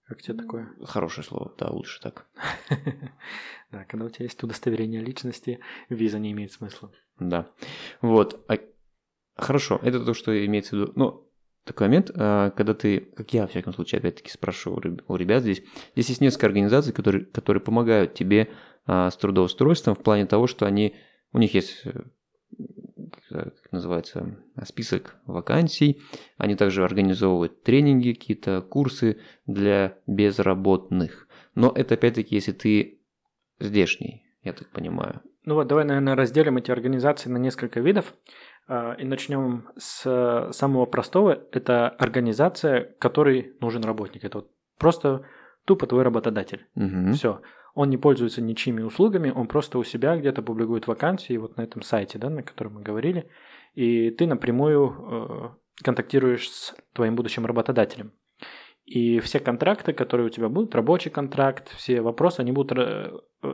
Как 0.05 0.21
тебе 0.21 0.37
такое? 0.37 0.69
Хорошее 0.83 1.25
слово, 1.25 1.53
да, 1.57 1.69
лучше 1.69 2.01
так. 2.01 2.27
Да, 3.71 3.85
когда 3.85 4.05
у 4.05 4.09
тебя 4.09 4.25
есть 4.25 4.43
удостоверение 4.43 5.01
личности, 5.01 5.61
виза 5.87 6.19
не 6.19 6.33
имеет 6.33 6.51
смысла. 6.51 6.91
Да. 7.19 7.49
Вот. 8.01 8.43
А- 8.49 8.59
Хорошо, 9.35 9.79
это 9.81 10.03
то, 10.03 10.13
что 10.13 10.45
имеется 10.45 10.75
в 10.75 10.79
виду. 10.79 10.91
Ну, 10.95 11.31
такой 11.63 11.87
момент, 11.87 12.11
а, 12.13 12.51
когда 12.51 12.73
ты, 12.73 12.99
как 12.99 13.33
я, 13.33 13.43
во 13.43 13.47
всяком 13.47 13.73
случае, 13.73 13.99
опять-таки 13.99 14.29
спрашиваю 14.29 14.99
у 15.07 15.15
ребят 15.15 15.43
здесь, 15.43 15.63
здесь 15.93 16.09
есть 16.09 16.21
несколько 16.21 16.47
организаций, 16.47 16.91
которые, 16.91 17.25
которые 17.25 17.61
помогают 17.61 18.13
тебе 18.13 18.49
а, 18.85 19.09
с 19.09 19.17
трудоустройством 19.17 19.95
в 19.95 20.03
плане 20.03 20.25
того, 20.25 20.47
что 20.47 20.65
они, 20.65 20.95
у 21.31 21.37
них 21.37 21.53
есть, 21.53 21.81
э, 21.85 22.03
как 23.11 23.53
как 23.61 23.71
называется, 23.71 24.37
список 24.63 25.15
вакансий, 25.25 26.01
они 26.37 26.55
также 26.55 26.83
организовывают 26.83 27.63
тренинги, 27.63 28.13
какие-то 28.13 28.61
курсы 28.61 29.19
для 29.45 29.97
безработных. 30.07 31.27
Но 31.55 31.71
это 31.75 31.93
опять-таки, 31.95 32.35
если 32.35 32.51
ты 32.51 33.01
здешний, 33.59 34.25
я 34.43 34.53
так 34.53 34.69
понимаю. 34.69 35.21
Ну 35.45 35.55
вот, 35.55 35.67
давай, 35.67 35.85
наверное, 35.85 36.15
разделим 36.15 36.57
эти 36.57 36.71
организации 36.71 37.29
на 37.29 37.37
несколько 37.37 37.79
видов. 37.79 38.13
а, 38.67 38.93
И 38.93 39.03
начнем 39.05 39.69
с 39.77 40.03
э, 40.05 40.51
самого 40.53 40.85
простого. 40.85 41.43
Это 41.51 41.89
организация, 41.89 42.95
которой 42.99 43.53
нужен 43.59 43.83
работник. 43.83 44.23
Это 44.23 44.39
вот 44.39 44.51
просто 44.77 45.25
тупо 45.65 45.87
твой 45.87 46.03
работодатель. 46.03 46.67
Мгм. 46.75 47.13
Все. 47.13 47.41
Он 47.73 47.89
не 47.89 47.97
пользуется 47.97 48.41
ничьими 48.41 48.81
услугами, 48.81 49.31
он 49.31 49.47
просто 49.47 49.77
у 49.79 49.83
себя 49.83 50.17
где-то 50.17 50.41
публикует 50.41 50.87
вакансии, 50.87 51.37
вот 51.37 51.57
на 51.57 51.61
этом 51.61 51.81
сайте, 51.81 52.17
да, 52.19 52.29
на 52.29 52.43
котором 52.43 52.75
мы 52.75 52.81
говорили, 52.81 53.29
и 53.73 54.09
ты 54.11 54.27
напрямую 54.27 54.93
э, 54.99 55.49
контактируешь 55.83 56.49
с 56.49 56.75
твоим 56.93 57.15
будущим 57.15 57.45
работодателем. 57.45 58.11
И 58.85 59.19
все 59.19 59.39
контракты, 59.39 59.93
которые 59.93 60.27
у 60.27 60.29
тебя 60.29 60.49
будут, 60.49 60.75
рабочий 60.75 61.09
контракт, 61.09 61.69
все 61.75 62.01
вопросы, 62.01 62.41
они 62.41 62.51
будут 62.51 62.77
э, 62.77 63.11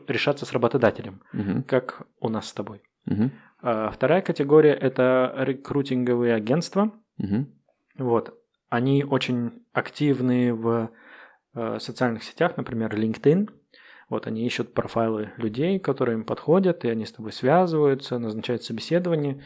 решаться 0.08 0.46
с 0.46 0.54
работодателем, 0.54 1.22
Мгм. 1.34 1.64
как 1.64 2.08
у 2.20 2.30
нас 2.30 2.50
с 2.50 2.54
тобой. 2.54 2.82
Мгм. 3.06 3.32
А 3.62 3.92
вторая 3.92 4.22
категория– 4.22 4.74
это 4.82 5.34
рекрутинговые 5.38 6.34
агентства. 6.34 6.92
Мгм. 7.18 7.54
Вот. 7.98 8.34
Они 8.70 9.04
очень 9.04 9.64
активны 9.74 10.54
в 10.54 10.90
э, 11.54 11.80
социальных 11.80 12.24
сетях, 12.24 12.58
например, 12.58 12.96
LinkedIn. 12.96 13.50
Вот 14.10 14.26
они 14.28 14.46
ищут 14.46 14.74
профайлы 14.74 15.32
людей, 15.38 15.80
которые 15.80 16.16
им 16.18 16.24
подходят, 16.24 16.86
и 16.86 16.90
они 16.90 17.06
с 17.06 17.12
тобой 17.12 17.32
связываются, 17.34 18.18
назначают 18.20 18.64
собеседование. 18.64 19.44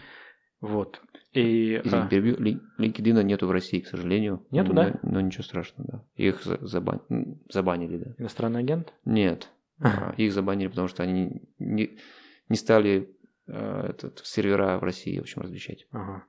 Вот. 0.59 1.01
И 1.33 1.81
Извини, 1.83 2.03
а, 2.03 2.07
перебью. 2.07 2.35
LinkedIn 2.77 3.23
нету 3.23 3.47
в 3.47 3.51
России, 3.51 3.79
к 3.79 3.87
сожалению. 3.87 4.45
Нету, 4.51 4.73
но, 4.73 4.83
да? 4.83 4.99
Но 5.01 5.21
ничего 5.21 5.43
страшного, 5.43 5.89
да. 5.91 6.03
Их 6.15 6.43
за- 6.43 6.57
забан- 6.57 7.01
забанили, 7.49 7.97
да. 7.97 8.11
иностранный 8.17 8.59
агент. 8.59 8.93
Нет. 9.05 9.49
А, 9.83 10.13
Их 10.17 10.31
забанили, 10.31 10.67
потому 10.67 10.87
что 10.87 11.01
они 11.01 11.41
не, 11.57 11.97
не 12.49 12.55
стали 12.55 13.09
э, 13.47 13.85
этот, 13.89 14.19
сервера 14.23 14.77
в 14.77 14.83
России, 14.83 15.17
в 15.17 15.21
общем, 15.21 15.41
размещать. 15.41 15.87
Ага. 15.91 16.25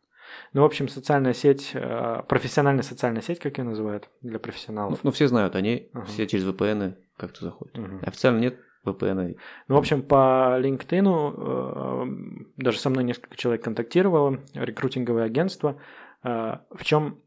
Ну, 0.54 0.62
в 0.62 0.64
общем, 0.64 0.88
социальная 0.88 1.34
сеть, 1.34 1.72
э, 1.74 2.22
профессиональная 2.28 2.82
социальная 2.82 3.20
сеть, 3.20 3.40
как 3.40 3.58
ее 3.58 3.64
называют, 3.64 4.08
для 4.22 4.34
Ну, 4.34 4.38
профессионалов. 4.38 5.00
ну, 5.04 5.10
все 5.10 5.28
знают, 5.28 5.54
они 5.54 5.90
Ага. 5.92 6.06
все 6.06 6.26
через 6.26 6.46
VPN 6.46 6.94
как-то 7.16 7.44
заходят. 7.44 7.76
Мгм. 7.76 8.00
Официально 8.02 8.38
нет 8.40 8.58
VPN. 8.84 9.36
Ну, 9.68 9.74
в 9.74 9.78
общем, 9.78 10.02
по 10.02 10.58
LinkedIn 10.60 11.06
э, 11.06 12.52
даже 12.56 12.78
со 12.78 12.90
мной 12.90 13.04
несколько 13.04 13.36
человек 13.36 13.62
контактировало, 13.62 14.40
рекрутинговые 14.54 15.24
агентства. 15.26 15.80
Э, 16.24 16.58
В 16.70 16.82
чем 16.84 17.20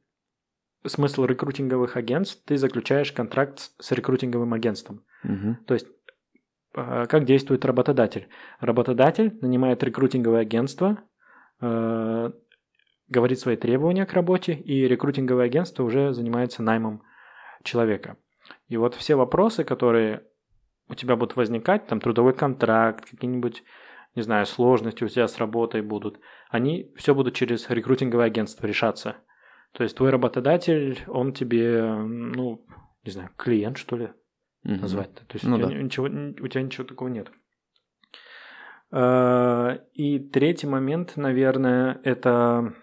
смысл 0.86 1.24
рекрутинговых 1.26 1.95
агентств? 1.98 2.43
Ты 2.45 2.58
заключаешь 2.58 3.12
контракт 3.13 3.60
с- 3.80 3.91
рекрутинговым 3.91 4.54
агентством. 4.54 5.04
Мгм. 5.24 5.58
То 5.65 5.74
есть, 5.76 5.88
э, 6.76 7.06
как 7.08 7.24
действует 7.26 7.63
работодатель? 7.65 8.28
Работодатель 8.60 9.38
нанимает 9.41 9.82
рекрутинговое 9.84 10.41
агентство, 10.41 10.98
говорит 13.08 13.39
свои 13.39 13.56
требования 13.56 14.06
к 14.06 14.13
работе, 14.13 14.54
и 14.54 14.88
рекрутинговое 14.88 15.45
агентство 15.45 15.84
уже 15.84 16.13
занимается 16.13 16.62
наймом 16.63 17.02
человека. 17.63 18.17
И 18.67 18.78
вот 18.78 18.95
все 18.95 19.15
вопросы, 19.15 19.63
которые 19.63 20.23
у 20.89 20.95
тебя 20.95 21.15
будут 21.15 21.36
возникать, 21.36 21.88
там 21.88 21.99
трудовой 21.99 22.34
контракт, 22.34 23.10
какие-нибудь, 23.10 23.63
не 24.15 24.21
знаю, 24.21 24.45
сложности 24.45 25.04
у 25.04 25.08
тебя 25.08 25.28
с 25.28 25.38
работой 25.38 25.82
будут, 25.82 26.19
они 26.49 26.91
все 26.95 27.13
будут 27.13 27.36
через 27.36 27.69
рекрутинговое 27.69 28.25
агентство 28.28 28.65
решаться. 28.65 29.17
То 29.71 29.84
есть 29.84 29.97
твой 29.97 30.10
работодатель, 30.10 31.04
он 31.08 31.34
тебе, 31.34 31.84
ну, 31.84 32.65
не 33.04 33.12
знаю, 33.12 33.30
клиент, 33.38 33.78
что 33.78 33.97
ли, 33.97 34.10
Мгм. 34.63 34.82
назвать. 34.82 35.13
То 35.13 35.34
есть 35.34 35.45
Ну 35.45 35.56
у, 35.56 35.58
тебя 35.60 35.67
да. 35.67 35.75
ничего, 35.75 36.06
у 36.06 36.47
тебя 36.47 36.62
ничего 36.63 36.86
такого 36.88 37.10
нет. 37.10 37.30
Э, 38.91 39.80
И 39.93 40.19
третий 40.19 40.67
момент, 40.67 41.17
наверное, 41.17 41.99
это 42.04 42.73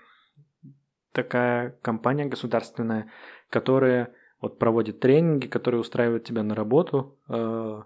такая 1.13 1.71
компания 1.83 2.27
государственная, 2.27 3.11
которая 3.51 4.13
вот 4.43 4.59
проводит 4.59 5.01
тренинги, 5.01 5.47
которые 5.47 5.81
устраивают 5.81 6.25
тебя 6.25 6.43
на 6.43 6.55
работу. 6.55 7.17
Э, 7.29 7.83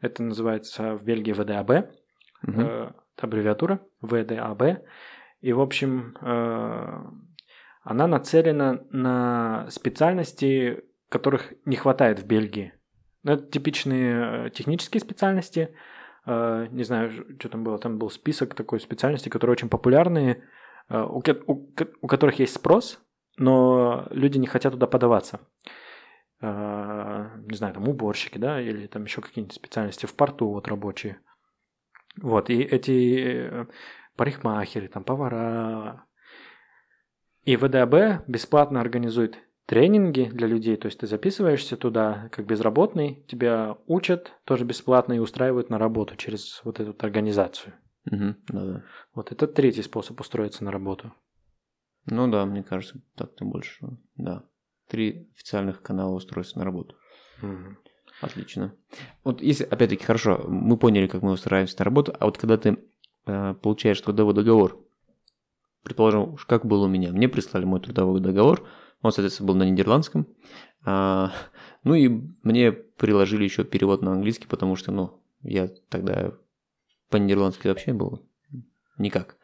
Это 0.00 0.22
называется 0.22 0.94
в 0.94 1.02
Бельгии 1.02 1.32
ВДАБ, 1.32 1.90
Мгм. 2.42 2.60
э, 2.60 2.92
аббревиатура 3.20 3.80
ВДАБ. 4.00 4.62
И, 5.40 5.52
в 5.52 5.60
общем, 5.60 6.16
э, 6.20 7.04
она 7.82 8.06
нацелена 8.06 8.80
на 8.90 9.66
специальности, 9.70 10.84
которых 11.08 11.52
не 11.64 11.76
хватает 11.76 12.20
в 12.20 12.26
Бельгии. 12.26 12.72
Ну, 13.24 13.32
Это 13.32 13.50
типичные 13.50 14.50
технические 14.50 15.00
специальности. 15.00 15.74
Не 16.26 16.84
знаю, 16.84 17.10
что 17.38 17.48
там 17.48 17.64
было. 17.64 17.78
Там 17.78 17.98
был 17.98 18.10
список 18.10 18.54
такой 18.54 18.80
специальностей, 18.80 19.30
которые 19.30 19.52
очень 19.52 19.70
популярные, 19.70 20.42
у 20.90 22.06
которых 22.06 22.38
есть 22.38 22.54
спрос, 22.54 23.00
но 23.38 24.06
люди 24.10 24.38
не 24.38 24.46
хотят 24.46 24.74
туда 24.74 24.86
подаваться. 24.86 25.40
Э, 26.40 27.30
Не 27.46 27.56
знаю, 27.56 27.74
там 27.74 27.88
уборщики, 27.88 28.38
да, 28.38 28.60
или 28.60 28.86
там 28.86 29.04
еще 29.04 29.20
какие-нибудь 29.20 29.54
специальности 29.54 30.06
в 30.06 30.14
порту 30.14 30.48
вот 30.48 30.68
рабочие. 30.68 31.20
Вот, 32.16 32.50
и 32.50 32.62
эти 32.62 33.48
э, 33.50 33.66
парикмахеры, 34.16 34.88
там 34.88 35.04
повара. 35.04 36.04
И 37.44 37.56
ВДАБ 37.56 38.28
бесплатно 38.28 38.80
организует 38.80 39.38
тренинги 39.66 40.24
для 40.32 40.46
людей, 40.46 40.76
то 40.76 40.86
есть 40.86 41.00
ты 41.00 41.06
записываешься 41.06 41.76
туда 41.76 42.28
как 42.32 42.46
безработный, 42.46 43.24
тебя 43.28 43.76
учат 43.86 44.32
тоже 44.44 44.64
бесплатно 44.64 45.12
и 45.14 45.18
устраивают 45.18 45.70
на 45.70 45.78
работу 45.78 46.16
через 46.16 46.60
вот 46.64 46.80
эту 46.80 46.94
организацию. 47.04 47.74
Мгм. 48.04 48.36
Да-да. 48.48 48.84
Вот 49.14 49.32
это 49.32 49.46
третий 49.46 49.82
способ 49.82 50.20
устроиться 50.20 50.64
на 50.64 50.72
работу. 50.72 51.12
Ну 52.06 52.30
да, 52.30 52.46
мне 52.46 52.62
кажется, 52.62 53.00
так-то 53.14 53.44
больше. 53.44 53.86
Да. 54.16 54.44
Три 54.88 55.28
официальных 55.34 55.82
канала 55.82 56.14
устройства 56.14 56.60
на 56.60 56.64
работу. 56.64 56.96
Мгм. 57.42 57.78
Отлично. 58.20 58.74
Вот 59.22 59.42
если, 59.42 59.64
опять-таки, 59.64 60.04
хорошо, 60.04 60.44
мы 60.48 60.76
поняли, 60.76 61.06
как 61.06 61.22
мы 61.22 61.32
устраиваемся 61.32 61.76
на 61.78 61.84
работу, 61.84 62.14
а 62.18 62.24
вот 62.26 62.36
когда 62.36 62.56
ты 62.56 62.78
э, 63.26 63.54
получаешь 63.62 64.00
трудовой 64.00 64.34
договор, 64.34 64.84
предположим, 65.82 66.34
уж 66.34 66.44
как 66.46 66.66
было 66.66 66.86
у 66.86 66.88
меня, 66.88 67.12
мне 67.12 67.28
прислали 67.28 67.64
мой 67.64 67.80
трудовой 67.80 68.20
договор, 68.20 68.66
он, 69.02 69.12
соответственно, 69.12 69.46
был 69.46 69.54
на 69.54 69.62
нидерландском, 69.62 70.26
а, 70.84 71.32
ну 71.84 71.94
и 71.94 72.08
мне 72.42 72.72
приложили 72.72 73.44
еще 73.44 73.64
перевод 73.64 74.02
на 74.02 74.12
английский, 74.12 74.48
потому 74.48 74.74
что, 74.74 74.90
ну, 74.90 75.22
я 75.42 75.68
тогда 75.88 76.32
по-нидерландски 77.10 77.68
вообще 77.68 77.92
был 77.92 78.26
никак. 78.98 79.36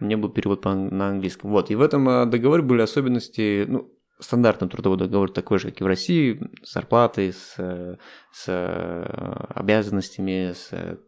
Мне 0.00 0.16
был 0.16 0.28
перевод 0.28 0.60
по, 0.60 0.74
на 0.74 1.08
английском. 1.08 1.50
Вот, 1.50 1.70
и 1.70 1.74
в 1.74 1.80
этом 1.80 2.08
э, 2.08 2.26
договоре 2.26 2.62
были 2.62 2.82
особенности, 2.82 3.64
ну, 3.66 3.92
стандартный 4.20 4.68
трудовой 4.68 4.98
договор 4.98 5.30
такой 5.30 5.58
же, 5.58 5.70
как 5.70 5.80
и 5.80 5.84
в 5.84 5.86
России, 5.86 6.40
с 6.62 6.72
зарплатой, 6.72 7.32
с, 7.32 7.54
э, 7.58 7.96
с 8.32 8.44
э, 8.48 9.46
обязанностями, 9.54 10.52
с 10.52 10.68
э, 10.72 10.98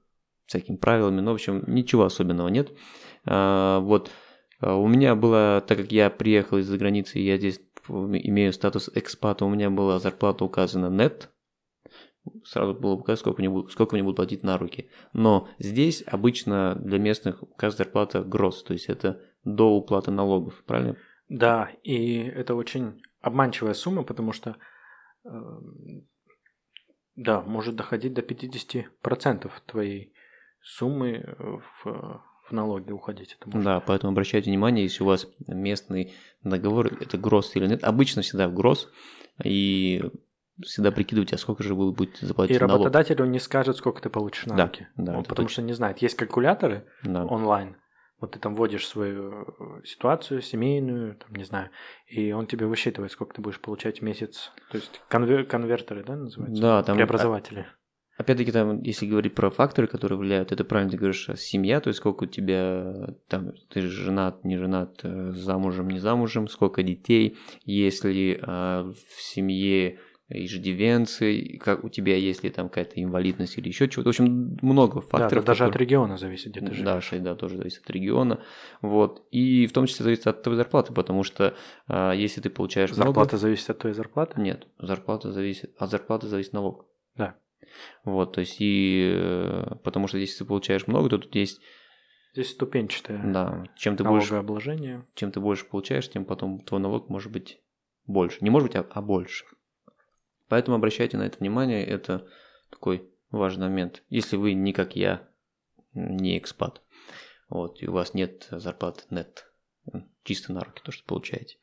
всякими 0.46 0.76
правилами, 0.76 1.20
ну, 1.20 1.30
в 1.32 1.34
общем, 1.34 1.64
ничего 1.66 2.04
особенного 2.04 2.48
нет. 2.48 2.72
А, 3.24 3.80
Вот, 3.80 4.10
у 4.62 4.88
меня 4.88 5.14
было, 5.14 5.64
так 5.66 5.78
как 5.78 5.92
я 5.92 6.10
приехал 6.10 6.58
из-за 6.58 6.76
границы, 6.76 7.18
я 7.18 7.38
здесь 7.38 7.60
имею 7.88 8.52
статус 8.52 8.90
экспата, 8.94 9.44
у 9.44 9.48
меня 9.48 9.70
была 9.70 9.98
зарплата 9.98 10.44
указана 10.44 10.88
нет, 10.90 11.30
сразу 12.44 12.74
было 12.74 12.94
указано, 12.94 13.16
сколько 13.16 13.40
мне, 13.40 13.48
будут, 13.48 13.72
сколько 13.72 13.94
мне 13.94 14.02
будут 14.02 14.16
платить 14.16 14.42
на 14.42 14.58
руки. 14.58 14.90
Но 15.12 15.48
здесь 15.58 16.04
обычно 16.06 16.74
для 16.74 16.98
местных 16.98 17.42
указана 17.42 17.84
зарплата 17.84 18.22
гроз, 18.22 18.62
то 18.62 18.72
есть 18.72 18.86
это 18.86 19.20
до 19.44 19.70
уплаты 19.70 20.10
налогов, 20.10 20.62
правильно? 20.66 20.96
Да, 21.30 21.70
и 21.84 22.18
это 22.18 22.54
очень 22.54 23.00
обманчивая 23.20 23.72
сумма, 23.74 24.02
потому 24.02 24.32
что 24.32 24.56
эм, 25.24 26.06
да, 27.16 27.40
может 27.42 27.76
доходить 27.76 28.14
до 28.14 28.20
50% 28.22 29.50
твоей 29.66 30.12
суммы 30.60 31.34
в, 31.38 32.22
в 32.48 32.52
налоги 32.52 32.90
уходить. 32.90 33.36
Это 33.38 33.48
может. 33.48 33.64
Да, 33.64 33.80
поэтому 33.80 34.12
обращайте 34.12 34.50
внимание, 34.50 34.82
если 34.84 35.02
у 35.04 35.06
вас 35.06 35.28
местный 35.46 36.12
договор, 36.42 36.88
это 37.00 37.16
гроз 37.16 37.54
или 37.56 37.66
нет. 37.66 37.84
Обычно 37.84 38.22
всегда 38.22 38.48
в 38.48 38.54
гроз, 38.54 38.88
и 39.44 40.02
всегда 40.62 40.90
прикидывайте, 40.90 41.36
а 41.36 41.38
сколько 41.38 41.62
же 41.62 41.74
вы 41.76 41.92
будете 41.92 42.26
заплатить 42.26 42.56
И 42.56 42.58
налог. 42.58 42.72
работодателю 42.72 43.24
не 43.26 43.38
скажет, 43.38 43.76
сколько 43.76 44.02
ты 44.02 44.10
получишь 44.10 44.46
на 44.46 44.56
Да, 44.56 44.64
руки. 44.66 44.88
да, 44.96 45.16
Он 45.18 45.22
потому 45.24 45.46
точно. 45.46 45.52
что 45.52 45.62
не 45.62 45.72
знает. 45.74 45.98
Есть 45.98 46.16
калькуляторы 46.16 46.86
Да. 47.04 47.24
онлайн. 47.24 47.76
Вот 48.20 48.32
ты 48.32 48.38
там 48.38 48.54
вводишь 48.54 48.86
свою 48.86 49.42
э, 49.42 49.84
ситуацию 49.84 50.42
семейную, 50.42 51.16
там, 51.16 51.34
не 51.34 51.44
знаю, 51.44 51.70
и 52.06 52.32
он 52.32 52.46
тебе 52.46 52.66
высчитывает, 52.66 53.12
сколько 53.12 53.34
ты 53.34 53.40
будешь 53.40 53.60
получать 53.60 54.00
в 54.00 54.02
месяц. 54.02 54.52
То 54.70 54.76
есть 54.76 55.00
конвер- 55.08 55.44
конвертеры, 55.44 56.04
да, 56.04 56.16
называются? 56.16 56.60
Да, 56.60 56.82
там 56.82 56.96
Преобразователи. 56.96 57.66
Опять-таки, 58.18 58.52
там, 58.52 58.82
если 58.82 59.06
говорить 59.06 59.34
про 59.34 59.48
факторы, 59.48 59.86
которые 59.86 60.18
влияют, 60.18 60.52
это 60.52 60.62
правильно 60.62 60.90
ты 60.90 60.98
говоришь, 60.98 61.30
а 61.30 61.36
семья, 61.36 61.80
то 61.80 61.88
есть 61.88 62.00
сколько 62.00 62.24
у 62.24 62.26
тебя, 62.26 63.14
там, 63.28 63.52
ты 63.70 63.80
же 63.80 63.88
женат, 63.88 64.44
не 64.44 64.58
женат, 64.58 65.00
э, 65.02 65.30
замужем, 65.32 65.88
не 65.88 65.98
замужем, 65.98 66.46
сколько 66.46 66.82
детей, 66.82 67.38
если 67.64 68.38
а, 68.42 68.92
в 68.92 69.22
семье 69.22 69.98
иждивенцы, 70.30 71.58
как 71.60 71.84
у 71.84 71.88
тебя, 71.88 72.16
есть 72.16 72.42
ли 72.44 72.50
там 72.50 72.68
какая-то 72.68 73.02
инвалидность 73.02 73.58
или 73.58 73.68
еще 73.68 73.88
чего-то. 73.88 74.08
В 74.08 74.10
общем, 74.10 74.56
много 74.62 75.00
Да, 75.00 75.06
факторов. 75.06 75.32
это 75.32 75.46
даже 75.46 75.64
от 75.64 75.70
которые- 75.72 75.86
региона 75.86 76.16
зависит, 76.16 76.52
где 76.52 76.60
ты 76.60 76.72
живешь. 76.74 77.10
Да, 77.10 77.18
да, 77.18 77.34
тоже 77.34 77.56
зависит 77.56 77.82
от 77.84 77.90
региона. 77.90 78.42
Вот. 78.80 79.26
И 79.30 79.66
в 79.66 79.72
том 79.72 79.86
числе 79.86 80.04
зависит 80.04 80.26
от 80.26 80.42
твоей 80.42 80.56
зарплаты, 80.56 80.92
потому 80.92 81.22
что 81.24 81.54
а, 81.88 82.12
если 82.12 82.40
ты 82.40 82.50
получаешь 82.50 82.90
много- 82.90 83.04
Зарплата 83.06 83.36
зависит 83.36 83.70
от 83.70 83.78
твоей 83.78 83.94
зарплаты? 83.94 84.40
нет, 84.40 84.66
зарплата 84.78 85.32
зависит, 85.32 85.74
от 85.78 85.90
зарплаты 85.90 86.26
зависит 86.28 86.52
налог. 86.52 86.86
Да. 87.16 87.34
Вот, 88.04 88.32
то 88.32 88.40
есть 88.40 88.56
и 88.60 89.12
э, 89.14 89.74
потому 89.84 90.06
что 90.08 90.18
если 90.18 90.38
ты 90.38 90.44
получаешь 90.44 90.86
много, 90.86 91.08
то 91.08 91.18
тут 91.18 91.34
есть, 91.34 91.60
Здесь 92.32 92.50
ступенчатое 92.50 93.20
да, 93.32 93.64
чем 93.76 93.96
ты 93.96 94.04
больше, 94.04 94.32
налогообложение. 94.34 95.04
чем 95.14 95.32
ты 95.32 95.40
больше 95.40 95.64
получаешь, 95.66 96.08
тем 96.08 96.24
потом 96.24 96.60
твой 96.60 96.80
налог 96.80 97.08
может 97.08 97.30
быть 97.32 97.60
больше. 98.06 98.38
Не 98.40 98.50
может 98.50 98.68
быть, 98.68 98.76
а, 98.76 98.86
а 98.90 99.02
больше. 99.02 99.44
Поэтому 100.50 100.76
обращайте 100.76 101.16
на 101.16 101.22
это 101.22 101.38
внимание, 101.38 101.86
это 101.86 102.26
такой 102.70 103.08
важный 103.30 103.68
момент. 103.68 104.02
Если 104.08 104.36
вы 104.36 104.52
не 104.52 104.72
как 104.72 104.96
я, 104.96 105.28
не 105.94 106.36
экспат. 106.36 106.82
вот, 107.48 107.80
и 107.80 107.86
у 107.86 107.92
вас 107.92 108.14
нет 108.14 108.48
зарплаты 108.50 109.04
нет, 109.10 109.46
чисто 110.24 110.52
на 110.52 110.60
руки 110.60 110.82
то, 110.84 110.90
что 110.90 111.04
получаете. 111.04 111.56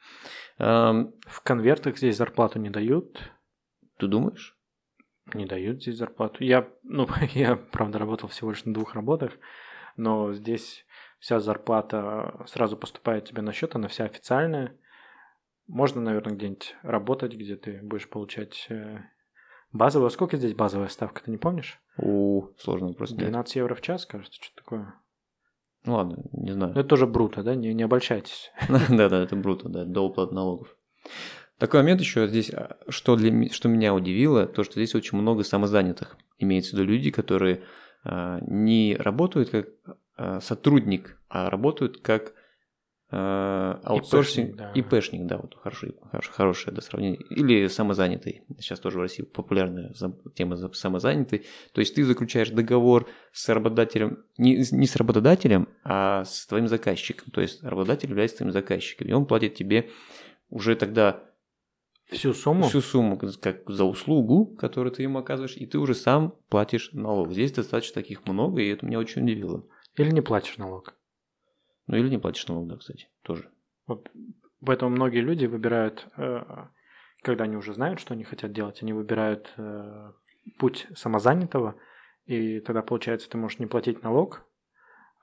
В 0.57 1.41
конвертах 1.43 1.97
здесь 1.97 2.15
зарплату 2.15 2.59
не 2.59 2.69
дают. 2.69 3.19
Ты 3.97 4.07
думаешь? 4.07 4.57
Не 5.33 5.45
дают 5.45 5.81
здесь 5.81 5.97
зарплату. 5.97 6.45
Я, 6.45 6.69
ну, 6.83 7.09
я, 7.33 7.57
правда, 7.57 7.99
работал 7.99 8.29
всего 8.29 8.51
лишь 8.51 8.63
на 8.63 8.73
двух 8.73 8.95
работах, 8.95 9.33
но 9.97 10.31
здесь 10.33 10.85
вся 11.19 11.41
зарплата 11.41 12.45
сразу 12.47 12.77
поступает 12.77 13.25
тебе 13.25 13.41
на 13.41 13.51
счет, 13.51 13.75
она 13.75 13.89
вся 13.89 14.05
официальная. 14.05 14.77
Можно, 15.67 16.01
наверное, 16.01 16.35
где-нибудь 16.35 16.75
работать, 16.81 17.33
где 17.33 17.55
ты 17.55 17.79
будешь 17.81 18.09
получать 18.09 18.67
э, 18.69 18.99
базовую. 19.71 20.09
Сколько 20.09 20.37
здесь 20.37 20.53
базовая 20.53 20.87
ставка, 20.87 21.23
ты 21.23 21.31
не 21.31 21.37
помнишь? 21.37 21.79
У, 21.97 22.47
сложно 22.57 22.87
вопрос. 22.89 23.11
нет. 23.11 23.19
12 23.19 23.55
евро 23.57 23.75
в 23.75 23.81
час, 23.81 24.05
кажется, 24.05 24.39
что 24.41 24.55
такое. 24.55 24.93
Ну 25.83 25.93
ладно, 25.95 26.17
не 26.33 26.51
знаю. 26.51 26.73
Ну, 26.73 26.79
это 26.79 26.89
тоже 26.89 27.05
бруто, 27.05 27.43
да? 27.43 27.55
Не, 27.55 27.73
не 27.73 27.83
обольщайтесь. 27.83 28.51
Да-да, 28.89 29.23
это 29.23 29.35
бруто, 29.35 29.69
да, 29.69 29.85
до 29.85 30.01
уплаты 30.01 30.33
налогов. 30.33 30.75
Такой 31.57 31.81
момент 31.81 32.01
еще 32.01 32.27
здесь, 32.27 32.51
а, 32.53 32.77
что, 32.87 33.15
для, 33.15 33.49
что 33.49 33.67
меня 33.67 33.93
удивило, 33.93 34.45
то, 34.45 34.63
что 34.63 34.73
здесь 34.73 34.95
очень 34.95 35.17
много 35.17 35.43
самозанятых. 35.43 36.17
Имеется 36.37 36.71
в 36.71 36.73
виду 36.79 36.91
люди, 36.91 37.09
которые 37.09 37.63
а, 38.03 38.39
не 38.41 38.95
работают 38.97 39.49
как 39.49 39.67
а, 40.15 40.39
сотрудник, 40.39 41.19
а 41.29 41.49
работают 41.49 41.99
как 42.01 42.33
а, 43.09 43.79
аутсорсинг, 43.83 44.55
да. 44.57 44.71
ИПшник, 44.73 45.25
да, 45.27 45.37
вот 45.37 45.55
хороший, 45.55 45.95
хорош- 46.11 46.29
хорошее 46.29 46.75
да, 46.75 46.81
сравнение. 46.81 47.21
Или 47.29 47.67
самозанятый. 47.67 48.43
Сейчас 48.59 48.79
тоже 48.81 48.97
в 48.97 49.01
России 49.01 49.23
популярная 49.23 49.93
тема 50.35 50.57
за- 50.57 50.71
самозанятый. 50.73 51.45
То 51.73 51.79
есть 51.79 51.95
ты 51.95 52.03
заключаешь 52.03 52.49
договор 52.49 53.07
с 53.31 53.47
работодателем, 53.49 54.25
не, 54.37 54.57
не 54.71 54.87
с 54.87 54.95
работодателем, 54.97 55.69
а 55.83 56.25
с 56.25 56.45
твоим 56.47 56.67
заказчиком. 56.67 57.31
То 57.31 57.39
есть 57.41 57.63
работодатель 57.63 58.09
является 58.09 58.37
твоим 58.37 58.51
заказчиком, 58.51 59.07
и 59.07 59.13
он 59.13 59.25
платит 59.25 59.55
тебе 59.55 59.89
уже 60.49 60.75
тогда 60.75 61.23
Всю 62.09 62.33
сумму? 62.33 62.63
всю 62.69 62.79
сумму 62.81 63.17
как 63.41 63.69
за 63.69 63.83
услугу, 63.83 64.45
которую 64.55 64.93
ты 64.93 65.03
ему 65.03 65.19
оказываешь, 65.19 65.57
и 65.57 65.65
ты 65.65 65.77
уже 65.77 65.93
сам 65.93 66.35
платишь 66.49 66.91
налог. 66.93 67.31
Здесь 67.33 67.51
достаточно 67.51 67.95
таких 68.01 68.25
много, 68.25 68.61
и 68.61 68.67
это 68.69 68.85
меня 68.85 68.99
очень 68.99 69.23
удивило. 69.23 69.65
Или 69.95 70.11
не 70.11 70.21
платишь 70.21 70.57
налог? 70.57 70.93
Ну 71.87 71.97
или 71.97 72.09
не 72.09 72.17
платишь 72.17 72.47
налог, 72.47 72.67
да, 72.67 72.77
кстати, 72.77 73.07
тоже. 73.23 73.49
Вот 73.87 74.09
поэтому 74.63 74.91
многие 74.91 75.19
люди 75.21 75.45
выбирают, 75.45 76.07
э, 76.17 76.65
когда 77.21 77.45
они 77.45 77.55
уже 77.55 77.73
знают, 77.73 77.99
что 77.99 78.13
они 78.13 78.23
хотят 78.25 78.51
делать, 78.51 78.81
они 78.83 78.93
выбирают 78.93 79.53
э, 79.57 80.11
путь 80.59 80.87
самозанятого, 80.95 81.75
и 82.25 82.59
тогда, 82.59 82.81
получается, 82.81 83.29
ты 83.29 83.37
можешь 83.37 83.59
не 83.59 83.65
платить 83.65 84.03
налог, 84.03 84.45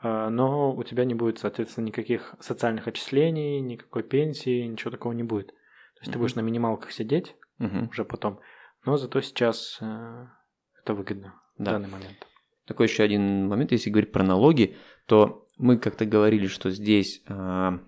э, 0.02 0.28
но 0.30 0.74
у 0.74 0.82
тебя 0.84 1.04
не 1.04 1.14
будет, 1.14 1.38
соответственно, 1.38 1.86
никаких 1.86 2.34
социальных 2.40 2.88
отчислений, 2.88 3.60
никакой 3.60 4.02
пенсии, 4.02 4.62
ничего 4.66 4.90
такого 4.90 5.12
не 5.12 5.22
будет. 5.22 5.48
То 5.48 6.00
есть 6.00 6.12
ты 6.12 6.18
Мгм. 6.18 6.20
будешь 6.20 6.34
на 6.34 6.40
минималках 6.40 6.92
сидеть 6.92 7.36
Мгм. 7.58 7.88
уже 7.90 8.04
потом, 8.04 8.40
но 8.86 8.96
зато 8.96 9.20
сейчас 9.20 9.78
это 9.80 10.94
выгодно 10.94 11.34
в 11.58 11.62
Да. 11.62 11.72
данный 11.72 11.88
момент. 11.88 12.26
Такой 12.66 12.86
еще 12.86 13.02
один 13.02 13.46
момент, 13.46 13.72
если 13.72 13.90
говорить 13.90 14.10
про 14.12 14.24
налоги, 14.24 14.76
то 15.06 15.43
мы 15.57 15.78
как-то 15.78 16.05
говорили, 16.05 16.46
что 16.46 16.70
здесь 16.70 17.22
а, 17.26 17.80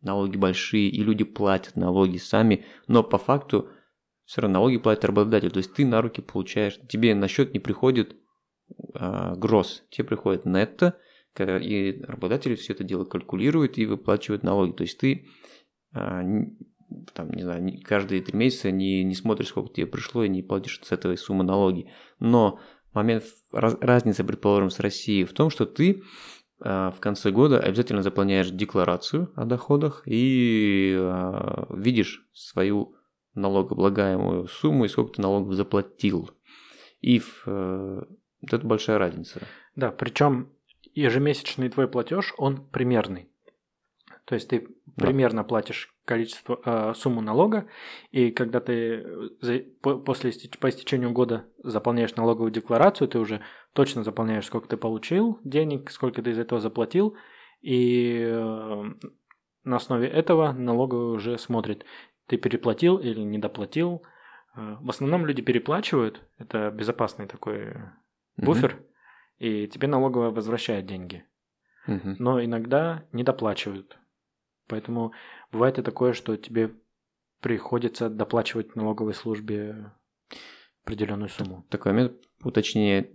налоги 0.00 0.36
большие, 0.36 0.88
и 0.88 1.02
люди 1.02 1.24
платят 1.24 1.76
налоги 1.76 2.18
сами, 2.18 2.64
но 2.86 3.02
по 3.02 3.18
факту 3.18 3.68
все 4.24 4.42
равно 4.42 4.54
налоги 4.58 4.78
платит 4.78 5.04
работодатель. 5.04 5.50
То 5.50 5.58
есть 5.58 5.74
ты 5.74 5.86
на 5.86 6.02
руки 6.02 6.20
получаешь, 6.20 6.78
тебе 6.88 7.14
на 7.14 7.28
счет 7.28 7.52
не 7.54 7.60
приходит 7.60 8.16
а, 8.94 9.34
гроз, 9.36 9.84
тебе 9.90 10.08
приходит 10.08 10.44
нетто, 10.44 10.98
и 11.38 12.00
работодатель 12.06 12.54
все 12.56 12.74
это 12.74 12.84
дело 12.84 13.04
калькулирует 13.04 13.78
и 13.78 13.86
выплачивает 13.86 14.42
налоги. 14.42 14.72
То 14.72 14.82
есть 14.84 14.98
ты 14.98 15.26
н- 15.92 16.58
там, 17.12 17.30
не 17.30 17.42
знаю, 17.42 17.80
каждые 17.82 18.22
три 18.22 18.38
месяца 18.38 18.70
не, 18.70 19.02
не 19.02 19.14
смотришь, 19.14 19.48
сколько 19.48 19.74
тебе 19.74 19.86
пришло, 19.86 20.24
и 20.24 20.28
не 20.28 20.42
платишь 20.42 20.80
с 20.82 20.92
этой 20.92 21.16
суммы 21.16 21.42
налоги. 21.42 21.90
Но 22.20 22.60
момент, 22.92 23.24
раз- 23.52 23.78
разница, 23.80 24.22
предположим, 24.22 24.70
с 24.70 24.78
Россией 24.78 25.24
в 25.24 25.32
том, 25.32 25.50
что 25.50 25.66
ты 25.66 26.02
в 26.64 26.96
конце 27.00 27.30
года 27.30 27.60
обязательно 27.60 28.02
заполняешь 28.02 28.50
декларацию 28.50 29.30
о 29.36 29.44
доходах 29.44 30.02
и 30.06 30.96
а, 30.98 31.66
видишь 31.70 32.26
свою 32.32 32.96
налогооблагаемую 33.34 34.48
сумму 34.48 34.84
и 34.84 34.88
сколько 34.88 35.12
ты 35.14 35.22
налогов 35.22 35.54
заплатил. 35.54 36.30
И 37.00 37.18
в, 37.18 37.42
э, 37.46 38.02
вот 38.40 38.52
это 38.52 38.66
большая 38.66 38.96
разница. 38.98 39.40
Да, 39.76 39.90
причем 39.90 40.48
ежемесячный 40.94 41.68
твой 41.68 41.86
платеж, 41.88 42.32
он 42.38 42.64
примерный. 42.66 43.28
То 44.24 44.34
есть 44.34 44.48
ты 44.48 44.68
Да. 44.96 45.06
примерно 45.06 45.44
платишь 45.44 45.93
количество, 46.04 46.60
э, 46.64 46.94
сумму 46.94 47.20
налога, 47.20 47.66
и 48.10 48.30
когда 48.30 48.60
ты 48.60 49.04
за- 49.40 49.64
по- 49.80 49.98
после 49.98 50.32
по 50.60 50.68
истечению 50.68 51.12
года 51.12 51.44
заполняешь 51.62 52.14
налоговую 52.16 52.50
декларацию, 52.50 53.08
ты 53.08 53.18
уже 53.18 53.40
точно 53.72 54.04
заполняешь, 54.04 54.46
сколько 54.46 54.68
ты 54.68 54.76
получил 54.76 55.38
денег, 55.44 55.90
сколько 55.90 56.22
ты 56.22 56.30
из 56.30 56.38
этого 56.38 56.60
заплатил, 56.60 57.16
и 57.62 58.18
э, 58.26 58.84
на 59.64 59.76
основе 59.76 60.06
этого 60.08 60.52
налоговая 60.52 61.14
уже 61.16 61.38
смотрит, 61.38 61.84
ты 62.26 62.36
переплатил 62.36 62.98
или 62.98 63.20
недоплатил. 63.20 64.02
Э, 64.56 64.76
В 64.80 64.90
основном 64.90 65.26
люди 65.26 65.42
переплачивают, 65.42 66.20
это 66.38 66.70
безопасный 66.70 67.26
такой 67.26 67.74
буфер, 68.36 68.82
и 69.38 69.66
тебе 69.68 69.88
налоговая 69.88 70.30
возвращает 70.30 70.86
деньги. 70.86 71.24
Мгм. 71.86 72.16
Но 72.18 72.44
иногда 72.44 73.04
недоплачивают. 73.12 73.98
Поэтому 74.68 75.12
бывает 75.52 75.78
и 75.78 75.82
такое, 75.82 76.12
что 76.12 76.36
тебе 76.36 76.70
приходится 77.40 78.08
доплачивать 78.08 78.74
налоговой 78.76 79.14
службе 79.14 79.92
определенную 80.84 81.28
сумму. 81.28 81.66
Такой 81.70 81.92
момент, 81.92 82.12
уточнение, 82.42 83.10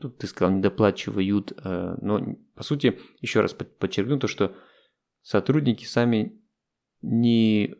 тут 0.00 0.18
ты 0.18 0.26
сказал, 0.26 0.54
не 0.54 0.60
доплачивают, 0.62 1.52
э, 1.64 1.96
но 2.00 2.36
по 2.54 2.62
сути, 2.62 2.98
еще 3.20 3.40
раз 3.40 3.52
под- 3.54 3.76
подчеркну 3.78 4.18
то, 4.18 4.26
что 4.28 4.54
сотрудники 5.22 5.84
сами 5.84 6.40
не, 7.02 7.74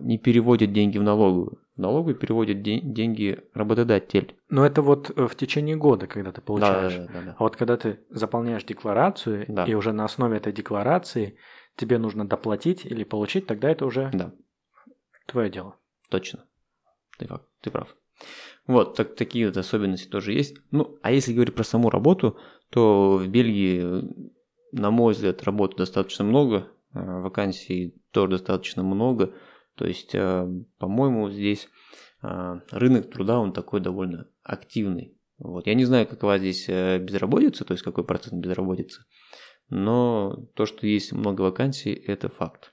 не 0.00 0.18
переводят 0.18 0.72
деньги 0.72 0.98
в 0.98 1.02
налоговую. 1.02 1.62
В 1.76 1.80
налоговую 1.80 2.16
переводят 2.16 2.60
ден- 2.62 2.92
деньги 2.92 3.40
работодатель. 3.54 4.36
Но 4.50 4.66
это 4.66 4.82
вот 4.82 5.10
э, 5.16 5.26
в 5.26 5.34
течение 5.36 5.76
года, 5.76 6.06
когда 6.06 6.32
ты 6.32 6.40
получаешь. 6.42 6.94
Да, 6.96 7.06
да, 7.06 7.12
да, 7.12 7.22
да. 7.22 7.36
А 7.38 7.42
вот 7.44 7.56
когда 7.56 7.76
ты 7.76 8.00
заполняешь 8.10 8.64
декларацию, 8.64 9.46
Да. 9.48 9.64
и 9.64 9.74
уже 9.74 9.92
на 9.92 10.04
основе 10.04 10.36
этой 10.36 10.52
декларации 10.52 11.38
тебе 11.78 11.98
нужно 11.98 12.28
доплатить 12.28 12.84
или 12.84 13.04
получить, 13.04 13.46
тогда 13.46 13.70
это 13.70 13.86
уже 13.86 14.10
Да. 14.12 14.34
твое 15.26 15.48
дело. 15.48 15.76
Точно. 16.10 16.44
Ты, 17.18 17.28
ты 17.60 17.70
прав. 17.70 17.96
Вот, 18.66 18.96
так, 18.96 19.14
такие 19.14 19.46
вот 19.46 19.56
особенности 19.56 20.08
тоже 20.08 20.32
есть. 20.32 20.56
Ну, 20.70 20.98
а 21.02 21.10
если 21.10 21.32
говорить 21.32 21.54
про 21.54 21.64
саму 21.64 21.88
работу, 21.88 22.36
то 22.70 23.16
в 23.16 23.26
Бельгии, 23.28 23.80
э, 23.82 24.02
на 24.72 24.90
мой 24.90 25.14
взгляд, 25.14 25.42
работы 25.42 25.76
достаточно 25.76 26.24
много, 26.24 26.68
э, 26.92 27.20
вакансий 27.20 27.94
тоже 28.10 28.32
достаточно 28.32 28.82
много. 28.82 29.34
То 29.74 29.86
есть, 29.86 30.14
э, 30.14 30.48
по-моему, 30.78 31.30
здесь 31.30 31.68
рынок 32.20 33.12
труда, 33.12 33.38
он 33.38 33.52
такой 33.52 33.78
довольно 33.80 34.26
активный. 34.42 35.16
Вот. 35.38 35.68
Я 35.68 35.74
не 35.74 35.84
знаю, 35.84 36.04
какова 36.04 36.36
здесь 36.38 36.66
безработица, 36.66 37.64
то 37.64 37.74
есть 37.74 37.84
какой 37.84 38.02
процент 38.02 38.42
безработицы, 38.42 39.04
но 39.70 40.36
то, 40.54 40.66
что 40.66 40.86
есть 40.86 41.12
много 41.12 41.42
вакансий, 41.42 41.92
это 41.92 42.28
факт. 42.28 42.72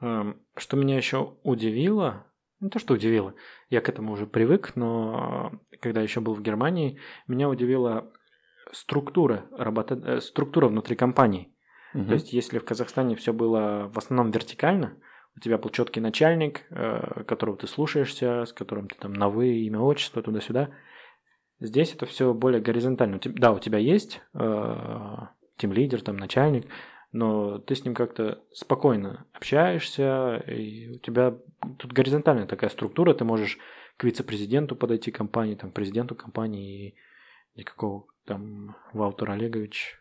Эм, 0.00 0.40
Что 0.56 0.76
меня 0.76 0.96
еще 0.96 1.36
удивило, 1.42 2.26
не 2.60 2.70
то 2.70 2.78
что 2.78 2.94
удивило, 2.94 3.34
я 3.70 3.80
к 3.80 3.88
этому 3.88 4.12
уже 4.12 4.26
привык, 4.26 4.72
но 4.76 5.52
э, 5.72 5.76
когда 5.78 6.02
еще 6.02 6.20
был 6.20 6.34
в 6.34 6.42
Германии, 6.42 6.98
меня 7.26 7.48
удивила 7.48 8.12
структура, 8.72 9.46
работа... 9.52 9.94
э, 9.94 10.20
структура 10.20 10.68
внутри 10.68 10.96
компании. 10.96 11.54
Мгм. 11.94 12.08
То 12.08 12.14
есть, 12.14 12.32
если 12.32 12.58
в 12.58 12.64
Казахстане 12.64 13.16
все 13.16 13.32
было 13.32 13.90
в 13.92 13.98
основном 13.98 14.30
вертикально, 14.30 14.96
у 15.36 15.40
тебя 15.40 15.58
был 15.58 15.70
четкий 15.70 16.00
начальник, 16.00 16.64
э, 16.70 17.24
которого 17.24 17.56
ты 17.56 17.66
слушаешься, 17.66 18.44
с 18.44 18.52
которым 18.52 18.88
ты 18.88 18.96
там 18.96 19.12
на 19.12 19.28
вы, 19.28 19.58
имя, 19.60 19.80
отчество, 19.80 20.22
туда-сюда. 20.22 20.70
Здесь 21.60 21.94
это 21.94 22.06
все 22.06 22.34
более 22.34 22.60
горизонтально. 22.60 23.20
Да, 23.24 23.52
у 23.52 23.58
тебя 23.58 23.78
есть 23.78 24.20
тим 25.58 25.72
лидер, 25.72 26.00
там 26.02 26.16
начальник, 26.16 26.66
но 27.12 27.58
ты 27.58 27.74
с 27.74 27.84
ним 27.84 27.94
как-то 27.94 28.42
спокойно 28.52 29.26
общаешься, 29.32 30.42
и 30.46 30.96
у 30.96 30.98
тебя 30.98 31.36
тут 31.78 31.92
горизонтальная 31.92 32.46
такая 32.46 32.70
структура, 32.70 33.14
ты 33.14 33.24
можешь 33.24 33.58
к 33.96 34.04
вице-президенту 34.04 34.76
подойти 34.76 35.10
компании, 35.10 35.54
там, 35.54 35.72
президенту 35.72 36.14
компании, 36.14 36.90
и 36.90 36.94
никакого 37.54 38.06
там 38.24 38.76
Валтер 38.92 39.30
Олегович, 39.30 39.98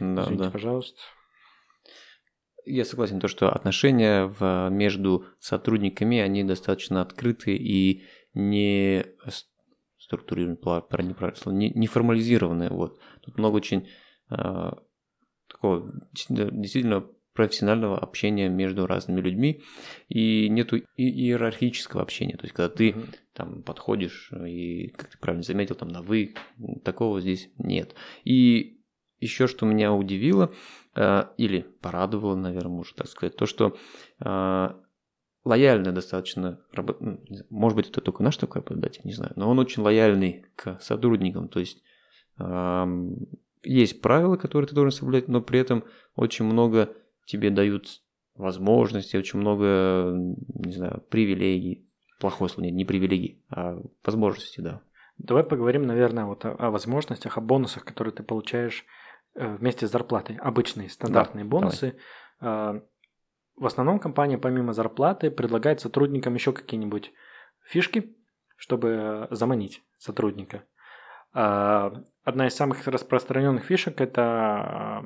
Да, 0.00 0.22
извините, 0.22 0.44
да. 0.44 0.50
пожалуйста. 0.50 1.00
Я 2.64 2.84
согласен, 2.84 3.20
то, 3.20 3.28
что 3.28 3.50
отношения 3.50 4.26
в, 4.26 4.68
между 4.70 5.26
сотрудниками, 5.38 6.18
они 6.18 6.44
достаточно 6.44 7.00
открыты 7.00 7.56
и 7.56 8.04
не 8.34 9.06
структурированы, 9.98 10.56
слово, 11.36 11.56
не, 11.56 11.70
не 11.70 11.86
формализированные. 11.86 12.70
Вот. 12.70 13.00
Тут 13.22 13.38
много 13.38 13.56
очень 13.56 13.88
такого 14.28 15.92
действительно, 16.18 17.06
профессионального 17.38 17.96
общения 17.96 18.48
между 18.48 18.88
разными 18.88 19.20
людьми 19.20 19.62
и 20.08 20.48
нету 20.48 20.76
и 20.76 20.84
иерархического 20.96 22.02
общения. 22.02 22.36
То 22.36 22.46
есть, 22.46 22.52
когда 22.52 22.68
ты 22.68 22.90
mm-hmm. 22.90 23.14
там 23.32 23.62
подходишь 23.62 24.32
и, 24.32 24.88
как 24.88 25.10
ты 25.10 25.18
правильно 25.18 25.44
заметил, 25.44 25.76
там 25.76 25.86
на 25.86 26.02
вы, 26.02 26.34
такого 26.82 27.20
здесь 27.20 27.48
нет. 27.56 27.94
И 28.24 28.80
еще 29.20 29.46
что 29.46 29.66
меня 29.66 29.92
удивило, 29.92 30.52
э, 30.96 31.26
или 31.36 31.60
порадовало, 31.80 32.34
наверное, 32.34 32.72
можно 32.72 32.96
так 32.96 33.06
сказать, 33.06 33.36
то, 33.36 33.46
что 33.46 33.76
э, 34.18 34.68
лояльный 35.44 35.92
достаточно, 35.92 36.60
ну, 36.98 37.20
может 37.50 37.76
быть, 37.76 37.88
это 37.88 38.00
только 38.00 38.24
наш 38.24 38.36
такой 38.36 38.62
работодатель, 38.62 39.02
не 39.04 39.12
знаю, 39.12 39.32
но 39.36 39.48
он 39.48 39.60
очень 39.60 39.84
лояльный 39.84 40.46
к 40.56 40.80
сотрудникам, 40.80 41.48
то 41.48 41.60
есть 41.60 41.82
есть 43.68 44.00
правила, 44.00 44.36
которые 44.36 44.68
ты 44.68 44.74
должен 44.74 44.90
соблюдать, 44.90 45.28
но 45.28 45.40
при 45.40 45.60
этом 45.60 45.84
очень 46.16 46.44
много 46.44 46.94
тебе 47.26 47.50
дают 47.50 48.02
возможности, 48.34 49.16
очень 49.16 49.38
много, 49.38 50.12
не 50.14 50.72
знаю, 50.72 51.04
привилегий. 51.10 51.86
Плохое 52.20 52.48
слово, 52.48 52.66
нет, 52.66 52.74
не 52.74 52.84
привилегий, 52.84 53.44
а 53.50 53.78
возможности, 54.04 54.60
да. 54.60 54.80
Давай 55.18 55.44
поговорим, 55.44 55.82
наверное, 55.82 56.24
вот 56.24 56.44
о, 56.44 56.52
о 56.52 56.70
возможностях, 56.70 57.36
о 57.36 57.40
бонусах, 57.40 57.84
которые 57.84 58.12
ты 58.12 58.22
получаешь 58.22 58.84
э, 59.34 59.56
вместе 59.56 59.86
с 59.86 59.90
зарплатой. 59.90 60.36
Обычные, 60.36 60.88
стандартные 60.88 61.44
да, 61.44 61.50
бонусы. 61.50 61.96
Давай. 62.40 62.82
В 63.56 63.66
основном 63.66 63.98
компания 63.98 64.38
помимо 64.38 64.72
зарплаты 64.72 65.32
предлагает 65.32 65.80
сотрудникам 65.80 66.34
еще 66.34 66.52
какие-нибудь 66.52 67.12
фишки, 67.66 68.16
чтобы 68.56 69.26
заманить 69.32 69.82
сотрудника. 69.96 70.62
Одна 71.32 72.46
из 72.46 72.54
самых 72.54 72.86
распространенных 72.86 73.64
фишек 73.64 74.00
это 74.00 75.02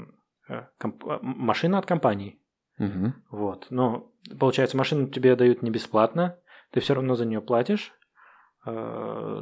э, 0.49 0.62
машина 1.23 1.79
от 1.79 1.87
компании. 1.87 2.39
Угу. 2.79 3.12
Вот. 3.31 3.66
Но 3.70 4.11
получается, 4.39 4.77
машину 4.77 5.09
тебе 5.09 5.37
дают 5.37 5.62
не 5.62 5.70
бесплатно, 5.70 6.39
ты 6.73 6.81
все 6.81 6.95
равно 6.95 7.14
за 7.14 7.27
нее 7.27 7.41
платишь, 7.41 7.93
э, 8.66 8.70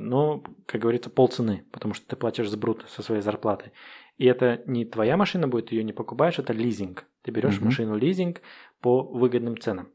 но, 0.01 0.45
как 0.67 0.81
говорится, 0.81 1.11
полцены, 1.11 1.65
потому 1.73 1.95
что 1.95 2.07
ты 2.07 2.17
платишь 2.17 2.51
с 2.51 2.57
брута 2.57 2.87
со 2.89 3.03
своей 3.03 3.23
зарплаты. 3.23 3.73
И 4.19 4.27
это 4.27 4.63
не 4.67 4.85
твоя 4.85 5.17
машина 5.17 5.49
будет, 5.49 5.73
ее 5.73 5.83
не 5.83 5.95
покупаешь, 5.95 6.39
это 6.39 6.53
лизинг. 6.53 7.07
Ты 7.23 7.31
берешь 7.31 7.59
угу. 7.59 7.67
машину 7.67 7.97
лизинг 7.97 8.43
по 8.81 9.03
выгодным 9.03 9.59
ценам. 9.59 9.89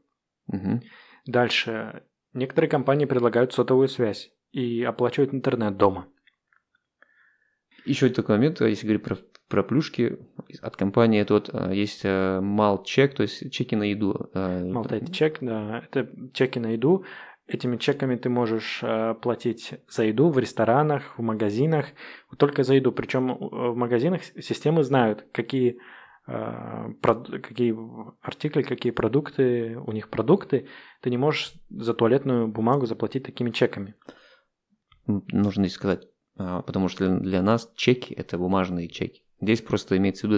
Угу. 0.48 0.80
Дальше. 1.26 2.02
Некоторые 2.32 2.68
компании 2.68 3.06
предлагают 3.06 3.52
сотовую 3.52 3.88
связь 3.88 4.32
и 4.50 4.82
оплачивают 4.82 5.32
интернет 5.32 5.76
дома. 5.76 6.08
Еще 7.86 8.08
такой 8.10 8.36
момент, 8.36 8.60
если 8.60 8.86
говорить 8.86 9.04
про, 9.04 9.16
про 9.48 9.62
плюшки 9.62 10.18
от 10.60 10.76
компании, 10.76 11.20
это 11.20 11.34
вот 11.34 11.50
а, 11.52 11.72
есть 11.72 12.04
мал 12.04 12.82
чек, 12.82 13.14
то 13.14 13.22
есть 13.22 13.50
чеки 13.52 13.76
на 13.76 13.84
еду. 13.84 14.30
Малтайт 14.34 15.12
чек, 15.12 15.38
да, 15.40 15.84
это 15.88 16.10
чеки 16.32 16.58
на 16.58 16.72
еду. 16.72 17.04
Этими 17.48 17.76
чеками 17.76 18.16
ты 18.16 18.28
можешь 18.28 18.80
э, 18.82 19.14
платить 19.22 19.74
за 19.88 20.02
еду 20.02 20.30
в 20.30 20.38
ресторанах, 20.38 21.16
в 21.16 21.22
магазинах, 21.22 21.86
только 22.38 22.64
за 22.64 22.74
еду. 22.74 22.90
Причем 22.90 23.30
э, 23.30 23.36
в 23.70 23.76
магазинах 23.76 24.24
системы 24.24 24.82
знают, 24.82 25.24
какие, 25.30 25.78
э, 26.26 26.92
какие 27.00 27.76
артикли, 28.20 28.62
какие 28.62 28.90
продукты, 28.90 29.78
у 29.78 29.92
них 29.92 30.08
продукты. 30.08 30.66
Ты 31.02 31.10
не 31.10 31.18
можешь 31.18 31.52
за 31.70 31.94
туалетную 31.94 32.48
бумагу 32.48 32.86
заплатить 32.86 33.22
такими 33.22 33.52
чеками. 33.52 33.94
Нужно 35.06 35.62
здесь 35.62 35.74
сказать, 35.74 36.08
потому 36.36 36.88
что 36.88 37.18
для 37.18 37.42
нас 37.42 37.70
чеки– 37.74 38.14
это 38.16 38.38
бумажные 38.38 38.88
чеки. 38.88 39.22
Здесь 39.40 39.60
просто 39.60 39.96
имеется 39.96 40.26
в 40.26 40.30
виду, 40.30 40.36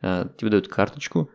это 0.00 0.34
тебе 0.36 0.50
дают 0.50 0.68
карточку, 0.68 1.30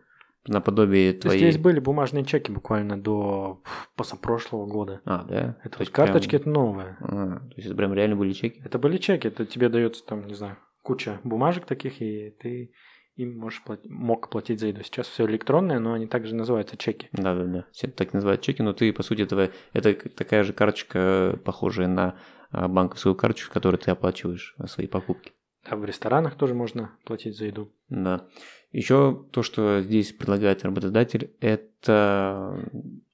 наподобие 0.46 1.12
твоей... 1.12 1.38
То 1.38 1.44
есть 1.44 1.54
здесь 1.56 1.62
были 1.62 1.80
бумажные 1.80 2.24
чеки 2.24 2.50
буквально 2.50 3.00
до 3.00 3.62
позапрошлого 3.96 4.66
года. 4.66 5.00
А, 5.04 5.24
да? 5.24 5.56
Это 5.62 5.76
то 5.76 5.82
есть 5.82 5.92
карточки 5.92 6.30
прям... 6.30 6.40
это 6.40 6.50
новые. 6.50 6.96
А, 7.00 7.38
то 7.38 7.54
есть 7.56 7.66
это 7.66 7.76
прям 7.76 7.94
реально 7.94 8.16
были 8.16 8.32
чеки? 8.32 8.60
Это 8.64 8.78
были 8.78 8.98
чеки, 8.98 9.28
это 9.28 9.46
тебе 9.46 9.68
дается 9.68 10.04
там, 10.04 10.26
не 10.26 10.34
знаю, 10.34 10.56
куча 10.82 11.20
бумажек 11.22 11.66
таких, 11.66 12.00
и 12.02 12.30
ты 12.40 12.72
им 13.16 13.38
можешь 13.38 13.62
платить, 13.62 13.90
мог 13.90 14.30
платить 14.30 14.58
за 14.58 14.68
еду. 14.68 14.82
Сейчас 14.82 15.06
все 15.06 15.26
электронное, 15.26 15.78
но 15.78 15.92
они 15.92 16.06
также 16.06 16.34
называются 16.34 16.76
чеки. 16.76 17.08
Да, 17.12 17.34
да, 17.34 17.44
да. 17.44 17.66
Все 17.70 17.88
так 17.88 18.12
называют 18.12 18.40
чеки, 18.40 18.62
но 18.62 18.72
ты, 18.72 18.92
по 18.92 19.02
сути, 19.02 19.22
этого, 19.22 19.50
это 19.72 19.94
такая 19.94 20.44
же 20.44 20.52
карточка, 20.52 21.38
похожая 21.44 21.88
на 21.88 22.02
а, 22.08 22.16
банковскую 22.52 23.14
карточку, 23.14 23.52
которой 23.52 23.76
ты 23.76 23.90
оплачиваешь 23.90 24.54
свои 24.66 24.86
покупки. 24.86 25.32
Да, 25.68 25.76
в 25.76 25.84
ресторанах 25.84 26.34
тоже 26.36 26.54
можно 26.54 26.90
платить 27.04 27.36
за 27.36 27.46
еду. 27.46 27.72
Да. 27.88 28.26
Еще 28.72 29.26
то, 29.32 29.42
что 29.42 29.80
здесь 29.80 30.12
предлагает 30.12 30.64
работодатель, 30.64 31.34
это 31.40 32.68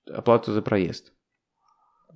оплата 0.06 0.52
за 0.52 0.62
проезд. 0.62 1.12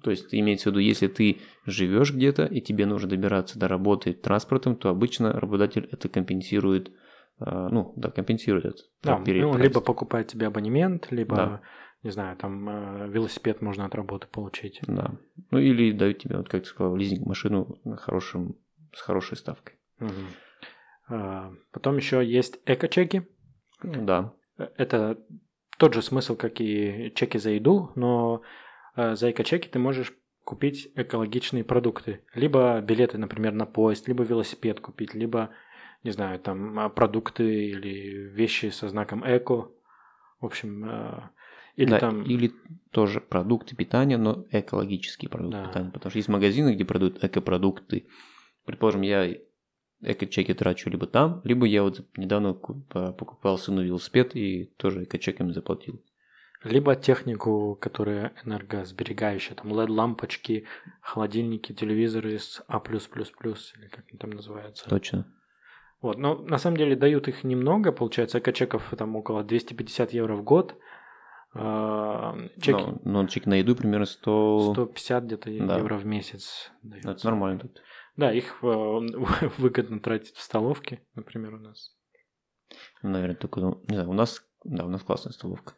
То 0.03 0.11
есть 0.11 0.35
имеется 0.35 0.69
в 0.69 0.73
виду, 0.73 0.81
если 0.81 1.07
ты 1.07 1.41
живешь 1.65 2.13
где-то 2.13 2.45
и 2.45 2.61
тебе 2.61 2.87
нужно 2.87 3.09
добираться 3.09 3.59
до 3.59 3.69
работы 3.69 4.13
транспортом, 4.13 4.75
то 4.77 4.89
обычно 4.89 5.33
работодатель 5.33 5.89
это 5.93 6.09
компенсирует, 6.09 6.91
а, 7.39 7.69
ну, 7.69 7.93
да, 7.97 8.11
компенсирует 8.11 8.65
это. 8.65 8.79
Да, 9.03 9.19
ну, 9.19 9.57
либо 9.57 9.81
покупает 9.81 10.29
тебе 10.29 10.47
абонемент, 10.49 11.13
либо, 11.13 11.37
да. 11.37 11.61
Не 12.03 12.11
знаю, 12.11 12.37
там 12.37 12.69
а, 12.69 13.07
велосипед 13.07 13.63
можно 13.63 13.85
от 13.85 13.95
работы 13.95 14.27
получить. 14.27 14.81
Да. 14.87 15.13
Ну 15.51 15.59
или 15.59 15.93
дают 15.93 16.19
тебе, 16.19 16.37
вот 16.37 16.49
как 16.49 16.63
ты 16.63 16.69
сказал, 16.69 16.97
лизинг 16.97 17.27
машину 17.27 17.79
на 17.85 17.97
хорошем, 17.97 18.57
с 18.93 19.01
хорошей 19.01 19.37
ставкой. 19.37 19.77
Угу. 20.01 21.57
Потом 21.73 21.97
еще 21.97 22.25
есть 22.25 22.59
эко-чеки. 22.65 23.27
Да. 23.83 24.33
Это 24.57 25.19
тот 25.79 25.95
же 25.95 26.03
смысл, 26.03 26.37
как 26.37 26.61
и 26.61 27.13
чеки 27.15 27.39
за 27.39 27.51
еду, 27.51 27.93
но 27.95 28.43
а, 28.95 29.17
за 29.17 29.31
эко-чеки 29.31 29.69
ты 29.69 29.79
можешь 29.79 30.13
купить 30.45 30.91
экологичные 30.97 31.65
продукты. 31.65 32.25
Либо 32.35 32.81
билеты, 32.81 33.19
например, 33.19 33.53
на 33.53 33.67
поезд, 33.67 34.09
либо 34.09 34.25
велосипед 34.25 34.81
купить, 34.81 35.15
либо, 35.15 35.51
не 36.05 36.11
знаю, 36.11 36.39
там 36.39 36.79
а, 36.79 36.89
продукты 36.89 37.67
или 37.67 38.29
вещи 38.29 38.71
со 38.71 38.89
знаком 38.89 39.23
эко. 39.25 39.71
В 40.41 40.47
общем, 40.47 41.31
или 41.77 41.91
да, 41.91 41.99
там... 41.99 42.23
Или 42.23 42.53
тоже 42.91 43.21
продукты 43.21 43.75
питания, 43.75 44.19
но 44.19 44.45
экологические 44.51 45.29
продукты 45.29 45.59
да. 45.59 45.67
питания. 45.69 45.91
Потому 45.91 46.11
что 46.11 46.19
есть 46.19 46.29
магазины, 46.29 46.75
где 46.75 46.85
продают 46.85 47.25
экопродукты. 47.25 48.07
Предположим, 48.65 49.03
я 49.03 49.35
эко-чеки 50.03 50.53
трачу 50.53 50.91
либо 50.91 51.07
там, 51.07 51.41
либо 51.45 51.65
я 51.65 51.83
вот 51.83 52.05
недавно 52.17 52.55
покупал 52.55 53.57
сыну 53.57 53.83
велосипед 53.83 54.37
и 54.37 54.67
тоже 54.77 55.05
эко-чеками 55.05 55.53
заплатил. 55.53 56.03
Либо 56.65 56.95
технику, 56.95 57.77
которая 57.81 58.33
энергосберегающая, 58.45 59.57
там 59.57 59.73
LED-лампочки, 59.73 60.67
холодильники, 61.01 61.73
телевизоры 61.73 62.39
с 62.39 62.63
А+++, 62.69 62.81
или 62.81 63.89
как 63.89 64.05
они 64.11 64.19
там 64.19 64.31
называются. 64.31 64.89
Точно. 64.89 65.27
Вот, 66.01 66.19
но 66.19 66.37
на 66.37 66.59
самом 66.59 66.77
деле 66.77 66.95
дают 66.95 67.27
их 67.27 67.43
немного, 67.43 67.91
получается, 67.91 68.39
эко-чеков 68.39 68.95
там 68.97 69.17
около 69.17 69.43
250 69.43 70.13
евро 70.13 70.37
в 70.37 70.45
год. 70.45 70.77
А, 71.55 72.37
чеки... 72.61 72.73
Но, 72.73 73.01
но 73.05 73.27
чек 73.27 73.47
на 73.47 73.55
еду 73.55 73.77
примерно 73.77 74.07
100... 74.07 74.73
150 74.73 75.25
где-то 75.25 75.51
да. 75.67 75.79
евро 75.79 75.97
в 75.97 76.07
месяц. 76.07 76.71
Дается. 76.83 77.11
Это 77.11 77.27
нормально 77.27 77.61
тут. 77.61 77.83
Да, 78.17 78.33
их 78.33 78.59
э, 78.63 78.67
выгодно 79.59 80.01
тратить 80.01 80.37
в 80.37 80.43
столовке, 80.43 81.03
например, 81.15 81.55
у 81.55 81.59
нас. 81.59 81.95
Наверное, 83.03 83.37
только, 83.37 83.61
ну, 83.61 83.83
не 83.89 83.95
знаю, 83.95 84.11
у 84.11 84.15
нас, 84.15 84.45
да, 84.65 84.85
у 84.85 84.89
нас 84.89 85.03
классная 85.03 85.33
столовка. 85.33 85.75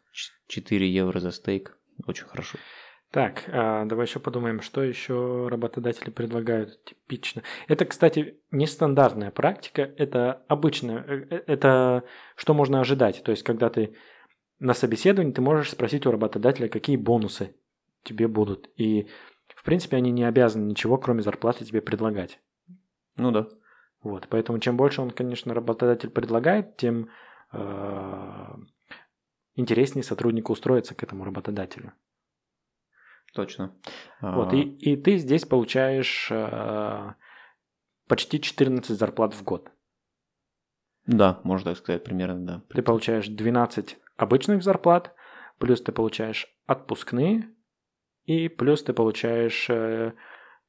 4 0.47 0.89
евро 0.89 1.19
за 1.19 1.31
стейк, 1.31 1.77
очень 2.05 2.25
хорошо. 2.25 2.57
Так, 3.11 3.43
а, 3.47 3.85
давай 3.85 4.07
еще 4.07 4.19
подумаем, 4.19 4.61
что 4.61 4.83
еще 4.83 5.47
работодатели 5.49 6.09
предлагают 6.09 6.83
типично. 6.83 7.43
Это, 7.67 7.85
кстати, 7.85 8.39
нестандартная 8.51 9.31
практика, 9.31 9.83
это 9.97 10.43
обычная, 10.49 11.03
э, 11.07 11.27
э, 11.29 11.43
это 11.47 12.03
что 12.35 12.53
можно 12.53 12.81
ожидать. 12.81 13.23
То 13.23 13.31
есть, 13.31 13.43
когда 13.43 13.69
ты 13.69 13.95
на 14.59 14.73
собеседовании, 14.73 15.33
ты 15.33 15.41
можешь 15.41 15.71
спросить 15.71 16.05
у 16.05 16.11
работодателя, 16.11 16.69
какие 16.69 16.97
бонусы 16.97 17.55
тебе 18.03 18.27
будут. 18.27 18.69
И 18.77 19.09
в 19.55 19.63
принципе, 19.63 19.97
они 19.97 20.11
не 20.11 20.23
обязаны 20.23 20.69
ничего, 20.69 20.97
кроме 20.97 21.21
зарплаты 21.21 21.65
тебе 21.65 21.81
предлагать. 21.81 22.39
Ну 23.17 23.31
да. 23.31 23.47
Вот, 24.01 24.27
поэтому 24.29 24.59
чем 24.59 24.77
больше 24.77 25.01
он, 25.01 25.11
конечно, 25.11 25.53
работодатель 25.53 26.09
предлагает, 26.09 26.77
тем 26.77 27.09
э, 27.51 28.55
интереснее 29.55 30.03
сотруднику 30.03 30.53
устроиться 30.53 30.93
к 30.93 31.01
этому 31.01 31.25
работодателю. 31.25 31.93
Точно. 33.33 33.75
Вот, 34.21 34.53
и, 34.53 34.61
и 34.61 34.95
ты 34.95 35.17
здесь 35.17 35.45
получаешь 35.45 36.29
э, 36.31 37.13
почти 38.07 38.39
14 38.39 38.97
зарплат 38.97 39.33
в 39.33 39.43
год. 39.43 39.71
Да, 41.07 41.41
можно 41.43 41.71
так 41.71 41.79
сказать, 41.79 42.03
примерно, 42.03 42.45
да. 42.45 42.61
Ты 42.69 42.81
получаешь 42.81 43.27
12 43.27 43.97
обычных 44.17 44.63
зарплат, 44.63 45.13
плюс 45.59 45.81
ты 45.81 45.91
получаешь 45.91 46.47
отпускные, 46.65 47.49
и 48.25 48.47
плюс 48.47 48.83
ты 48.83 48.93
получаешь 48.93 49.69
92% 49.69 50.13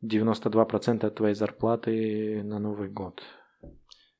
э, 0.02 1.06
от 1.06 1.14
твоей 1.14 1.34
зарплаты 1.34 2.42
на 2.42 2.58
Новый 2.58 2.88
год. 2.88 3.22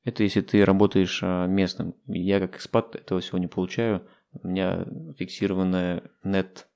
Это 0.03 0.23
если 0.23 0.41
ты 0.41 0.63
работаешь 0.63 1.19
а, 1.21 1.47
местным. 1.47 1.95
Я 2.05 2.39
как 2.39 2.55
экспат 2.55 2.95
этого 2.95 3.19
всего 3.19 3.37
не 3.37 3.47
получаю. 3.47 4.07
У 4.31 4.47
меня 4.47 4.85
фиксированная 5.17 6.03
нет 6.23 6.67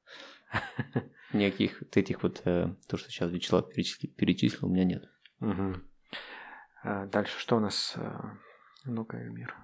никаких 1.34 1.82
вот 1.82 1.96
этих 1.96 2.24
вот, 2.24 2.42
э, 2.46 2.74
то, 2.88 2.98
что 2.98 3.10
сейчас 3.10 3.32
Вячеслав 3.32 3.70
перечислил, 3.70 4.68
у 4.68 4.72
меня 4.72 4.84
нет. 4.84 5.10
А 6.84 7.06
дальше 7.06 7.40
что 7.40 7.58
у 7.58 7.60
нас? 7.60 7.94
э, 7.96 8.20
Ну-ка, 8.86 9.18
мир. 9.18 9.56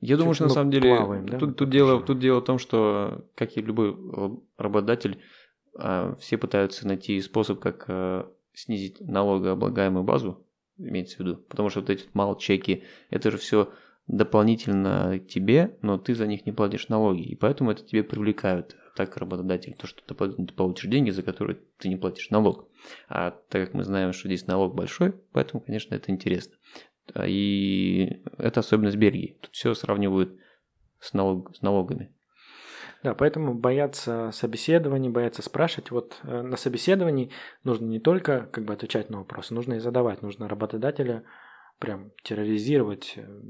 Я 0.00 0.16
думаю, 0.16 0.34
что 0.34 0.44
на 0.44 0.48
мы 0.48 0.54
самом 0.54 0.70
деле 0.70 0.88
плаваем, 0.88 1.28
да, 1.28 1.38
тут, 1.38 1.56
тут, 1.56 1.70
дело, 1.70 2.00
тут 2.00 2.18
дело 2.20 2.40
в 2.40 2.44
том, 2.44 2.58
что, 2.58 3.24
как 3.34 3.56
и 3.56 3.60
любой 3.60 3.90
раб- 3.90 4.40
работодатель, 4.56 5.18
а, 5.76 6.14
все 6.16 6.38
пытаются 6.38 6.86
найти 6.86 7.20
способ, 7.20 7.58
как 7.58 7.84
э, 7.88 8.24
снизить 8.52 9.00
налогооблагаемую 9.00 10.04
базу, 10.04 10.46
имеется 10.76 11.16
в 11.16 11.20
виду. 11.20 11.36
Потому 11.36 11.68
что 11.68 11.80
вот 11.80 11.90
эти 11.90 12.04
малчеки, 12.12 12.84
это 13.10 13.30
же 13.30 13.38
все 13.38 13.72
дополнительно 14.06 15.18
тебе, 15.18 15.76
но 15.82 15.98
ты 15.98 16.14
за 16.14 16.26
них 16.26 16.46
не 16.46 16.52
платишь 16.52 16.88
налоги. 16.88 17.22
И 17.22 17.34
поэтому 17.34 17.70
это 17.70 17.84
тебе 17.84 18.02
привлекают 18.02 18.76
так 18.96 19.16
работодатель, 19.16 19.74
то, 19.74 19.86
что 19.86 20.02
ты 20.02 20.14
получишь 20.14 20.90
деньги, 20.90 21.10
за 21.10 21.22
которые 21.22 21.60
ты 21.78 21.88
не 21.88 21.96
платишь 21.96 22.30
налог. 22.30 22.68
А 23.08 23.30
так 23.48 23.66
как 23.66 23.74
мы 23.74 23.84
знаем, 23.84 24.12
что 24.12 24.28
здесь 24.28 24.46
налог 24.46 24.74
большой, 24.74 25.12
поэтому, 25.32 25.60
конечно, 25.60 25.94
это 25.94 26.10
интересно. 26.10 26.56
А, 27.14 27.26
И 27.26 28.22
это 28.38 28.60
особенность 28.60 28.96
Бельгии. 28.96 29.38
Тут 29.40 29.52
все 29.52 29.74
сравнивают 29.74 30.38
с, 31.00 31.12
налог, 31.12 31.54
с 31.56 31.62
налогами. 31.62 32.12
Да, 33.02 33.14
поэтому 33.14 33.54
бояться 33.54 34.30
собеседований, 34.32 35.08
бояться 35.08 35.42
спрашивать. 35.42 35.90
Вот 35.90 36.18
э, 36.24 36.42
на 36.42 36.56
собеседовании 36.56 37.30
нужно 37.62 37.86
не 37.86 38.00
только 38.00 38.48
как 38.52 38.64
бы 38.64 38.72
отвечать 38.72 39.08
на 39.08 39.18
вопросы, 39.18 39.54
нужно 39.54 39.74
и 39.74 39.78
задавать. 39.78 40.22
Нужно 40.22 40.48
работодателя 40.48 41.22
прям 41.78 42.10
терроризировать 42.24 43.14
э, 43.16 43.40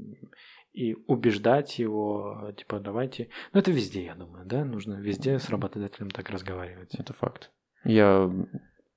и 0.73 0.93
убеждать 1.07 1.79
его, 1.79 2.49
э, 2.49 2.53
типа, 2.53 2.79
давайте... 2.79 3.29
Ну, 3.53 3.59
это 3.59 3.71
везде, 3.71 4.05
я 4.05 4.15
думаю, 4.15 4.45
да? 4.45 4.63
Нужно 4.63 4.95
везде 4.95 5.39
с 5.39 5.49
работодателем 5.49 6.11
так 6.11 6.29
разговаривать. 6.29 6.93
Это 6.93 7.13
факт. 7.13 7.51
Я, 7.83 8.31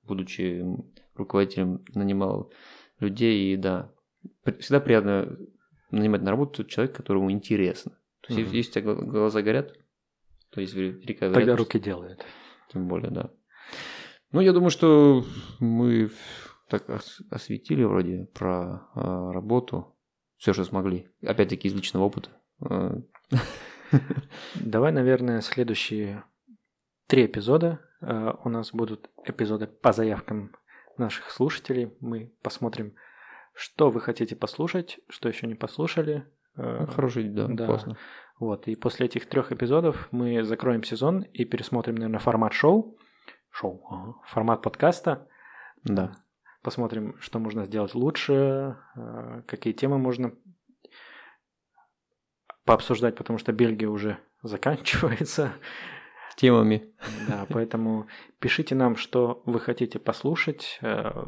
будучи 0.03 0.63
руководителем, 1.15 1.83
нанимал 1.95 2.51
людей, 2.99 3.53
и 3.53 3.57
да, 3.57 3.91
всегда 4.59 4.79
приятно 4.79 5.37
нанимать 5.91 6.21
на 6.21 6.31
работу 6.31 6.63
человека, 6.63 6.97
которому 6.97 7.31
интересно. 7.31 7.91
То 8.21 8.33
есть, 8.33 8.47
Мгм. 8.47 8.55
если 8.55 8.69
у 8.69 8.73
тебя 8.83 8.93
гла- 8.93 9.05
глаза 9.05 9.41
горят, 9.41 9.73
то 10.49 10.61
есть 10.61 10.73
велика 10.73 11.25
Тогда 11.27 11.39
вероятность, 11.41 11.59
руки 11.59 11.79
делают. 11.83 12.25
тем 12.71 12.87
более, 12.87 13.11
да. 13.11 13.29
Ну, 14.31 14.41
я 14.41 14.53
думаю, 14.53 14.69
что 14.71 15.23
мы 15.59 16.09
так 16.69 16.89
ос- 16.89 17.21
осветили 17.29 17.83
вроде 17.83 18.25
про 18.33 18.87
а, 18.95 19.31
работу, 19.31 19.95
все, 20.37 20.53
что 20.53 20.63
смогли. 20.63 21.07
Опять-таки 21.21 21.67
из 21.67 21.73
личного 21.73 22.05
опыта. 22.05 22.29
А, 22.61 22.97
Давай, 24.55 24.91
наверное, 24.91 25.41
следующие 25.41 26.23
три 27.07 27.25
эпизода 27.27 27.79
э, 28.01 28.31
у 28.43 28.49
нас 28.49 28.71
будут 28.73 29.11
эпизоды 29.23 29.67
по 29.67 29.91
заявкам 29.93 30.55
наших 30.97 31.29
слушателей. 31.29 31.93
Мы 31.99 32.33
посмотрим, 32.41 32.95
что 33.53 33.89
вы 33.89 34.01
хотите 34.01 34.35
послушать, 34.35 34.99
что 35.09 35.29
еще 35.29 35.47
не 35.47 35.55
послушали. 35.55 36.25
Э, 36.55 36.85
Хороший, 36.87 37.29
да, 37.29 37.47
да. 37.47 37.65
классно. 37.65 37.97
Вот, 38.39 38.67
и 38.67 38.75
после 38.75 39.05
этих 39.05 39.27
трех 39.27 39.51
эпизодов 39.51 40.07
мы 40.11 40.43
закроем 40.43 40.83
сезон 40.83 41.21
и 41.21 41.45
пересмотрим, 41.45 41.95
наверное, 41.95 42.19
формат 42.19 42.53
шоу. 42.53 42.97
Шоу, 43.51 43.85
ага, 43.89 44.15
формат 44.25 44.61
подкаста. 44.61 45.27
Да. 45.83 46.11
Посмотрим, 46.63 47.15
что 47.19 47.39
можно 47.39 47.65
сделать 47.65 47.93
лучше, 47.93 48.77
э, 48.95 49.43
какие 49.47 49.73
темы 49.73 49.97
можно 49.97 50.33
пообсуждать, 52.65 53.15
потому 53.15 53.37
что 53.37 53.51
Бельгия 53.51 53.87
уже 53.87 54.17
заканчивается. 54.41 55.53
Темами. 56.35 56.91
Да, 57.27 57.45
поэтому 57.47 58.07
пишите 58.39 58.73
нам, 58.73 58.95
что 58.95 59.43
вы 59.45 59.59
хотите 59.59 59.99
послушать 59.99 60.79
э, 60.81 61.27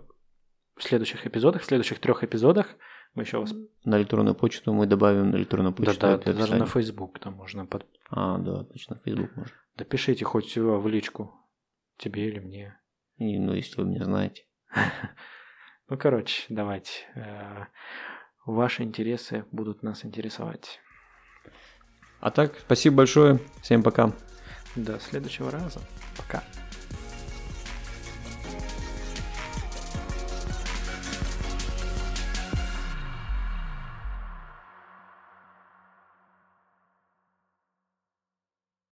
в 0.75 0.83
следующих 0.83 1.25
эпизодах, 1.25 1.61
в 1.61 1.65
следующих 1.65 1.99
трех 1.99 2.23
эпизодах. 2.23 2.67
Мы 3.13 3.23
еще 3.23 3.39
вас... 3.39 3.53
На 3.85 3.97
электронную 3.97 4.35
почту 4.35 4.73
мы 4.73 4.85
добавим 4.87 5.31
на 5.31 5.37
электронную 5.37 5.73
Да, 5.73 5.83
почту. 5.85 5.99
да, 6.01 6.13
это 6.15 6.33
даже 6.33 6.55
на 6.55 6.65
Facebook 6.65 7.19
там 7.19 7.33
можно. 7.33 7.65
Под... 7.65 7.85
А, 8.09 8.37
да, 8.39 8.63
точно, 8.65 8.99
Facebook 9.05 9.35
можно. 9.37 9.55
Да 9.77 9.85
пишите 9.85 10.25
хоть 10.25 10.57
э, 10.57 10.61
в 10.61 10.87
личку 10.87 11.33
тебе 11.97 12.27
или 12.27 12.39
мне. 12.39 12.77
И, 13.17 13.39
ну, 13.39 13.53
если 13.53 13.81
вы 13.81 13.87
меня 13.87 14.03
знаете. 14.05 14.43
Ну, 15.87 15.99
короче, 15.99 16.45
давайте. 16.49 16.91
э, 17.15 17.65
Ваши 18.47 18.81
интересы 18.81 19.45
будут 19.51 19.83
нас 19.83 20.03
интересовать. 20.03 20.79
А 22.19 22.31
так, 22.31 22.57
спасибо 22.59 22.97
большое. 22.97 23.39
Всем 23.61 23.83
пока. 23.83 24.11
До 24.75 24.99
следующего 24.99 25.51
раза. 25.51 25.79
Пока. 26.17 26.43